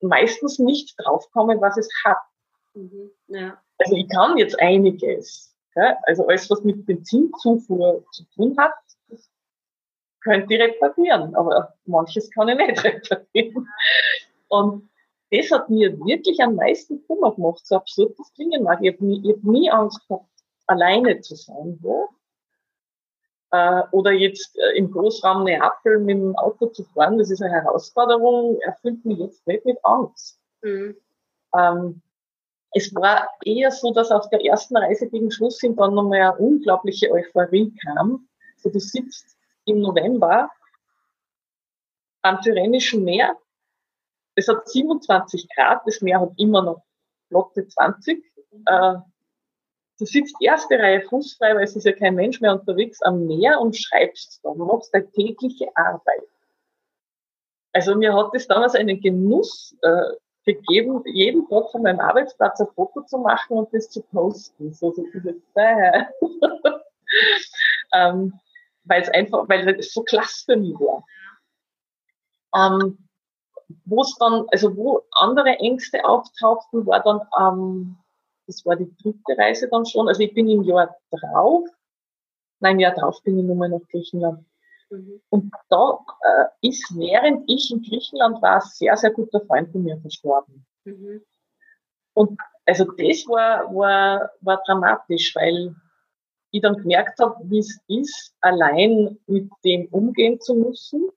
meistens 0.00 0.58
nicht 0.58 0.94
draufkomme, 0.98 1.60
was 1.60 1.76
es 1.76 1.88
hat. 2.04 2.18
Mhm. 2.74 3.10
Ja. 3.28 3.60
Also 3.78 3.96
ich 3.96 4.08
kann 4.08 4.38
jetzt 4.38 4.60
einiges. 4.60 5.54
Ja? 5.74 5.96
Also 6.04 6.26
alles, 6.26 6.50
was 6.50 6.62
mit 6.64 6.86
Benzinzufuhr 6.86 8.04
zu 8.12 8.24
tun 8.34 8.56
hat, 8.58 8.74
das 9.08 9.30
könnte 10.22 10.54
ich 10.54 10.60
reparieren, 10.60 11.34
aber 11.34 11.74
manches 11.84 12.30
kann 12.30 12.48
ich 12.48 12.56
nicht 12.56 12.84
reparieren. 12.84 13.68
Und 14.48 14.90
das 15.30 15.50
hat 15.50 15.70
mir 15.70 15.96
wirklich 16.00 16.40
am 16.40 16.56
meisten 16.56 17.04
Kummer 17.06 17.34
gemacht, 17.34 17.64
so 17.64 17.76
absurd 17.76 18.18
das 18.18 18.32
klingen 18.34 18.64
mag. 18.64 18.80
Ich 18.82 18.94
habe 18.94 19.04
nie, 19.04 19.32
hab 19.32 19.42
nie 19.44 19.70
Angst 19.70 20.06
gehabt, 20.08 20.26
alleine 20.66 21.20
zu 21.20 21.36
sein. 21.36 21.78
Ja? 21.82 22.08
Äh, 23.52 23.82
oder 23.90 24.12
jetzt 24.12 24.56
äh, 24.58 24.76
im 24.76 24.90
Großraum 24.90 25.44
Neapel 25.44 25.98
mit 25.98 26.16
dem 26.16 26.36
Auto 26.36 26.66
zu 26.66 26.84
fahren, 26.84 27.18
das 27.18 27.30
ist 27.30 27.42
eine 27.42 27.52
Herausforderung, 27.52 28.60
erfüllt 28.60 29.04
mich 29.04 29.18
jetzt 29.18 29.44
nicht 29.46 29.64
mit 29.64 29.78
Angst. 29.84 30.38
Mhm. 30.62 30.96
Ähm, 31.56 32.02
es 32.72 32.94
war 32.94 33.28
eher 33.44 33.72
so, 33.72 33.92
dass 33.92 34.12
auf 34.12 34.28
der 34.30 34.44
ersten 34.44 34.76
Reise 34.76 35.08
gegen 35.08 35.30
Schluss 35.32 35.60
hin 35.60 35.74
dann 35.74 35.94
nochmal 35.94 36.20
eine 36.20 36.36
unglaubliche 36.36 37.10
Euphorie 37.10 37.74
kam. 37.84 38.28
So, 38.58 38.70
du 38.70 38.78
sitzt 38.78 39.36
im 39.64 39.80
November 39.80 40.48
am 42.22 42.40
Tyrrhenischen 42.40 43.02
Meer. 43.02 43.36
Es 44.36 44.46
hat 44.46 44.68
27 44.68 45.48
Grad, 45.54 45.82
das 45.86 46.00
Meer 46.00 46.20
hat 46.20 46.32
immer 46.36 46.62
noch 46.62 46.82
Lotte 47.30 47.66
20. 47.66 48.24
Äh, 48.66 48.94
Du 50.00 50.06
sitzt 50.06 50.34
erste 50.40 50.78
Reihe 50.78 51.02
fußfrei, 51.02 51.54
weil 51.54 51.64
es 51.64 51.76
ist 51.76 51.84
ja 51.84 51.92
kein 51.92 52.14
Mensch 52.14 52.40
mehr 52.40 52.54
unterwegs 52.54 53.02
am 53.02 53.26
Meer 53.26 53.60
und 53.60 53.76
schreibst 53.76 54.40
da. 54.42 54.54
Du 54.54 54.64
machst 54.64 54.94
deine 54.94 55.10
tägliche 55.10 55.68
Arbeit. 55.76 56.22
Also 57.74 57.94
mir 57.94 58.14
hat 58.14 58.34
es 58.34 58.48
damals 58.48 58.74
einen 58.74 58.98
Genuss 58.98 59.76
äh, 59.82 60.14
gegeben, 60.46 61.02
jeden 61.04 61.46
Tag 61.50 61.70
von 61.70 61.82
meinem 61.82 62.00
Arbeitsplatz 62.00 62.60
ein 62.60 62.68
Foto 62.74 63.02
zu 63.02 63.18
machen 63.18 63.58
und 63.58 63.74
das 63.74 63.90
zu 63.90 64.00
posten. 64.00 64.72
So, 64.72 64.90
so 64.90 65.04
diese 65.12 65.36
äh, 65.56 66.04
ähm, 67.92 68.40
weil 68.84 69.02
es 69.02 69.10
einfach, 69.10 69.46
weil 69.50 69.68
es 69.78 69.92
so 69.92 70.02
klasse 70.02 70.44
für 70.46 70.56
mich 70.56 70.74
war. 70.80 71.04
Ähm, 72.56 73.06
wo 73.84 74.00
es 74.00 74.16
dann, 74.18 74.46
also 74.50 74.74
wo 74.78 75.02
andere 75.12 75.58
Ängste 75.58 76.06
auftauchten, 76.06 76.86
war 76.86 77.02
dann 77.02 77.20
ähm, 77.38 77.96
das 78.50 78.66
war 78.66 78.76
die 78.76 78.92
dritte 78.96 79.38
Reise 79.38 79.68
dann 79.68 79.86
schon. 79.86 80.08
Also 80.08 80.22
ich 80.22 80.34
bin 80.34 80.48
im 80.48 80.64
Jahr 80.64 80.96
drauf, 81.10 81.68
nein, 82.58 82.74
im 82.74 82.80
Jahr 82.80 82.94
drauf 82.94 83.22
bin 83.22 83.38
ich 83.38 83.44
nochmal 83.44 83.68
nach 83.68 83.86
Griechenland. 83.88 84.44
Mhm. 84.90 85.20
Und 85.28 85.52
da 85.68 85.98
äh, 86.22 86.68
ist, 86.68 86.92
während 86.96 87.48
ich 87.48 87.70
in 87.70 87.82
Griechenland 87.82 88.42
war, 88.42 88.56
ein 88.56 88.68
sehr, 88.68 88.96
sehr 88.96 89.12
guter 89.12 89.40
Freund 89.46 89.70
von 89.70 89.84
mir 89.84 89.98
verstorben. 90.00 90.66
Mhm. 90.84 91.22
Und 92.14 92.40
also 92.66 92.84
das 92.84 93.26
war, 93.28 93.72
war, 93.74 94.30
war 94.40 94.62
dramatisch, 94.66 95.34
weil 95.36 95.74
ich 96.50 96.60
dann 96.60 96.76
gemerkt 96.76 97.20
habe, 97.20 97.36
wie 97.44 97.60
es 97.60 97.78
ist, 97.86 98.34
allein 98.40 99.16
mit 99.26 99.48
dem 99.64 99.86
umgehen 99.92 100.40
zu 100.40 100.54
müssen 100.54 101.08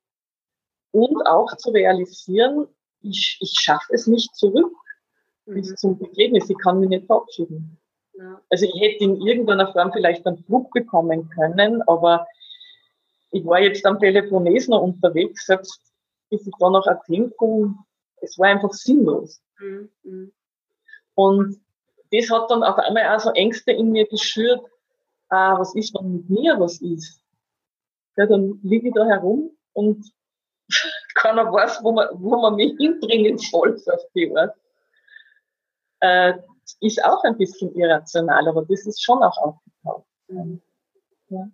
und 0.92 1.26
auch 1.26 1.58
zu 1.58 1.72
realisieren, 1.72 2.68
ich, 3.02 3.38
ich 3.42 3.54
schaffe 3.60 3.92
es 3.94 4.06
nicht 4.06 4.36
zurück. 4.36 4.72
Bis 5.46 5.76
zum 5.76 5.98
Begräbnis. 5.98 6.50
Ich 6.50 6.58
kann 6.58 6.80
mich 6.80 6.90
nicht 6.90 7.06
verabschieden. 7.06 7.78
Ja. 8.14 8.42
Also 8.50 8.66
ich 8.66 8.80
hätte 8.80 9.04
in 9.04 9.22
irgendeiner 9.22 9.72
Form 9.72 9.92
vielleicht 9.92 10.26
einen 10.26 10.44
Flug 10.46 10.72
bekommen 10.72 11.30
können, 11.30 11.82
aber 11.84 12.28
ich 13.32 13.44
war 13.46 13.60
jetzt 13.60 13.86
am 13.86 13.98
Peloponnes 13.98 14.68
noch 14.68 14.82
unterwegs, 14.82 15.46
selbst 15.48 15.82
bis 16.30 16.46
ich 16.46 16.54
da 16.60 16.70
nach 16.70 16.86
Athen 16.86 17.34
komme, 17.38 17.76
es 18.22 18.38
war 18.38 18.48
einfach 18.48 18.72
sinnlos. 18.72 19.42
Mhm. 19.60 19.90
mhm. 20.04 20.32
Und 21.16 21.62
das 22.12 22.30
hat 22.30 22.50
dann 22.50 22.64
auf 22.64 22.78
einmal 22.78 23.16
auch 23.16 23.20
so 23.20 23.32
Ängste 23.32 23.72
in 23.72 23.92
mir 23.92 24.08
geschürt, 24.08 24.62
ah, 25.30 25.60
was 25.60 25.76
ist, 25.76 25.94
wenn 25.96 26.14
mit 26.14 26.30
mir 26.30 26.60
was 26.60 26.82
ist? 26.82 27.22
Ja, 28.18 28.28
dann 28.28 28.60
liege 28.64 28.90
ich 28.90 28.94
da 28.94 29.06
herum 29.06 29.52
und 29.74 30.12
keiner 31.16 31.52
weiß, 31.52 31.84
wo 31.84 31.92
man, 31.92 32.08
wo 32.14 32.40
man 32.40 32.56
mich 32.56 32.76
hinbringen 32.78 33.38
soll, 33.38 33.80
auf 33.88 34.02
die 34.16 34.36
Art 34.36 34.56
äh, 36.04 36.34
ist 36.82 37.04
auch 37.04 37.24
ein 37.24 37.38
bisschen 37.38 37.74
irrational, 37.76 38.48
aber 38.48 38.66
das 38.66 38.86
ist 38.86 39.02
schon 39.02 39.24
auch 39.24 39.38
aufgetaucht. 39.38 40.06
Ja. 41.30 41.50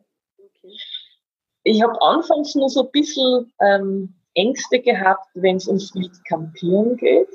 Ich 1.63 1.81
habe 1.83 2.01
anfangs 2.01 2.55
nur 2.55 2.69
so 2.69 2.85
ein 2.85 2.91
bisschen 2.91 3.53
ähm, 3.61 4.15
Ängste 4.33 4.79
gehabt, 4.79 5.27
wenn 5.35 5.57
es 5.57 5.67
ums 5.67 5.93
Wild 5.93 6.13
Campieren 6.25 6.97
geht. 6.97 7.29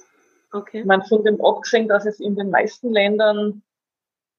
Okay. 0.52 0.84
Man 0.84 1.02
von 1.04 1.24
dem 1.24 1.44
abgesehen, 1.44 1.88
dass 1.88 2.04
es 2.04 2.20
in 2.20 2.34
den 2.36 2.50
meisten 2.50 2.92
Ländern 2.92 3.62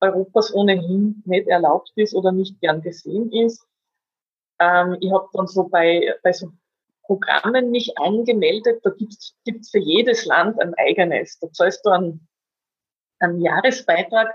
Europas 0.02 0.54
ohnehin 0.54 1.24
nicht 1.26 1.48
erlaubt 1.48 1.92
ist 1.96 2.14
oder 2.14 2.32
nicht 2.32 2.60
gern 2.60 2.82
gesehen 2.82 3.32
ist. 3.32 3.66
Ähm, 4.60 4.98
ich 5.00 5.12
habe 5.12 5.30
dann 5.34 5.48
so 5.48 5.68
bei, 5.68 6.14
bei 6.24 6.34
so 6.34 6.52
Programmen 7.04 7.72
mich 7.72 7.98
angemeldet, 7.98 8.82
da 8.84 8.90
gibt's 8.90 9.36
gibt's 9.46 9.70
für 9.70 9.80
jedes 9.80 10.26
Land 10.26 10.60
ein 10.60 10.74
eigenes. 10.76 11.38
Da 11.40 11.52
zahlst 11.52 11.86
du 11.86 11.92
einen 11.92 12.28
einen 13.26 13.42
Jahresbeitrag 13.42 14.34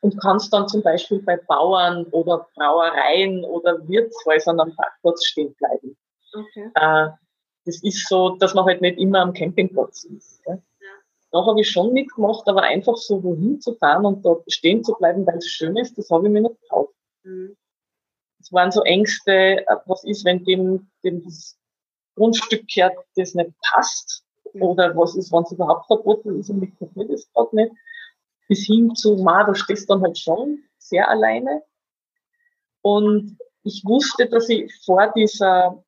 und 0.00 0.20
kannst 0.20 0.52
dann 0.52 0.68
zum 0.68 0.82
Beispiel 0.82 1.22
bei 1.22 1.36
Bauern 1.36 2.04
oder 2.06 2.46
Brauereien 2.54 3.44
oder 3.44 3.86
Wirtshäusern 3.88 4.60
am 4.60 4.74
Parkplatz 4.76 5.24
stehen 5.24 5.54
bleiben. 5.54 5.96
Okay. 6.32 6.70
Äh, 6.74 7.08
das 7.64 7.82
ist 7.82 8.08
so, 8.08 8.36
dass 8.36 8.54
man 8.54 8.66
halt 8.66 8.80
nicht 8.80 8.98
immer 8.98 9.20
am 9.20 9.32
Campingplatz 9.32 10.04
ist. 10.04 10.40
Ja. 10.46 10.58
Da 11.32 11.44
habe 11.44 11.60
ich 11.60 11.70
schon 11.70 11.92
mitgemacht, 11.92 12.48
aber 12.48 12.62
einfach 12.62 12.96
so 12.96 13.22
wohin 13.22 13.60
zu 13.60 13.74
fahren 13.74 14.06
und 14.06 14.24
dort 14.24 14.50
stehen 14.50 14.84
zu 14.84 14.94
bleiben, 14.94 15.26
weil 15.26 15.38
es 15.38 15.48
schön 15.48 15.76
ist, 15.76 15.98
das 15.98 16.08
habe 16.10 16.26
ich 16.26 16.32
mir 16.32 16.42
nicht 16.42 16.60
getraut. 16.62 16.94
Mhm. 17.24 17.56
Es 18.40 18.52
waren 18.52 18.70
so 18.70 18.82
Ängste, 18.82 19.66
äh, 19.66 19.76
was 19.86 20.04
ist, 20.04 20.24
wenn 20.24 20.44
dem, 20.44 20.88
dem 21.02 21.22
das 21.24 21.58
Grundstück 22.14 22.66
gehört, 22.72 22.96
das 23.16 23.34
nicht 23.34 23.50
passt? 23.60 24.24
Mhm. 24.52 24.62
Oder 24.62 24.96
was 24.96 25.16
ist, 25.16 25.32
wenn 25.32 25.42
es 25.42 25.52
überhaupt 25.52 25.86
verboten 25.86 26.38
ist 26.38 26.48
und 26.50 26.60
mich 26.60 26.78
kapiert 26.78 27.10
es 27.10 27.30
gerade 27.32 27.56
nicht? 27.56 27.72
Bis 28.48 28.66
hin 28.66 28.94
zu, 28.94 29.16
ma, 29.16 29.44
da 29.44 29.54
stehst 29.54 29.88
du 29.88 29.94
dann 29.94 30.02
halt 30.02 30.18
schon 30.18 30.62
sehr 30.78 31.08
alleine. 31.08 31.62
Und 32.82 33.38
ich 33.62 33.82
wusste, 33.84 34.28
dass 34.28 34.48
ich 34.48 34.72
vor 34.84 35.12
dieser 35.16 35.82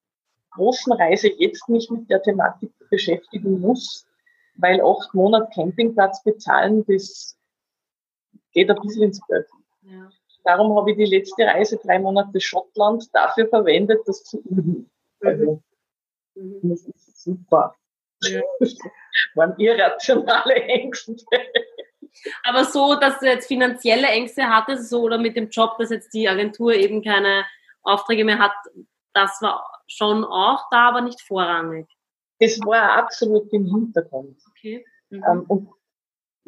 großen 0.51 0.93
Reise 0.93 1.29
jetzt 1.29 1.69
mich 1.69 1.89
mit 1.91 2.11
der 2.11 2.23
Thematik 2.23 2.73
beschäftigen 2.91 3.61
muss, 3.61 4.07
weil 4.57 4.81
acht 4.83 5.15
Monate 5.15 5.49
Campingplatz 5.55 6.23
bezahlen, 6.25 6.85
das 6.87 7.39
geht 8.53 8.71
ein 8.71 8.81
bisschen 8.83 9.05
ins 9.05 9.21
Geld. 9.29 9.47
Ja. 9.83 10.11
Darum 10.45 10.77
habe 10.77 10.91
ich 10.91 10.97
die 10.97 11.05
letzte 11.05 11.45
Reise, 11.45 11.79
drei 11.79 11.99
Monate 11.99 12.41
Schottland, 12.41 13.05
dafür 13.15 13.49
verwendet, 13.49 14.01
das 14.07 14.25
zu 14.25 14.41
üben. 14.41 14.91
Mhm. 15.21 15.29
Also, 15.29 15.63
mhm. 16.35 16.61
das 16.63 16.83
ist 16.83 17.23
super. 17.23 17.77
Ja. 18.23 18.41
waren 19.35 19.55
irrationale 19.59 20.55
Ängste. 20.55 21.15
Aber 22.45 22.65
so, 22.65 22.95
dass 22.95 23.19
du 23.21 23.27
jetzt 23.27 23.47
finanzielle 23.47 24.09
Ängste 24.09 24.49
hattest, 24.49 24.91
so 24.91 25.03
oder 25.03 25.19
mit 25.19 25.37
dem 25.37 25.49
Job, 25.49 25.77
dass 25.79 25.91
jetzt 25.91 26.13
die 26.15 26.29
Agentur 26.29 26.75
eben 26.75 27.03
keine 27.03 27.45
Aufträge 27.83 28.25
mehr 28.25 28.39
hat, 28.39 28.53
das 29.15 29.41
war 29.41 29.65
schon 29.87 30.25
auch 30.25 30.65
da, 30.71 30.89
aber 30.89 31.01
nicht 31.01 31.21
vorrangig. 31.23 31.87
Das 32.41 32.59
war 32.61 32.97
absolut 32.97 33.53
im 33.53 33.67
Hintergrund. 33.67 34.39
Okay. 34.51 34.85
Mhm. 35.11 35.25
Ähm, 35.27 35.45
und 35.49 35.69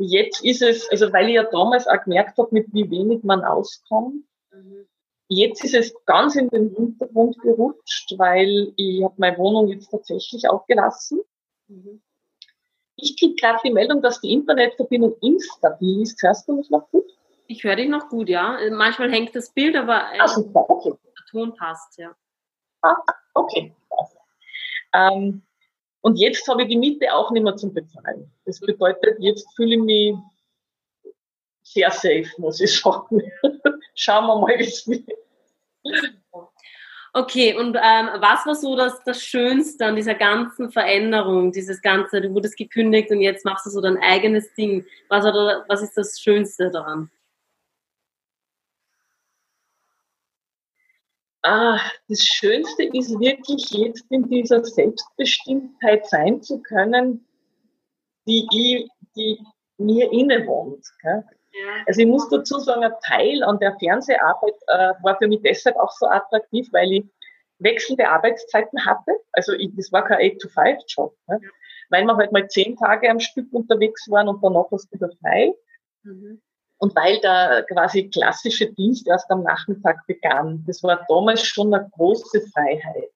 Jetzt 0.02 0.42
ist 0.42 0.62
es, 0.62 0.88
also 0.88 1.12
weil 1.12 1.28
ich 1.28 1.34
ja 1.34 1.44
damals 1.44 1.86
auch 1.86 2.02
gemerkt 2.04 2.38
habe, 2.38 2.48
mit 2.52 2.72
wie 2.72 2.90
wenig 2.90 3.22
man 3.22 3.44
auskommt, 3.44 4.24
mhm. 4.50 4.86
jetzt 5.28 5.62
ist 5.62 5.74
es 5.74 5.94
ganz 6.06 6.36
in 6.36 6.48
den 6.48 6.74
Hintergrund 6.74 7.38
gerutscht, 7.40 8.14
weil 8.16 8.72
ich 8.76 9.04
habe 9.04 9.14
meine 9.18 9.36
Wohnung 9.36 9.68
jetzt 9.68 9.90
tatsächlich 9.90 10.48
aufgelassen. 10.48 11.20
Mhm. 11.68 12.00
Ich 13.02 13.18
kriege 13.18 13.34
gerade 13.34 13.58
die 13.64 13.72
Meldung, 13.72 14.02
dass 14.02 14.20
die 14.20 14.32
Internetverbindung 14.32 15.16
instabil 15.22 16.02
ist. 16.02 16.22
Hörst 16.22 16.48
du 16.48 16.56
mich 16.56 16.70
noch 16.70 16.88
gut? 16.90 17.04
Ich 17.46 17.64
höre 17.64 17.76
dich 17.76 17.88
noch 17.88 18.08
gut, 18.08 18.28
ja. 18.28 18.58
Manchmal 18.70 19.10
hängt 19.10 19.34
das 19.34 19.50
Bild, 19.50 19.76
aber 19.76 20.12
äh, 20.12 20.20
ah, 20.20 20.28
super, 20.28 20.68
okay. 20.68 20.90
der 20.90 21.24
Ton 21.30 21.54
passt, 21.56 21.98
ja. 21.98 22.14
Ah, 22.82 22.96
okay. 23.34 23.74
Ähm, 24.94 25.42
und 26.02 26.16
jetzt 26.16 26.46
habe 26.48 26.62
ich 26.62 26.68
die 26.68 26.78
Miete 26.78 27.12
auch 27.12 27.30
nicht 27.30 27.42
mehr 27.42 27.56
zum 27.56 27.74
Bezahlen. 27.74 28.30
Das 28.44 28.60
bedeutet, 28.60 29.16
jetzt 29.18 29.46
fühle 29.54 29.74
ich 29.74 29.80
mich 29.80 30.14
sehr 31.62 31.90
safe, 31.90 32.28
muss 32.38 32.60
ich 32.60 32.80
sagen. 32.80 33.22
Schauen 33.94 34.26
wir 34.26 34.40
mal, 34.40 34.58
wie 34.58 34.64
es 34.64 34.86
wird. 34.88 35.08
Okay, 37.12 37.56
und 37.56 37.76
ähm, 37.76 38.08
was 38.20 38.46
war 38.46 38.54
so 38.54 38.76
das, 38.76 39.02
das 39.04 39.22
Schönste 39.22 39.86
an 39.86 39.96
dieser 39.96 40.14
ganzen 40.14 40.70
Veränderung, 40.70 41.50
dieses 41.50 41.82
Ganze, 41.82 42.20
du 42.20 42.32
wurdest 42.32 42.56
gekündigt 42.56 43.10
und 43.10 43.20
jetzt 43.20 43.44
machst 43.44 43.66
du 43.66 43.70
so 43.70 43.80
dein 43.80 43.98
eigenes 43.98 44.54
Ding. 44.54 44.86
Was, 45.08 45.24
oder, 45.24 45.64
was 45.68 45.82
ist 45.82 45.96
das 45.96 46.20
Schönste 46.20 46.70
daran? 46.70 47.10
Ah, 51.42 51.80
das 52.08 52.22
Schönste 52.22 52.84
ist 52.84 53.18
wirklich 53.18 53.70
jetzt 53.70 54.04
in 54.10 54.28
dieser 54.28 54.62
Selbstbestimmtheit 54.62 56.06
sein 56.06 56.42
zu 56.42 56.60
können, 56.62 57.26
die, 58.26 58.46
ich, 58.52 58.88
die 59.16 59.44
mir 59.78 60.12
innewohnt. 60.12 60.86
Gell? 61.02 61.24
Also 61.86 62.00
ich 62.00 62.06
muss 62.06 62.28
dazu 62.28 62.58
sagen, 62.58 62.84
ein 62.84 62.92
Teil 63.04 63.42
an 63.42 63.58
der 63.58 63.76
Fernseharbeit 63.78 64.54
äh, 64.68 64.92
war 65.02 65.16
für 65.18 65.28
mich 65.28 65.40
deshalb 65.42 65.76
auch 65.76 65.90
so 65.92 66.06
attraktiv, 66.06 66.68
weil 66.72 66.92
ich 66.92 67.04
wechselnde 67.58 68.08
Arbeitszeiten 68.08 68.84
hatte. 68.84 69.12
Also 69.32 69.52
ich, 69.52 69.70
das 69.76 69.92
war 69.92 70.04
kein 70.04 70.18
8-to-5-Job. 70.18 71.14
Ne? 71.28 71.40
Weil 71.90 72.04
wir 72.04 72.16
halt 72.16 72.32
mal 72.32 72.48
zehn 72.48 72.76
Tage 72.76 73.10
am 73.10 73.20
Stück 73.20 73.52
unterwegs 73.52 74.08
waren 74.10 74.28
und 74.28 74.42
danach 74.42 74.66
was 74.70 74.90
wieder 74.92 75.10
frei. 75.20 75.52
Mhm. 76.02 76.40
Und 76.78 76.96
weil 76.96 77.20
der 77.20 77.66
quasi 77.70 78.08
klassische 78.08 78.72
Dienst 78.72 79.06
erst 79.06 79.30
am 79.30 79.42
Nachmittag 79.42 80.06
begann, 80.06 80.64
das 80.66 80.82
war 80.82 81.04
damals 81.08 81.44
schon 81.44 81.74
eine 81.74 81.90
große 81.90 82.40
Freiheit. 82.52 83.10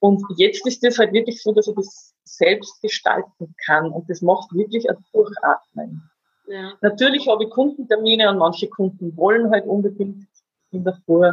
Und 0.00 0.20
jetzt 0.36 0.66
ist 0.66 0.82
es 0.82 0.98
halt 0.98 1.12
wirklich 1.12 1.40
so, 1.40 1.52
dass 1.52 1.68
ich 1.68 1.76
das 1.76 2.12
selbst 2.24 2.82
gestalten 2.82 3.54
kann. 3.64 3.92
Und 3.92 4.10
das 4.10 4.20
macht 4.20 4.52
wirklich 4.52 4.90
ein 4.90 4.96
Durchatmen. 5.12 6.10
Ja. 6.52 6.74
Natürlich 6.82 7.26
habe 7.28 7.44
ich 7.44 7.50
Kundentermine 7.50 8.28
und 8.28 8.36
manche 8.36 8.68
Kunden 8.68 9.16
wollen 9.16 9.50
halt 9.50 9.64
unbedingt 9.64 10.26
in 10.70 10.84
der 10.84 10.92
Früh. 11.06 11.32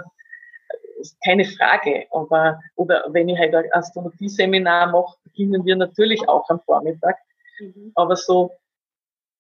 Keine 1.26 1.44
Frage. 1.44 2.06
Aber, 2.12 2.62
oder 2.76 3.06
wenn 3.10 3.28
ich 3.28 3.38
halt 3.38 3.54
ein 3.54 3.66
Astrologie-Seminar 3.74 4.92
mache, 4.92 5.18
beginnen 5.26 5.66
wir 5.66 5.76
natürlich 5.76 6.26
auch 6.30 6.50
am 6.50 6.62
Vormittag. 6.62 7.18
Mhm. 7.60 7.92
Aber 7.96 8.16
so, 8.16 8.52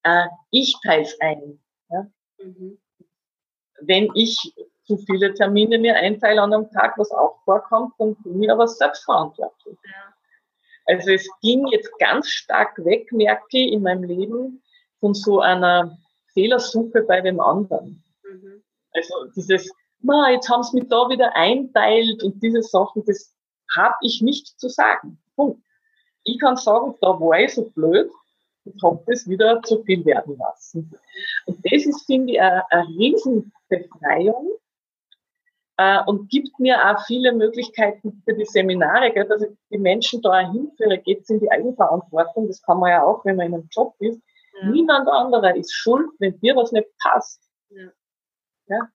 äh, 0.03 0.27
ich 0.51 0.75
teile 0.83 1.03
es 1.03 1.17
ein. 1.21 1.61
Ja? 1.89 2.07
Mhm. 2.43 2.77
Wenn 3.79 4.09
ich 4.15 4.37
zu 4.83 4.97
viele 4.97 5.33
Termine 5.33 5.77
mir 5.77 5.95
einteile 5.95 6.41
an 6.41 6.53
einem 6.53 6.69
Tag, 6.71 6.97
was 6.97 7.11
auch 7.11 7.39
vorkommt, 7.45 7.93
dann 7.99 8.15
bin 8.15 8.43
ich 8.43 8.51
aber 8.51 8.67
selbstverantwortlich. 8.67 9.77
Ja. 9.85 10.13
Also 10.87 11.11
es 11.11 11.29
ging 11.41 11.67
jetzt 11.67 11.97
ganz 11.99 12.27
stark 12.27 12.83
weg, 12.83 13.13
merke 13.13 13.45
ich, 13.51 13.71
in 13.71 13.83
meinem 13.83 14.03
Leben 14.03 14.61
von 14.99 15.13
so 15.13 15.39
einer 15.39 15.97
Fehlersuche 16.33 17.03
bei 17.03 17.21
dem 17.21 17.39
anderen. 17.39 18.03
Mhm. 18.23 18.63
Also 18.93 19.13
dieses, 19.35 19.69
ma, 20.01 20.29
jetzt 20.31 20.49
haben 20.49 20.63
sie 20.63 20.79
mich 20.79 20.89
da 20.89 21.09
wieder 21.09 21.35
einteilt 21.35 22.23
und 22.23 22.41
diese 22.41 22.61
Sachen, 22.61 23.03
das 23.05 23.35
habe 23.75 23.95
ich 24.01 24.21
nicht 24.21 24.59
zu 24.59 24.69
sagen. 24.69 25.19
Punkt. 25.35 25.61
Ich 26.23 26.39
kann 26.39 26.57
sagen, 26.57 26.95
da 27.01 27.19
war 27.19 27.39
ich 27.39 27.53
so 27.53 27.69
blöd, 27.69 28.09
und 28.65 28.83
habe 28.83 29.03
das 29.07 29.27
wieder 29.27 29.61
zu 29.63 29.83
viel 29.83 30.05
werden 30.05 30.37
lassen. 30.37 30.91
Und 31.45 31.57
das 31.63 31.85
ist, 31.85 32.05
finde 32.05 32.33
ich, 32.33 32.41
eine, 32.41 32.69
eine 32.71 32.87
Riesenbefreiung 32.87 34.51
äh, 35.77 35.99
und 36.05 36.29
gibt 36.29 36.59
mir 36.59 36.77
auch 36.89 37.03
viele 37.05 37.31
Möglichkeiten 37.33 38.21
für 38.25 38.33
die 38.33 38.45
Seminare, 38.45 39.11
gell, 39.11 39.27
dass 39.27 39.41
ich 39.41 39.49
die 39.71 39.77
Menschen 39.77 40.21
da 40.21 40.39
hinführe, 40.39 40.97
geht 40.99 41.21
es 41.21 41.29
in 41.29 41.39
die 41.39 41.51
Eigenverantwortung, 41.51 42.47
das 42.47 42.61
kann 42.61 42.79
man 42.79 42.91
ja 42.91 43.03
auch, 43.03 43.23
wenn 43.25 43.37
man 43.37 43.47
in 43.47 43.53
einem 43.55 43.69
Job 43.71 43.95
ist. 43.99 44.21
Ja. 44.61 44.69
Niemand 44.69 45.07
anderer 45.07 45.55
ist 45.55 45.73
schuld, 45.73 46.09
wenn 46.19 46.39
dir 46.39 46.55
was 46.55 46.71
nicht 46.71 46.87
passt. 47.01 47.41
Ja. 47.69 47.89
ja? 48.67 48.89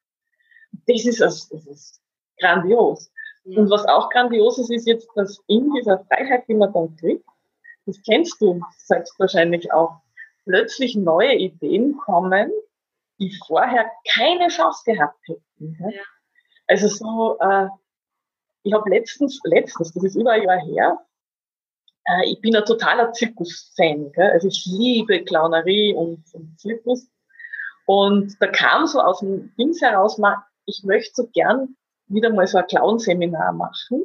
Das, 0.87 1.05
ist, 1.05 1.21
das 1.21 1.51
ist 1.51 2.03
grandios. 2.39 3.11
Ja. 3.45 3.61
Und 3.61 3.71
was 3.71 3.85
auch 3.87 4.11
grandios 4.11 4.59
ist, 4.59 4.71
ist 4.71 4.87
jetzt, 4.87 5.09
dass 5.15 5.43
in 5.47 5.71
dieser 5.73 6.05
Freiheit, 6.07 6.47
die 6.49 6.55
man 6.55 6.73
dann 6.73 6.97
kriegt, 6.97 7.25
das 7.87 8.01
kennst 8.03 8.41
du 8.41 8.61
selbstverständlich 8.79 9.73
auch, 9.73 10.01
plötzlich 10.45 10.95
neue 10.95 11.35
Ideen 11.35 11.97
kommen, 11.97 12.51
die 13.19 13.35
vorher 13.47 13.91
keine 14.15 14.49
Chance 14.49 14.83
gehabt 14.85 15.19
hätten. 15.27 15.79
Ja. 15.81 16.03
Also 16.67 16.89
so, 16.89 17.39
äh, 17.41 17.69
ich 18.63 18.73
habe 18.73 18.91
letztens, 18.91 19.41
letztens, 19.45 19.93
das 19.93 20.05
ist 20.05 20.17
über 20.17 20.33
ein 20.33 20.43
Jahr 20.43 20.61
her, 20.61 20.99
äh, 22.07 22.31
ich 22.31 22.41
bin 22.41 22.55
ein 22.57 22.65
totaler 22.65 23.13
Zirkus-Fan. 23.13 24.13
Also 24.17 24.49
ich 24.49 24.67
liebe 24.67 25.25
Clownerie 25.25 25.95
und, 25.95 26.23
und 26.33 26.59
Zirkus. 26.59 27.07
Und 27.87 28.35
da 28.41 28.47
kam 28.47 28.87
so 28.87 29.01
aus 29.01 29.21
dem 29.21 29.55
Dings 29.57 29.81
heraus, 29.81 30.21
ich 30.67 30.83
möchte 30.85 31.15
so 31.15 31.29
gern 31.35 31.77
wieder 32.07 32.31
mal 32.31 32.47
so 32.47 32.59
ein 32.59 32.67
Clown-Seminar 32.67 33.53
machen. 33.53 34.05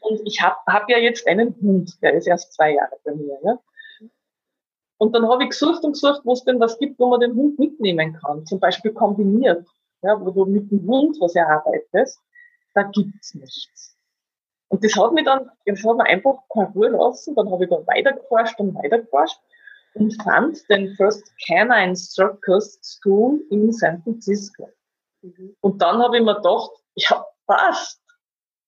Und 0.00 0.20
ich 0.24 0.40
habe 0.40 0.56
hab 0.66 0.88
ja 0.88 0.98
jetzt 0.98 1.26
einen 1.26 1.54
Hund, 1.60 2.02
der 2.02 2.14
ist 2.14 2.26
erst 2.26 2.54
zwei 2.54 2.74
Jahre 2.74 2.96
bei 3.04 3.14
mir. 3.14 3.38
Ja? 3.44 3.58
Und 4.98 5.14
dann 5.14 5.28
habe 5.28 5.44
ich 5.44 5.50
gesucht 5.50 5.82
und 5.84 5.92
gesucht, 5.92 6.22
wo 6.24 6.32
es 6.32 6.44
denn 6.44 6.60
was 6.60 6.78
gibt, 6.78 6.98
wo 6.98 7.08
man 7.08 7.20
den 7.20 7.34
Hund 7.34 7.58
mitnehmen 7.58 8.18
kann. 8.20 8.44
Zum 8.46 8.60
Beispiel 8.60 8.92
kombiniert, 8.92 9.66
ja, 10.02 10.18
wo 10.20 10.30
du 10.30 10.44
mit 10.46 10.70
dem 10.70 10.86
Hund 10.86 11.16
was 11.20 11.34
erarbeitest. 11.34 12.20
Da 12.74 12.82
gibt's 12.84 13.34
nichts. 13.34 13.89
Und 14.70 14.82
das 14.82 14.96
hat 14.96 15.12
mich 15.12 15.24
dann, 15.24 15.50
das 15.66 15.84
hat 15.84 15.96
mir 15.96 16.04
einfach 16.04 16.38
keine 16.52 16.72
Ruhe 16.72 16.88
lassen. 16.88 17.34
Dann 17.34 17.50
habe 17.50 17.64
ich 17.64 17.70
da 17.70 17.76
weitergeforscht 17.86 18.58
und 18.58 18.74
weitergeforscht 18.74 19.38
und 19.94 20.10
fand 20.22 20.58
den 20.70 20.94
First 20.96 21.30
Canine 21.46 21.94
Circus 21.94 22.78
School 22.82 23.40
in 23.50 23.72
San 23.72 24.02
Francisco. 24.02 24.68
Mhm. 25.22 25.56
Und 25.60 25.82
dann 25.82 26.02
habe 26.02 26.18
ich 26.18 26.24
mir 26.24 26.36
gedacht, 26.36 26.70
ja, 26.94 27.24
passt 27.46 28.00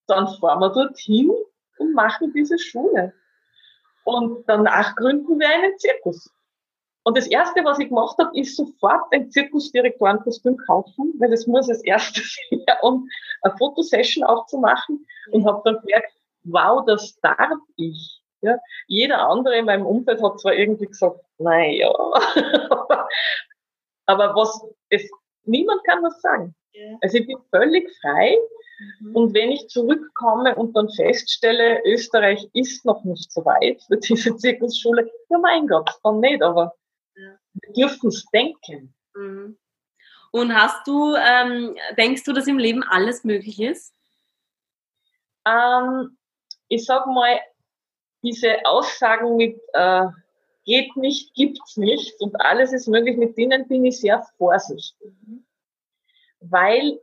dann 0.07 0.27
fahren 0.39 0.59
wir 0.59 0.69
dorthin 0.69 1.31
und 1.77 1.93
machen 1.93 2.33
diese 2.33 2.57
Schule. 2.59 3.13
Und 4.03 4.43
danach 4.47 4.95
gründen 4.95 5.39
wir 5.39 5.47
einen 5.47 5.77
Zirkus. 5.77 6.29
Und 7.03 7.17
das 7.17 7.27
Erste, 7.27 7.63
was 7.65 7.79
ich 7.79 7.89
gemacht 7.89 8.17
habe, 8.17 8.37
ist 8.37 8.55
sofort 8.55 9.11
ein 9.11 9.29
Zirkusdirektorenkostüm 9.29 10.57
kaufen, 10.57 11.13
weil 11.19 11.29
das 11.31 11.47
muss 11.47 11.69
als 11.69 11.83
erstes 11.83 12.37
her, 12.49 12.77
um 12.81 13.07
eine 13.41 13.57
Fotosession 13.57 14.23
auch 14.23 14.45
zu 14.47 14.57
machen. 14.57 15.05
Und 15.31 15.45
habe 15.45 15.61
dann 15.65 15.81
gemerkt, 15.81 16.13
wow, 16.43 16.85
das 16.85 17.19
darf 17.21 17.59
ich. 17.75 18.21
Ja, 18.41 18.57
jeder 18.87 19.19
andere 19.29 19.57
in 19.57 19.65
meinem 19.65 19.85
Umfeld 19.85 20.21
hat 20.21 20.39
zwar 20.41 20.53
irgendwie 20.53 20.87
gesagt, 20.87 21.17
naja, 21.37 21.89
aber 24.05 24.35
was, 24.35 24.61
es, 24.89 25.09
niemand 25.45 25.81
kann 25.85 26.03
was 26.03 26.19
sagen. 26.21 26.53
Also 27.01 27.19
ich 27.19 27.27
bin 27.27 27.37
völlig 27.51 27.89
frei 28.01 28.37
Mhm. 28.99 29.15
Und 29.15 29.33
wenn 29.33 29.51
ich 29.51 29.67
zurückkomme 29.67 30.55
und 30.55 30.75
dann 30.75 30.89
feststelle, 30.89 31.81
Österreich 31.85 32.47
ist 32.53 32.85
noch 32.85 33.03
nicht 33.03 33.31
so 33.31 33.43
weit 33.45 33.81
für 33.83 33.97
diese 33.97 34.35
Zirkusschule, 34.35 35.09
ja 35.29 35.37
mein 35.37 35.67
Gott, 35.67 35.89
dann 36.03 36.19
nicht, 36.19 36.41
aber. 36.41 36.73
Wir 37.15 37.39
dürfen 37.75 38.09
es 38.09 38.25
denken. 38.33 38.93
Mhm. 39.15 39.57
Und 40.31 40.55
hast 40.55 40.87
du, 40.87 41.15
ähm, 41.15 41.75
denkst 41.97 42.23
du, 42.23 42.33
dass 42.33 42.47
im 42.47 42.57
Leben 42.57 42.83
alles 42.83 43.23
möglich 43.23 43.59
ist? 43.61 43.93
Ähm, 45.45 46.17
ich 46.69 46.85
sag 46.85 47.05
mal, 47.05 47.39
diese 48.23 48.65
Aussagen 48.65 49.35
mit 49.35 49.61
äh, 49.73 50.05
geht 50.65 50.95
nicht, 50.95 51.33
gibt's 51.35 51.77
nicht 51.77 52.19
und 52.19 52.35
alles 52.41 52.73
ist 52.73 52.87
möglich, 52.87 53.17
mit 53.17 53.37
denen 53.37 53.67
bin 53.67 53.85
ich 53.85 53.99
sehr 53.99 54.25
vorsichtig. 54.37 54.95
Mhm. 55.01 55.45
Weil 56.39 56.99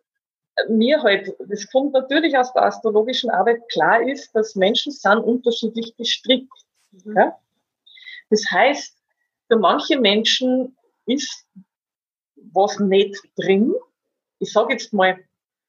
mir 0.68 1.02
halt, 1.02 1.34
das 1.48 1.70
kommt 1.70 1.92
natürlich 1.92 2.36
aus 2.36 2.52
der 2.52 2.64
astrologischen 2.64 3.30
Arbeit, 3.30 3.60
klar 3.70 4.02
ist, 4.02 4.34
dass 4.34 4.54
Menschen 4.54 4.92
sind 4.92 5.18
unterschiedlich 5.18 5.96
gestrickt. 5.96 6.52
Mhm. 6.90 7.16
Ja? 7.16 7.38
Das 8.30 8.44
heißt, 8.50 8.99
für 9.50 9.58
manche 9.58 9.98
Menschen 9.98 10.76
ist 11.06 11.46
was 12.52 12.78
nicht 12.78 13.20
drin. 13.36 13.74
Ich 14.38 14.52
sage 14.52 14.74
jetzt 14.74 14.92
mal 14.92 15.18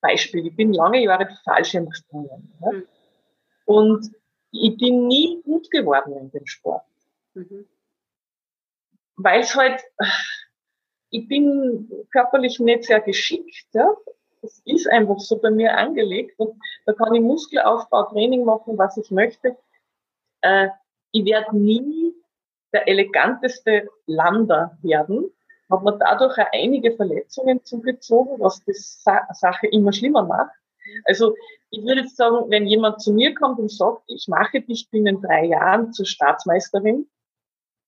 Beispiel, 0.01 0.47
ich 0.47 0.55
bin 0.55 0.73
lange 0.73 1.03
Jahre 1.03 1.27
Fallschirm 1.43 1.89
gesprungen. 1.89 2.53
Ja? 2.61 2.71
Mhm. 2.71 2.88
Und 3.65 4.11
ich 4.51 4.77
bin 4.77 5.07
nie 5.07 5.41
gut 5.43 5.69
geworden 5.71 6.15
in 6.17 6.32
dem 6.32 6.45
Sport. 6.45 6.84
Mhm. 7.34 7.65
weil 9.15 9.39
es 9.39 9.55
halt, 9.55 9.82
ich 11.11 11.27
bin 11.29 11.89
körperlich 12.11 12.59
nicht 12.59 12.84
sehr 12.84 12.99
geschickt, 12.99 13.67
ja. 13.73 13.95
Das 14.41 14.59
ist 14.65 14.89
einfach 14.89 15.19
so 15.19 15.39
bei 15.39 15.51
mir 15.51 15.77
angelegt 15.77 16.38
und 16.39 16.59
da 16.86 16.93
kann 16.93 17.13
ich 17.13 17.21
Muskelaufbau, 17.21 18.09
Training 18.09 18.43
machen, 18.43 18.77
was 18.77 18.97
ich 18.97 19.11
möchte. 19.11 19.55
Äh, 20.41 20.69
ich 21.11 21.23
werde 21.25 21.55
nie 21.55 22.13
der 22.74 22.88
eleganteste 22.88 23.88
Lander 24.05 24.78
werden, 24.82 25.32
hat 25.69 25.84
man 25.84 25.99
dadurch 25.99 26.38
auch 26.38 26.47
einige 26.51 26.95
Verletzungen 26.95 27.63
zugezogen, 27.63 28.39
was 28.39 28.63
die 28.65 28.74
Sache 28.74 29.67
immer 29.67 29.93
schlimmer 29.93 30.24
macht. 30.24 30.51
Also 31.05 31.36
ich 31.69 31.84
würde 31.84 32.01
jetzt 32.01 32.17
sagen, 32.17 32.49
wenn 32.49 32.67
jemand 32.67 33.01
zu 33.01 33.13
mir 33.13 33.34
kommt 33.34 33.59
und 33.59 33.72
sagt, 33.72 34.03
ich 34.07 34.28
mache 34.28 34.61
dich 34.61 34.89
binnen 34.89 35.22
drei 35.22 35.45
Jahren 35.45 35.93
zur 35.93 36.05
Staatsmeisterin 36.05 37.07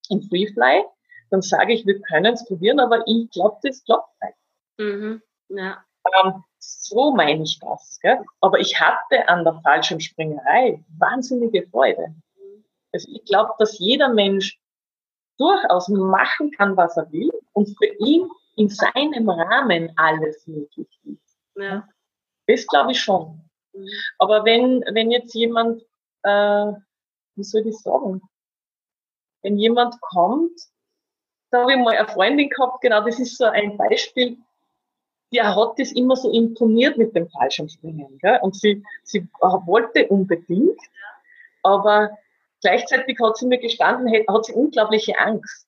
im 0.10 0.22
Freefly, 0.22 0.84
dann 1.30 1.42
sage 1.42 1.74
ich, 1.74 1.86
wir 1.86 2.00
können 2.02 2.34
es 2.34 2.46
probieren, 2.46 2.80
aber 2.80 3.04
ich 3.08 3.30
glaube, 3.32 3.58
das 3.64 3.84
klappt 3.84 4.10
nicht. 4.22 4.38
Mhm. 4.78 5.22
Ja. 5.50 5.84
Ähm, 6.24 6.44
so 6.60 7.14
meine 7.14 7.44
ich 7.44 7.60
das. 7.60 8.00
Gell? 8.02 8.20
Aber 8.42 8.60
ich 8.60 8.80
hatte 8.80 9.28
an 9.28 9.44
der 9.44 9.60
Fallschirmspringerei 9.64 10.84
wahnsinnige 10.98 11.68
Freude. 11.68 12.14
Also 12.94 13.10
ich 13.12 13.26
glaube, 13.26 13.52
dass 13.58 13.80
jeder 13.80 14.10
Mensch 14.10 14.60
durchaus 15.38 15.90
machen 15.90 16.52
kann, 16.52 16.78
was 16.78 16.98
er 16.98 17.12
will 17.12 17.32
und 17.54 17.76
für 17.78 17.94
ihn 18.00 18.28
in 18.56 18.70
seinem 18.70 19.30
Rahmen 19.30 19.92
alles 19.96 20.46
möglich 20.48 20.88
ist. 21.06 21.38
Ja. 21.56 21.88
Das 22.48 22.68
glaube 22.68 22.92
ich 22.92 23.00
schon. 23.00 23.42
Mhm. 23.74 23.88
Aber 24.20 24.46
wenn, 24.46 24.84
wenn 24.92 25.12
jetzt 25.12 25.34
jemand, 25.34 25.82
äh, 26.24 26.72
wie 27.36 27.44
soll 27.44 27.66
ich 27.68 27.78
sagen, 27.80 28.22
wenn 29.42 29.58
jemand 29.58 30.00
kommt, 30.02 30.60
da 31.52 31.62
habe 31.62 31.74
ich 31.74 31.78
mal 31.78 31.96
eine 31.96 32.08
Freundin 32.08 32.50
gehabt, 32.50 32.82
genau, 32.82 33.04
das 33.04 33.20
ist 33.20 33.38
so 33.38 33.46
ein 33.46 33.78
Beispiel, 33.78 34.38
die 35.32 35.42
hat 35.42 35.80
das 35.80 35.92
immer 35.92 36.16
so 36.16 36.32
imponiert 36.32 36.98
mit 36.98 37.16
dem 37.16 37.28
Fallschirmspringen. 37.30 38.18
Gell? 38.20 38.40
Und 38.42 38.56
sie, 38.56 38.84
sie 39.04 39.28
wollte 39.42 40.08
unbedingt, 40.08 40.80
aber 41.64 42.18
gleichzeitig 42.64 43.20
hat 43.22 43.38
sie 43.38 43.45
mir 43.45 43.59
gestanden, 43.59 44.11
hat 44.28 44.45
sie 44.45 44.53
unglaubliche 44.53 45.20
Angst. 45.20 45.68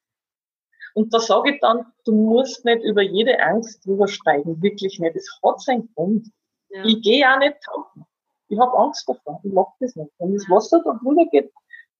Und 0.95 1.13
da 1.13 1.19
sage 1.19 1.53
ich 1.53 1.59
dann, 1.59 1.85
du 2.05 2.13
musst 2.13 2.63
nicht 2.63 2.81
über 2.83 3.01
jede 3.01 3.39
Angst 3.41 3.85
drüber 3.85 4.07
steigen, 4.07 4.61
wirklich 4.63 4.97
nicht. 4.97 5.15
Es 5.15 5.39
hat 5.43 5.59
seinen 5.59 5.93
Grund. 5.93 6.27
Ja. 6.69 6.85
Ich 6.85 7.01
gehe 7.01 7.29
auch 7.29 7.37
nicht 7.37 7.61
tauchen. 7.61 8.05
Ich 8.47 8.57
habe 8.57 8.77
Angst 8.77 9.07
davor. 9.07 9.41
Ich 9.43 9.51
mag 9.51 9.67
das 9.81 9.95
nicht. 9.95 10.09
Wenn 10.19 10.33
das 10.33 10.49
Wasser 10.49 10.81
da 10.85 10.93
drüber 10.93 11.25
geht, 11.25 11.51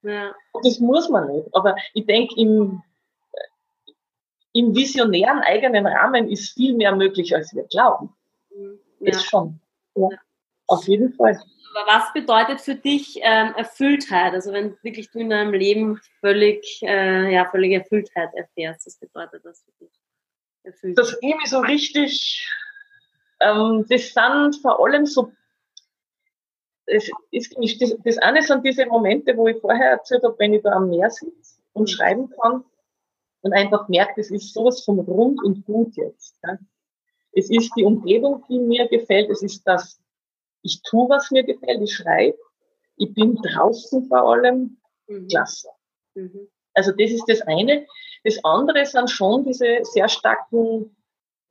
ja. 0.02 0.34
das 0.64 0.80
muss 0.80 1.10
man 1.10 1.28
nicht. 1.28 1.54
Aber 1.54 1.76
ich 1.94 2.06
denke, 2.06 2.40
im, 2.40 2.82
im 4.54 4.74
visionären 4.74 5.40
eigenen 5.40 5.86
Rahmen 5.86 6.30
ist 6.30 6.54
viel 6.54 6.74
mehr 6.74 6.96
möglich, 6.96 7.36
als 7.36 7.54
wir 7.54 7.64
glauben. 7.64 8.16
Mhm. 8.50 8.80
Ja. 9.00 9.12
Das 9.12 9.24
schon. 9.26 9.60
Ja. 9.96 10.08
Auf 10.68 10.88
jeden 10.88 11.14
Fall. 11.14 11.40
Aber 11.76 11.92
was 11.92 12.14
bedeutet 12.14 12.62
für 12.62 12.76
dich 12.76 13.20
ähm, 13.22 13.54
Erfülltheit? 13.56 14.34
Also 14.34 14.54
wenn 14.54 14.78
wirklich 14.82 15.12
du 15.12 15.20
in 15.20 15.30
deinem 15.30 15.54
Leben 15.54 16.00
völlig, 16.22 16.82
äh, 16.84 17.34
ja, 17.34 17.50
völlige 17.50 17.76
Erfülltheit 17.76 18.34
erfährst, 18.34 18.86
was 18.88 18.98
bedeutet 18.98 19.44
das 19.44 19.62
für 19.64 19.86
dich? 19.86 19.92
Erfülltheit? 20.64 21.06
Das 21.06 21.18
irgendwie 21.22 21.48
so 21.48 21.60
richtig, 21.60 22.50
ähm, 23.42 23.86
das 23.90 24.14
sind 24.14 24.62
vor 24.62 24.84
allem 24.84 25.06
so, 25.06 25.32
das, 26.88 27.10
ist, 27.32 27.56
das, 27.82 27.96
das 28.04 28.18
eine 28.20 28.42
sind 28.42 28.66
diese 28.66 28.86
Momente, 28.86 29.36
wo 29.36 29.48
ich 29.48 29.60
vorher 29.60 29.92
erzählt 29.92 30.24
habe, 30.24 30.36
wenn 30.40 30.54
ich 30.54 30.64
da 30.64 30.72
am 30.72 30.90
Meer 30.90 31.10
sitze 31.10 31.60
und 31.74 31.90
schreiben 31.90 32.30
kann 32.42 32.64
und 33.42 33.54
einfach 33.54 33.90
merke, 33.90 34.14
das 34.18 34.32
ist 34.32 34.54
sowas 34.54 34.84
von 34.84 35.00
rund 35.00 35.44
und 35.44 35.66
gut 35.66 35.96
jetzt. 35.98 36.38
Ja. 36.44 36.58
Es 37.34 37.50
ist 37.50 37.72
die 37.76 37.84
Umgebung, 37.84 38.46
die 38.48 38.60
mir 38.60 38.88
gefällt, 38.88 39.30
es 39.30 39.42
ist 39.42 39.64
das 39.68 40.00
ich 40.66 40.82
tue, 40.82 41.08
was 41.10 41.32
mir 41.32 41.44
gefällt, 41.44 41.82
ich 41.82 41.94
schreibe, 41.94 42.38
ich 42.98 43.14
bin 43.14 43.36
draußen 43.36 44.08
vor 44.08 44.32
allem, 44.32 44.78
mhm. 45.08 45.28
klasse. 45.28 45.70
Mhm. 46.16 46.48
Also 46.74 46.92
das 46.92 47.12
ist 47.12 47.26
das 47.28 47.42
eine. 47.42 47.86
Das 48.24 48.44
andere 48.44 48.86
sind 48.86 49.10
schon 49.10 49.46
diese 49.46 49.80
sehr 49.84 50.10
starken 50.10 50.96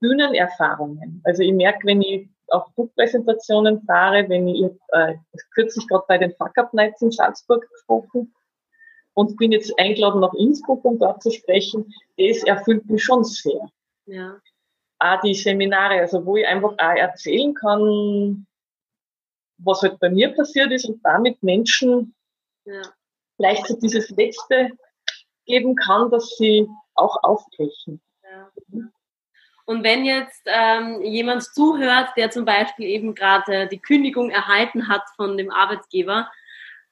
Bühnenerfahrungen. 0.01 1.23
Also 1.25 1.43
ich 1.43 1.53
merke, 1.53 1.87
wenn 1.87 2.03
ich 2.03 2.29
auf 2.49 2.67
Buchpräsentationen 2.75 3.83
fahre, 3.87 4.29
wenn 4.29 4.49
ich 4.49 4.71
äh, 4.89 5.15
kürzlich 5.55 5.87
gerade 5.89 6.05
bei 6.09 6.19
den 6.19 6.35
Fuck 6.35 6.59
Up 6.59 6.75
Nights 6.75 7.01
in 7.01 7.11
Salzburg 7.11 7.67
gesprochen 7.71 8.35
und 9.15 9.37
bin 9.37 9.53
jetzt 9.53 9.73
eingeladen 9.79 10.21
nach 10.21 10.35
Innsbruck, 10.35 10.85
um 10.85 10.99
dort 10.99 11.23
zu 11.23 11.31
sprechen, 11.31 11.95
das 12.19 12.43
erfüllt 12.43 12.89
mich 12.91 13.03
schon 13.03 13.25
sehr. 13.25 13.71
Ja. 14.07 14.37
Auch 14.99 15.21
die 15.23 15.35
Seminare, 15.35 16.01
also 16.01 16.27
wo 16.27 16.37
ich 16.37 16.47
einfach 16.47 16.73
auch 16.73 16.97
erzählen 16.97 17.55
kann, 17.55 18.47
was 19.59 19.83
halt 19.83 19.99
bei 20.01 20.11
mir 20.11 20.35
passiert 20.35 20.73
ist 20.73 20.87
und 20.87 21.01
damit 21.05 21.43
Menschen 21.43 22.15
ja. 22.65 22.83
vielleicht 23.37 23.67
so 23.67 23.79
dieses 23.79 24.11
Letzte 24.11 24.71
geben 25.47 25.77
kann, 25.77 26.11
dass 26.11 26.37
sie 26.37 26.67
auch 26.95 27.17
aufbrechen. 27.23 28.01
Ja. 28.23 28.51
Und 29.67 29.83
wenn 29.83 30.05
jetzt 30.05 30.43
ähm, 30.47 31.01
jemand 31.03 31.43
zuhört, 31.43 32.11
der 32.17 32.31
zum 32.31 32.45
Beispiel 32.45 32.87
eben 32.87 33.15
gerade 33.15 33.67
die 33.69 33.81
Kündigung 33.81 34.31
erhalten 34.31 34.89
hat 34.89 35.03
von 35.17 35.39
dem 35.39 35.51
Arbeitgeber 35.51 36.31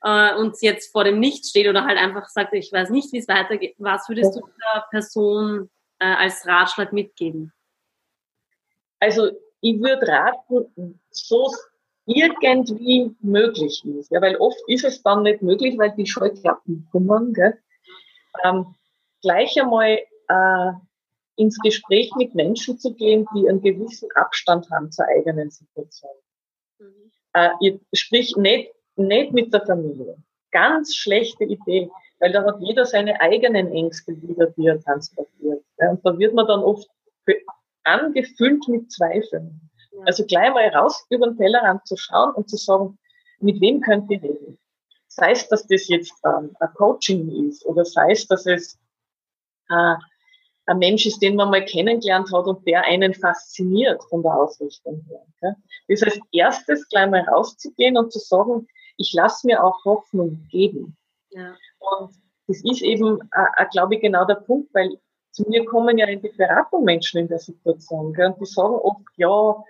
äh, 0.02 0.34
und 0.36 0.56
jetzt 0.62 0.90
vor 0.90 1.04
dem 1.04 1.20
Nichts 1.20 1.50
steht 1.50 1.68
oder 1.68 1.84
halt 1.84 1.98
einfach 1.98 2.28
sagt, 2.28 2.54
ich 2.54 2.72
weiß 2.72 2.90
nicht, 2.90 3.12
wie 3.12 3.18
es 3.18 3.28
weitergeht, 3.28 3.74
was 3.78 4.08
würdest 4.08 4.34
du 4.36 4.40
der 4.40 4.86
Person 4.90 5.70
äh, 5.98 6.06
als 6.06 6.46
Ratschlag 6.46 6.92
mitgeben? 6.92 7.52
Also 9.00 9.30
ich 9.60 9.80
würde 9.80 10.08
raten, 10.08 11.00
so 11.10 11.52
irgendwie 12.06 13.14
möglich 13.20 13.84
ist. 13.84 14.10
Ja, 14.10 14.20
weil 14.20 14.36
oft 14.36 14.60
ist 14.66 14.84
es 14.84 15.02
dann 15.02 15.22
nicht 15.22 15.42
möglich, 15.42 15.78
weil 15.78 15.92
die 15.96 16.06
Scheuklappen 16.06 16.88
kommen. 16.90 17.32
Gell? 17.32 17.58
Ähm, 18.44 18.74
gleich 19.22 19.60
einmal 19.60 19.98
äh, 20.28 20.72
ins 21.36 21.58
Gespräch 21.60 22.10
mit 22.16 22.34
Menschen 22.34 22.78
zu 22.78 22.94
gehen, 22.94 23.26
die 23.34 23.48
einen 23.48 23.62
gewissen 23.62 24.08
Abstand 24.14 24.68
haben 24.70 24.90
zur 24.90 25.06
eigenen 25.06 25.50
Situation. 25.50 26.10
Mhm. 26.78 27.10
Äh, 27.32 27.78
sprich, 27.94 28.36
nicht, 28.36 28.72
nicht 28.96 29.32
mit 29.32 29.52
der 29.52 29.64
Familie. 29.64 30.16
Ganz 30.50 30.94
schlechte 30.94 31.44
Idee, 31.44 31.90
weil 32.18 32.32
da 32.32 32.44
hat 32.44 32.60
jeder 32.60 32.84
seine 32.84 33.20
eigenen 33.20 33.72
Ängste 33.72 34.20
wieder, 34.20 34.48
die 34.48 34.66
er 34.66 34.80
transportiert. 34.80 35.64
Ja, 35.78 35.90
und 35.90 36.04
da 36.04 36.18
wird 36.18 36.34
man 36.34 36.46
dann 36.46 36.60
oft 36.60 36.88
angefüllt 37.84 38.68
mit 38.68 38.92
Zweifeln. 38.92 39.60
Also 40.06 40.24
gleich 40.26 40.52
mal 40.52 40.68
raus 40.68 41.04
über 41.10 41.26
den 41.26 41.36
Tellerrand 41.36 41.86
zu 41.86 41.96
schauen 41.96 42.34
und 42.34 42.48
zu 42.48 42.56
sagen, 42.56 42.98
mit 43.40 43.60
wem 43.60 43.80
könnt 43.80 44.10
ihr 44.10 44.22
reden? 44.22 44.58
Sei 45.08 45.32
es, 45.32 45.48
dass 45.48 45.66
das 45.66 45.88
jetzt 45.88 46.14
ähm, 46.24 46.56
ein 46.60 46.74
Coaching 46.74 47.48
ist 47.48 47.66
oder 47.66 47.84
sei 47.84 48.12
es, 48.12 48.26
dass 48.26 48.46
es 48.46 48.78
äh, 49.68 49.94
ein 50.66 50.78
Mensch 50.78 51.06
ist, 51.06 51.20
den 51.20 51.36
man 51.36 51.50
mal 51.50 51.64
kennengelernt 51.64 52.32
hat 52.32 52.46
und 52.46 52.66
der 52.66 52.84
einen 52.84 53.14
fasziniert 53.14 54.02
von 54.08 54.22
der 54.22 54.34
Ausrichtung 54.34 55.04
her. 55.08 55.22
Okay? 55.36 55.54
Das 55.88 56.02
heißt, 56.02 56.20
erstes 56.32 56.88
gleich 56.88 57.10
mal 57.10 57.22
rauszugehen 57.22 57.96
und 57.96 58.12
zu 58.12 58.20
sagen, 58.20 58.66
ich 58.96 59.12
lasse 59.12 59.46
mir 59.46 59.62
auch 59.62 59.84
Hoffnung 59.84 60.46
geben. 60.50 60.96
Ja. 61.30 61.54
Und 61.78 62.12
das 62.46 62.62
ist 62.64 62.82
eben, 62.82 63.20
äh, 63.32 63.66
glaube 63.72 63.96
ich, 63.96 64.00
genau 64.00 64.24
der 64.24 64.36
Punkt, 64.36 64.72
weil 64.74 64.98
zu 65.32 65.48
mir 65.48 65.64
kommen 65.64 65.98
ja 65.98 66.06
in 66.06 66.20
die 66.20 66.28
Beratung 66.28 66.84
Menschen 66.84 67.20
in 67.20 67.28
der 67.28 67.38
Situation. 67.38 68.12
Gell? 68.12 68.26
Und 68.26 68.40
die 68.40 68.46
sagen 68.46 68.74
oft, 68.74 69.02
ja, 69.16 69.64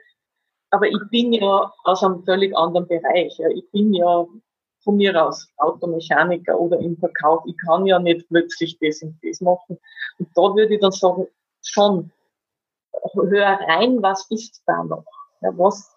aber 0.73 0.87
ich 0.89 0.99
bin 1.11 1.35
ja 1.35 1.73
aus 1.85 2.03
einem 2.03 2.25
völlig 2.25 2.57
anderen 2.57 2.89
Bereich. 2.89 3.37
Ja. 3.39 3.49
Ich 3.51 3.71
bin 3.71 3.93
ja 3.93 4.27
von 4.83 4.97
mir 4.97 5.23
aus 5.23 5.47
Automechaniker 5.59 6.59
oder 6.59 6.79
im 6.79 6.97
Verkauf. 6.97 7.45
Ich 7.47 7.57
kann 7.59 7.87
ja 7.87 7.99
nicht 7.99 8.27
plötzlich 8.29 8.79
das 8.81 9.03
und 9.03 9.19
das 9.23 9.41
machen. 9.43 9.79
Und 10.19 10.29
da 10.35 10.43
würde 10.43 10.75
ich 10.75 10.81
dann 10.81 10.91
sagen, 10.91 11.29
schon, 11.63 12.11
hör 13.15 13.61
rein, 13.69 14.03
was 14.03 14.29
ist 14.31 14.63
da 14.67 14.83
noch? 14.83 15.05
Ja, 15.43 15.57
was, 15.59 15.95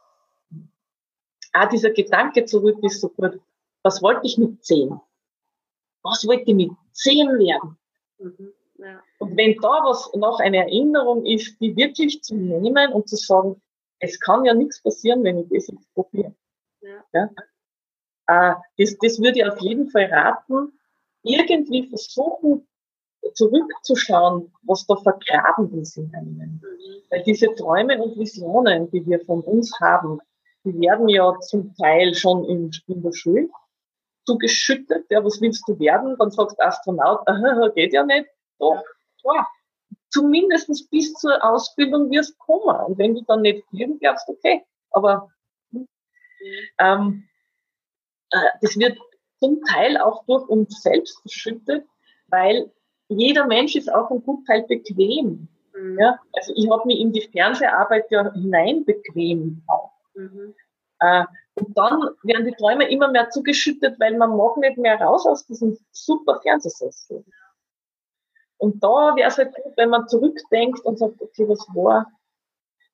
ah, 1.54 1.68
dieser 1.68 1.92
Gedanke 1.92 2.44
zurück 2.44 2.78
ist 2.84 3.00
so 3.00 3.10
gut. 3.10 3.40
Was 3.82 4.02
wollte 4.02 4.22
ich 4.24 4.38
mit 4.38 4.64
zehn? 4.64 5.00
Was 6.04 6.28
wollte 6.28 6.52
ich 6.52 6.56
mit 6.56 6.72
zehn 6.92 7.30
werden? 7.30 7.78
Mhm, 8.20 8.54
ja. 8.78 9.02
Und 9.20 9.38
wenn 9.38 9.56
da 9.56 9.70
was 9.86 10.14
noch 10.16 10.40
eine 10.40 10.58
Erinnerung 10.58 11.26
ist, 11.26 11.60
die 11.62 11.76
wirklich 11.78 12.22
zu 12.24 12.36
nehmen 12.36 12.92
und 12.92 13.08
zu 13.08 13.16
sagen, 13.16 13.62
es 14.00 14.20
kann 14.20 14.46
ja 14.46 14.54
nichts 14.54 14.82
passieren, 14.82 15.24
wenn 15.24 15.40
ich 15.40 15.50
das 15.50 15.68
jetzt 15.68 15.94
probiere. 15.94 16.34
Ja. 16.82 17.04
ja? 17.14 17.30
Äh, 18.28 18.56
das, 18.78 18.98
das 18.98 19.20
würde 19.20 19.40
ich 19.40 19.46
auf 19.46 19.60
jeden 19.62 19.90
Fall 19.90 20.06
raten, 20.06 20.72
irgendwie 21.24 21.88
versuchen, 21.88 22.68
zurückzuschauen, 23.34 24.54
was 24.64 24.86
da 24.86 24.96
vergraben 24.98 25.82
ist 25.82 25.98
in 25.98 26.14
einem. 26.14 26.36
Mhm. 26.36 26.62
Weil 27.10 27.24
diese 27.24 27.54
Träume 27.56 28.02
und 28.02 28.18
Visionen, 28.18 28.90
die 28.92 29.06
wir 29.06 29.20
von 29.26 29.42
uns 29.42 29.72
haben, 29.82 30.20
die 30.64 30.80
werden 30.80 31.10
ja 31.10 31.34
zum 31.42 31.74
Teil 31.76 32.14
schon 32.16 32.46
in, 32.46 32.72
in 32.88 33.02
der 33.02 33.12
Schule 33.14 33.50
zugeschüttet. 34.26 35.06
Ja, 35.10 35.24
was 35.24 35.40
willst 35.42 35.64
du 35.68 35.80
werden? 35.80 36.16
Dann 36.18 36.32
sagst 36.32 36.58
du 36.58 36.66
Astronaut, 36.66 37.22
aha, 37.28 37.70
geht 37.70 37.94
ja 37.94 38.04
nicht. 38.04 38.28
Doch, 38.60 38.84
vor. 39.22 39.48
Zumindest 40.10 40.90
bis 40.92 41.14
zur 41.14 41.44
Ausbildung 41.44 42.10
wirst 42.12 42.34
du 42.34 42.38
kommen. 42.38 42.86
Und 42.86 42.98
wenn 42.98 43.16
du 43.16 43.22
dann 43.24 43.42
nicht 43.42 43.66
fliegen 43.70 44.00
darfst, 44.00 44.30
okay. 44.30 44.64
Aber 44.92 45.30
ähm, 46.80 47.28
äh, 48.32 48.50
das 48.62 48.78
wird 48.78 48.98
zum 49.40 49.62
Teil 49.64 49.98
auch 49.98 50.26
durch 50.26 50.48
uns 50.48 50.82
selbst 50.82 51.20
verschüttet, 51.22 51.86
weil 52.28 52.72
jeder 53.10 53.46
Mensch 53.46 53.76
ist 53.76 53.94
auch 53.94 54.10
ein 54.10 54.24
Gutteil 54.24 54.64
bequem. 54.64 55.48
Mhm. 55.76 56.00
Ja? 56.00 56.20
Also 56.34 56.54
ich 56.56 56.70
habe 56.70 56.88
mich 56.88 57.00
in 57.00 57.12
die 57.12 57.28
Fernseharbeit 57.32 58.10
ja 58.10 58.32
hinein 58.34 58.86
bequem 58.86 59.64
auch. 59.68 59.92
Mhm. 60.16 60.56
Äh, 61.00 61.26
und 61.56 61.78
dann 61.78 62.02
werden 62.24 62.46
die 62.46 62.56
Träume 62.56 62.90
immer 62.90 63.10
mehr 63.10 63.30
zugeschüttet, 63.30 64.00
weil 64.00 64.18
man 64.18 64.36
mag 64.36 64.58
nicht 64.58 64.78
mehr 64.78 65.00
raus 65.00 65.26
aus 65.26 65.46
diesem 65.46 65.78
super 65.92 66.40
Fernsehsessel. 66.42 67.24
Und 68.66 68.84
da 68.84 69.16
wäre 69.16 69.30
es 69.30 69.38
halt 69.38 69.54
gut, 69.54 69.74
wenn 69.78 69.90
man 69.90 70.08
zurückdenkt 70.08 70.84
und 70.86 70.98
sagt, 70.98 71.22
okay, 71.22 71.48
was 71.48 71.60
war, 71.76 72.08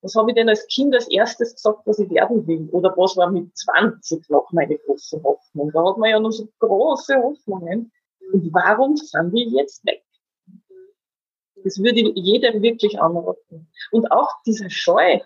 was 0.02 0.14
habe 0.14 0.30
ich 0.30 0.34
denn 0.34 0.50
als 0.50 0.66
Kind 0.66 0.94
als 0.94 1.08
erstes 1.08 1.54
gesagt, 1.54 1.86
was 1.86 1.98
ich 1.98 2.10
werden 2.10 2.46
will? 2.46 2.68
Oder 2.72 2.94
was 2.94 3.16
war 3.16 3.30
mit 3.30 3.56
20 3.56 4.28
noch 4.28 4.52
meine 4.52 4.76
große 4.76 5.22
Hoffnung? 5.22 5.70
Da 5.72 5.82
hat 5.82 5.96
man 5.96 6.10
ja 6.10 6.20
noch 6.20 6.30
so 6.30 6.46
große 6.58 7.16
Hoffnungen. 7.16 7.90
Und 8.34 8.52
warum 8.52 8.96
sind 8.98 9.32
die 9.32 9.48
jetzt 9.56 9.82
weg? 9.86 10.04
Das 11.64 11.78
würde 11.78 12.12
jedem 12.16 12.60
wirklich 12.60 13.00
anraten. 13.00 13.66
Und 13.92 14.12
auch 14.12 14.30
diese 14.44 14.68
Scheu, 14.68 15.20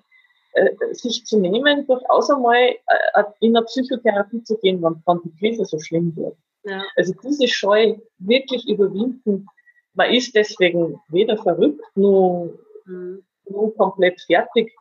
äh, 0.52 0.70
sich 0.92 1.26
zu 1.26 1.40
nehmen, 1.40 1.88
durchaus 1.88 2.30
einmal 2.30 2.56
äh, 2.56 3.24
in 3.40 3.56
eine 3.56 3.66
Psychotherapie 3.66 4.44
zu 4.44 4.56
gehen, 4.58 4.80
wenn 4.80 5.20
die 5.24 5.36
Krise 5.40 5.64
so 5.64 5.80
schlimm 5.80 6.14
wird. 6.14 6.36
Ja. 6.62 6.84
Also 6.94 7.14
diese 7.24 7.48
Scheu 7.48 7.96
wirklich 8.18 8.68
überwinden. 8.68 9.48
Man 9.96 10.12
ist 10.12 10.34
deswegen 10.34 11.00
weder 11.08 11.36
verrückt, 11.38 11.82
nur, 11.94 12.58
mhm. 12.84 13.24
nur 13.48 13.76
komplett 13.76 14.20
fertig. 14.20 14.72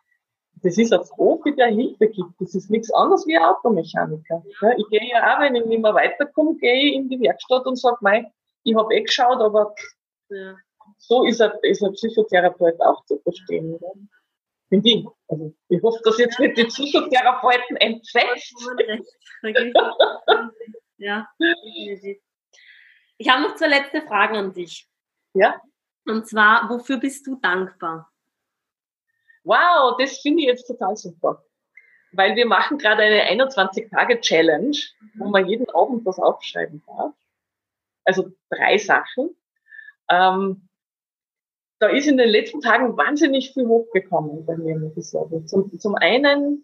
Das 0.62 0.78
ist 0.78 0.94
ein 0.94 1.02
Profi, 1.02 1.56
der 1.56 1.68
Hilfe 1.68 2.08
gibt. 2.08 2.32
Das 2.40 2.54
ist 2.54 2.70
nichts 2.70 2.92
anderes 2.94 3.26
wie 3.26 3.38
ein 3.38 3.44
Automechaniker. 3.44 4.44
Ja, 4.62 4.72
ich 4.78 4.88
gehe 4.90 5.10
ja 5.10 5.36
auch, 5.36 5.42
wenn 5.42 5.56
ich 5.56 5.66
nicht 5.66 5.82
mehr 5.82 5.94
weiterkomme, 5.94 6.56
gehe 6.58 6.90
ich 6.90 6.96
in 6.96 7.10
die 7.10 7.20
Werkstatt 7.22 7.66
und 7.66 7.78
sage, 7.78 7.98
mei, 8.02 8.30
ich 8.64 8.76
habe 8.76 8.94
eh 8.94 9.02
geschaut, 9.02 9.40
aber 9.40 9.74
ja. 10.30 10.56
so 10.98 11.26
ist 11.26 11.42
ein, 11.42 11.52
ist 11.62 11.84
ein 11.84 11.94
Psychotherapeut 11.94 12.80
auch 12.82 13.06
zu 13.06 13.18
verstehen. 13.20 13.76
Oder? 13.76 13.94
Finde 14.70 14.90
ich. 14.90 15.06
Also, 15.28 15.54
ich 15.70 15.82
hoffe, 15.82 16.00
dass 16.04 16.18
jetzt 16.18 16.40
nicht 16.40 16.58
die 16.58 16.66
Psychotherapeuten 16.66 17.78
entsetzt. 17.78 18.54
Ja, 20.98 21.28
Ich 23.18 23.30
habe 23.30 23.44
noch 23.44 23.56
zwei 23.56 23.68
letzte 23.68 24.02
Fragen 24.02 24.36
an 24.36 24.54
dich. 24.54 24.88
Ja. 25.36 25.62
Und 26.06 26.28
zwar, 26.28 26.70
wofür 26.70 26.98
bist 26.98 27.28
du 27.28 27.36
dankbar? 27.36 28.10
Wow, 29.44 29.96
das 30.00 30.18
finde 30.20 30.42
ich 30.42 30.48
jetzt 30.48 30.66
total 30.66 30.96
super. 30.96 31.44
Weil 32.14 32.36
wir 32.36 32.46
machen 32.46 32.78
gerade 32.78 33.04
eine 33.04 33.44
21-Tage-Challenge, 33.44 34.78
wo 35.16 35.26
man 35.26 35.46
jeden 35.46 35.70
Abend 35.70 36.06
was 36.06 36.18
aufschreiben 36.18 36.82
darf. 36.88 37.14
Also 38.06 38.32
drei 38.50 38.78
Sachen. 38.78 39.36
Ähm, 40.10 40.70
da 41.80 41.90
ist 41.90 42.08
in 42.08 42.18
den 42.18 42.30
letzten 42.30 42.62
Tagen 42.62 42.96
wahnsinnig 42.96 43.54
viel 43.54 43.68
hochgekommen 43.68 44.46
bei 44.46 44.56
mir, 44.56 44.78
muss 44.78 44.96
ich 44.96 45.10
sagen. 45.10 45.46
Zum, 45.48 45.78
zum 45.78 45.96
einen 45.96 46.64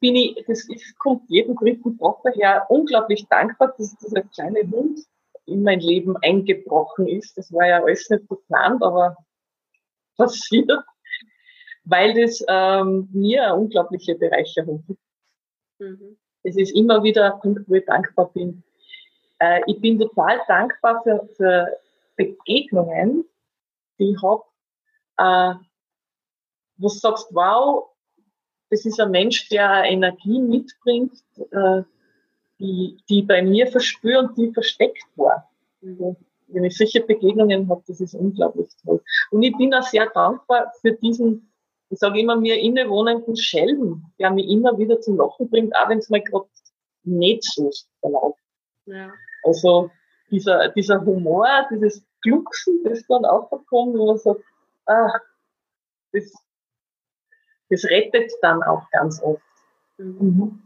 bin 0.00 0.14
ich, 0.16 0.44
das 0.46 0.68
ist, 0.68 0.98
kommt 0.98 1.22
jeden 1.28 1.56
dritten 1.56 1.96
Tag 1.98 2.16
daher, 2.22 2.66
unglaublich 2.68 3.26
dankbar, 3.28 3.74
dass 3.78 3.96
dieser 3.96 4.22
kleine 4.22 4.60
Hund 4.70 5.00
in 5.50 5.62
mein 5.62 5.80
Leben 5.80 6.16
eingebrochen 6.18 7.08
ist. 7.08 7.36
Das 7.36 7.52
war 7.52 7.66
ja 7.66 7.82
alles 7.82 8.08
nicht 8.10 8.28
geplant, 8.28 8.82
aber 8.82 9.16
passiert, 10.16 10.70
weil 11.84 12.14
das 12.14 12.44
ähm, 12.48 13.08
mir 13.12 13.44
eine 13.44 13.56
unglaubliche 13.56 14.14
Bereicherung 14.14 14.84
gibt. 14.86 15.00
Mhm. 15.78 16.16
Es 16.42 16.56
ist 16.56 16.74
immer 16.74 17.02
wieder, 17.02 17.40
wo 17.42 17.74
ich 17.74 17.84
dankbar 17.84 18.30
bin. 18.32 18.62
Äh, 19.38 19.60
ich 19.66 19.80
bin 19.80 19.98
total 19.98 20.40
dankbar 20.46 21.02
für, 21.02 21.28
für 21.36 21.76
Begegnungen, 22.16 23.24
die 23.98 24.12
ich 24.12 24.22
habe, 24.22 24.44
äh, 25.18 25.54
wo 26.76 26.88
du 26.88 26.94
sagst, 26.94 27.28
wow, 27.32 27.90
das 28.70 28.84
ist 28.84 29.00
ein 29.00 29.10
Mensch, 29.10 29.48
der 29.48 29.84
Energie 29.84 30.40
mitbringt, 30.40 31.12
äh, 31.50 31.82
die, 32.60 32.98
die 33.08 33.22
bei 33.22 33.42
mir 33.42 33.66
verspüre 33.66 34.20
und 34.20 34.36
die 34.36 34.52
versteckt 34.52 35.04
war. 35.16 35.50
Also, 35.82 36.16
wenn 36.48 36.64
ich 36.64 36.76
solche 36.76 37.00
Begegnungen 37.00 37.68
habe, 37.68 37.82
das 37.86 38.00
ist 38.00 38.14
unglaublich 38.14 38.68
toll. 38.84 39.02
Und 39.30 39.42
ich 39.42 39.56
bin 39.56 39.72
auch 39.74 39.82
sehr 39.82 40.06
dankbar 40.10 40.72
für 40.80 40.92
diesen, 40.92 41.52
ich 41.88 41.98
sage 41.98 42.20
immer, 42.20 42.36
mir 42.36 42.58
innewohnenden 42.58 43.36
Schelm, 43.36 44.04
der 44.18 44.30
mich 44.30 44.48
immer 44.48 44.76
wieder 44.78 45.00
zum 45.00 45.16
Lachen 45.16 45.48
bringt, 45.48 45.74
auch 45.76 45.88
wenn 45.88 45.98
es 45.98 46.10
mir 46.10 46.22
gerade 46.22 46.46
nicht 47.04 47.44
so 47.44 47.70
verläuft. 48.00 48.38
Ja. 48.86 49.12
Also 49.44 49.90
dieser, 50.30 50.68
dieser 50.68 51.04
Humor, 51.04 51.46
dieses 51.70 52.04
Glucksen, 52.22 52.84
das 52.84 53.04
dann 53.08 53.24
aufkommt, 53.24 53.96
wo 53.96 54.06
man 54.06 54.18
sagt, 54.18 54.42
ah, 54.86 55.12
das, 56.12 56.32
das 57.70 57.84
rettet 57.84 58.30
dann 58.42 58.62
auch 58.62 58.88
ganz 58.90 59.22
oft. 59.22 59.42
Mhm. 59.98 60.62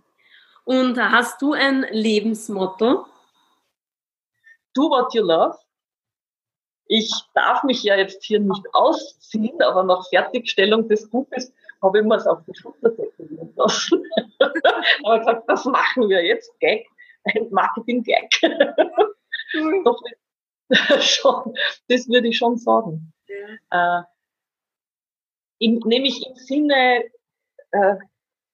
Und 0.65 0.99
hast 0.99 1.43
du 1.43 1.53
ein 1.53 1.87
Lebensmotto? 1.91 3.07
Do 4.75 4.91
what 4.91 5.15
you 5.15 5.23
love. 5.23 5.57
Ich 6.87 7.11
darf 7.35 7.63
mich 7.65 7.83
ja 7.83 7.97
jetzt 7.97 8.25
hier 8.25 8.41
nicht 8.41 8.63
ausziehen, 8.73 9.61
aber 9.63 9.85
nach 9.85 10.07
Fertigstellung 10.09 10.89
des 10.89 11.09
Buches 11.09 11.53
habe 11.83 12.01
ich 12.01 12.05
mir 12.05 12.17
es 12.17 12.27
auf 12.27 12.41
die 12.47 12.55
Schulter 12.55 12.95
tätowieren 12.95 13.53
lassen. 13.57 14.03
aber 15.05 15.19
gesagt, 15.19 15.49
das 15.49 15.65
machen 15.65 16.09
wir 16.09 16.25
jetzt, 16.25 16.59
Gag, 16.61 16.87
ein 17.25 17.49
Marketing-Gag. 17.51 18.31
Doch, 19.85 20.01
schon, 21.01 21.55
das 21.89 22.09
würde 22.09 22.29
ich 22.29 22.39
schon 22.39 22.57
sagen. 22.57 23.13
Ja. 23.71 24.01
Äh, 24.01 24.05
in, 25.59 25.81
nämlich 25.85 26.27
im 26.27 26.35
Sinne, 26.37 27.05
äh, 27.71 27.97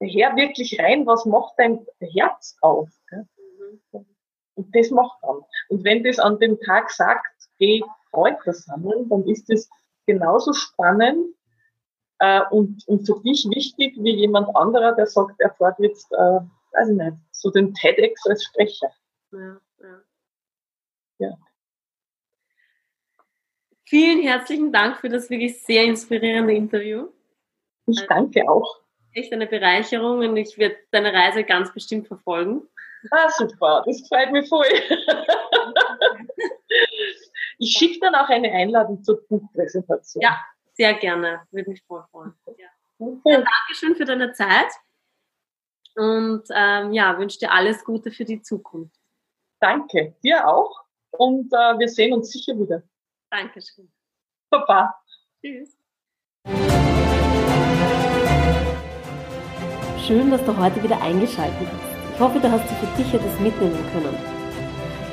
her 0.01 0.35
wirklich 0.37 0.79
rein, 0.79 1.07
was 1.07 1.25
macht 1.27 1.55
dein 1.59 1.87
Herz 2.01 2.57
auf? 2.61 2.89
Gell? 3.09 3.27
Mhm. 3.93 4.07
Und 4.55 4.77
das 4.77 4.91
macht 4.91 5.19
dann. 5.23 5.41
Und 5.69 5.85
wenn 5.85 6.03
das 6.03 6.19
an 6.19 6.39
dem 6.39 6.59
Tag 6.61 6.91
sagt, 6.91 7.27
geh 7.59 7.83
Kräuter 8.11 8.53
sammeln, 8.53 9.09
dann 9.09 9.27
ist 9.27 9.49
das 9.49 9.69
genauso 10.07 10.53
spannend 10.53 11.35
äh, 12.19 12.43
und, 12.51 12.87
und 12.89 13.07
für 13.07 13.21
dich 13.23 13.47
wichtig 13.51 13.97
wie 13.99 14.15
jemand 14.17 14.55
anderer, 14.57 14.95
der 14.95 15.07
sagt, 15.07 15.41
er 15.41 15.55
fährt 15.55 15.79
jetzt, 15.79 16.11
äh, 16.13 16.41
weiß 16.73 16.91
ich 16.91 16.97
nicht, 16.97 17.17
so 17.31 17.51
den 17.51 17.73
TEDx 17.75 18.27
als 18.27 18.45
Sprecher. 18.45 18.91
Ja, 19.33 19.61
ja. 19.81 20.03
ja. 21.19 21.39
Vielen 23.85 24.23
herzlichen 24.23 24.73
Dank 24.73 24.99
für 24.99 25.09
das 25.09 25.31
wirklich 25.31 25.63
sehr 25.63 25.85
inspirierende 25.85 26.55
Interview. 26.55 27.09
Ich 27.87 28.07
danke 28.07 28.49
auch. 28.49 28.81
Echt 29.13 29.33
eine 29.33 29.47
Bereicherung 29.47 30.19
und 30.21 30.37
ich 30.37 30.57
werde 30.57 30.77
deine 30.91 31.13
Reise 31.13 31.45
ganz 31.45 31.73
bestimmt 31.73 32.07
verfolgen. 32.07 32.63
Ah, 33.11 33.29
super, 33.31 33.83
das 33.87 34.07
freut 34.07 34.31
mich 34.31 34.49
voll. 34.49 34.67
ich 37.59 37.73
schicke 37.73 37.99
dann 38.01 38.15
auch 38.15 38.29
eine 38.29 38.53
Einladung 38.53 39.03
zur 39.03 39.27
Buchpräsentation. 39.27 40.23
Ja, 40.23 40.39
sehr 40.75 40.95
gerne, 40.95 41.43
würde 41.51 41.71
mich 41.71 41.83
voll 41.83 42.05
freuen. 42.11 42.35
Ja. 42.57 42.69
Okay. 42.99 43.33
Ja, 43.33 43.43
Dankeschön 43.43 43.97
für 43.97 44.05
deine 44.05 44.33
Zeit 44.33 44.69
und 45.97 46.45
ähm, 46.55 46.93
ja, 46.93 47.19
wünsche 47.19 47.39
dir 47.39 47.51
alles 47.51 47.83
Gute 47.85 48.11
für 48.11 48.25
die 48.25 48.43
Zukunft. 48.43 48.95
Danke, 49.59 50.15
dir 50.23 50.47
auch 50.47 50.85
und 51.11 51.53
äh, 51.53 51.79
wir 51.79 51.89
sehen 51.89 52.13
uns 52.13 52.31
sicher 52.31 52.59
wieder. 52.59 52.83
Dankeschön. 53.31 53.91
Papa. 54.51 54.95
Tschüss. 55.41 55.77
Schön, 60.11 60.29
dass 60.29 60.45
du 60.45 60.57
heute 60.57 60.83
wieder 60.83 61.01
eingeschaltet 61.01 61.69
hast. 61.71 62.15
Ich 62.15 62.21
hoffe, 62.21 62.41
du 62.41 62.51
hast 62.51 62.65
dir 62.65 62.75
für 62.83 63.01
dich 63.01 63.15
etwas 63.15 63.39
mitnehmen 63.39 63.79
können. 63.93 64.17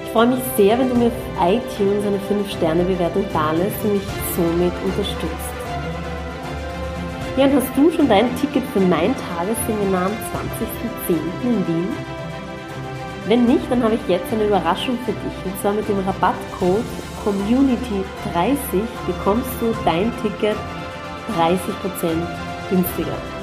Ich 0.03 0.11
freue 0.11 0.25
mich 0.25 0.39
sehr, 0.57 0.79
wenn 0.79 0.89
du 0.89 0.95
mir 0.95 1.05
auf 1.05 1.13
iTunes 1.39 2.03
eine 2.03 2.17
5-Sterne-Bewertung 2.17 3.23
dalässt 3.31 3.77
und 3.83 3.93
mich 3.93 4.01
somit 4.35 4.73
unterstützt. 4.83 5.53
Ja, 7.37 7.45
und 7.45 7.53
hast 7.53 7.67
du 7.77 7.91
schon 7.91 8.09
dein 8.09 8.35
Ticket 8.37 8.63
für 8.73 8.79
mein 8.79 9.13
Tagesseminar 9.37 10.07
am 10.07 10.13
20.10. 10.33 11.19
in 11.43 11.67
Wien? 11.67 11.89
Wenn 13.27 13.45
nicht, 13.45 13.69
dann 13.69 13.83
habe 13.83 13.93
ich 13.93 14.07
jetzt 14.07 14.33
eine 14.33 14.47
Überraschung 14.47 14.97
für 15.05 15.11
dich. 15.11 15.37
Und 15.45 15.61
zwar 15.61 15.73
mit 15.73 15.87
dem 15.87 15.99
Rabattcode 15.99 16.81
Community30 17.23 18.81
bekommst 19.05 19.51
du 19.61 19.75
dein 19.85 20.11
Ticket 20.23 20.57
30% 21.37 21.53
günstiger. 22.71 23.36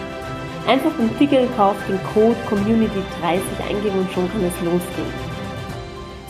Einfach 0.67 0.93
beim 0.93 1.17
Ticketkauf 1.19 1.77
den 1.87 2.01
Code 2.15 2.37
Community30 2.49 3.69
eingeben 3.69 3.99
und 3.99 4.11
schon 4.12 4.31
kann 4.33 4.45
es 4.45 4.61
losgehen. 4.61 5.12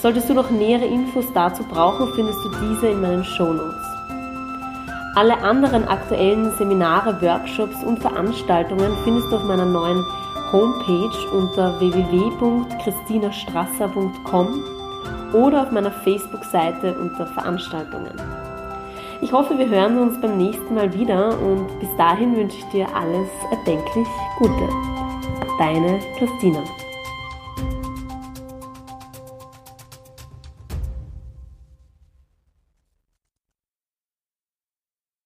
Solltest 0.02 0.28
du 0.28 0.34
noch 0.34 0.50
nähere 0.50 0.84
Infos 0.84 1.26
dazu 1.32 1.62
brauchen, 1.64 2.12
findest 2.14 2.44
du 2.44 2.50
diese 2.50 2.88
in 2.88 3.00
meinen 3.00 3.24
Show 3.24 3.52
Notes. 3.52 3.94
Alle 5.16 5.38
anderen 5.38 5.86
aktuellen 5.86 6.50
Seminare, 6.58 7.22
Workshops 7.22 7.84
und 7.84 8.00
Veranstaltungen 8.00 8.96
findest 9.04 9.30
du 9.30 9.36
auf 9.36 9.44
meiner 9.44 9.64
neuen 9.64 10.04
Homepage 10.50 11.16
unter 11.32 11.78
www.christinastrasser.com 11.78 14.64
oder 15.32 15.62
auf 15.62 15.70
meiner 15.70 15.92
Facebook-Seite 15.92 16.98
unter 16.98 17.26
Veranstaltungen. 17.26 18.43
Ich 19.24 19.32
hoffe, 19.32 19.56
wir 19.56 19.66
hören 19.70 19.96
uns 19.96 20.20
beim 20.20 20.36
nächsten 20.36 20.74
Mal 20.74 20.92
wieder 20.92 21.30
und 21.40 21.80
bis 21.80 21.88
dahin 21.96 22.36
wünsche 22.36 22.58
ich 22.58 22.64
dir 22.64 22.86
alles 22.94 23.30
erdenklich 23.50 24.06
Gute. 24.36 24.68
Deine 25.58 25.98
Christina. 26.18 26.62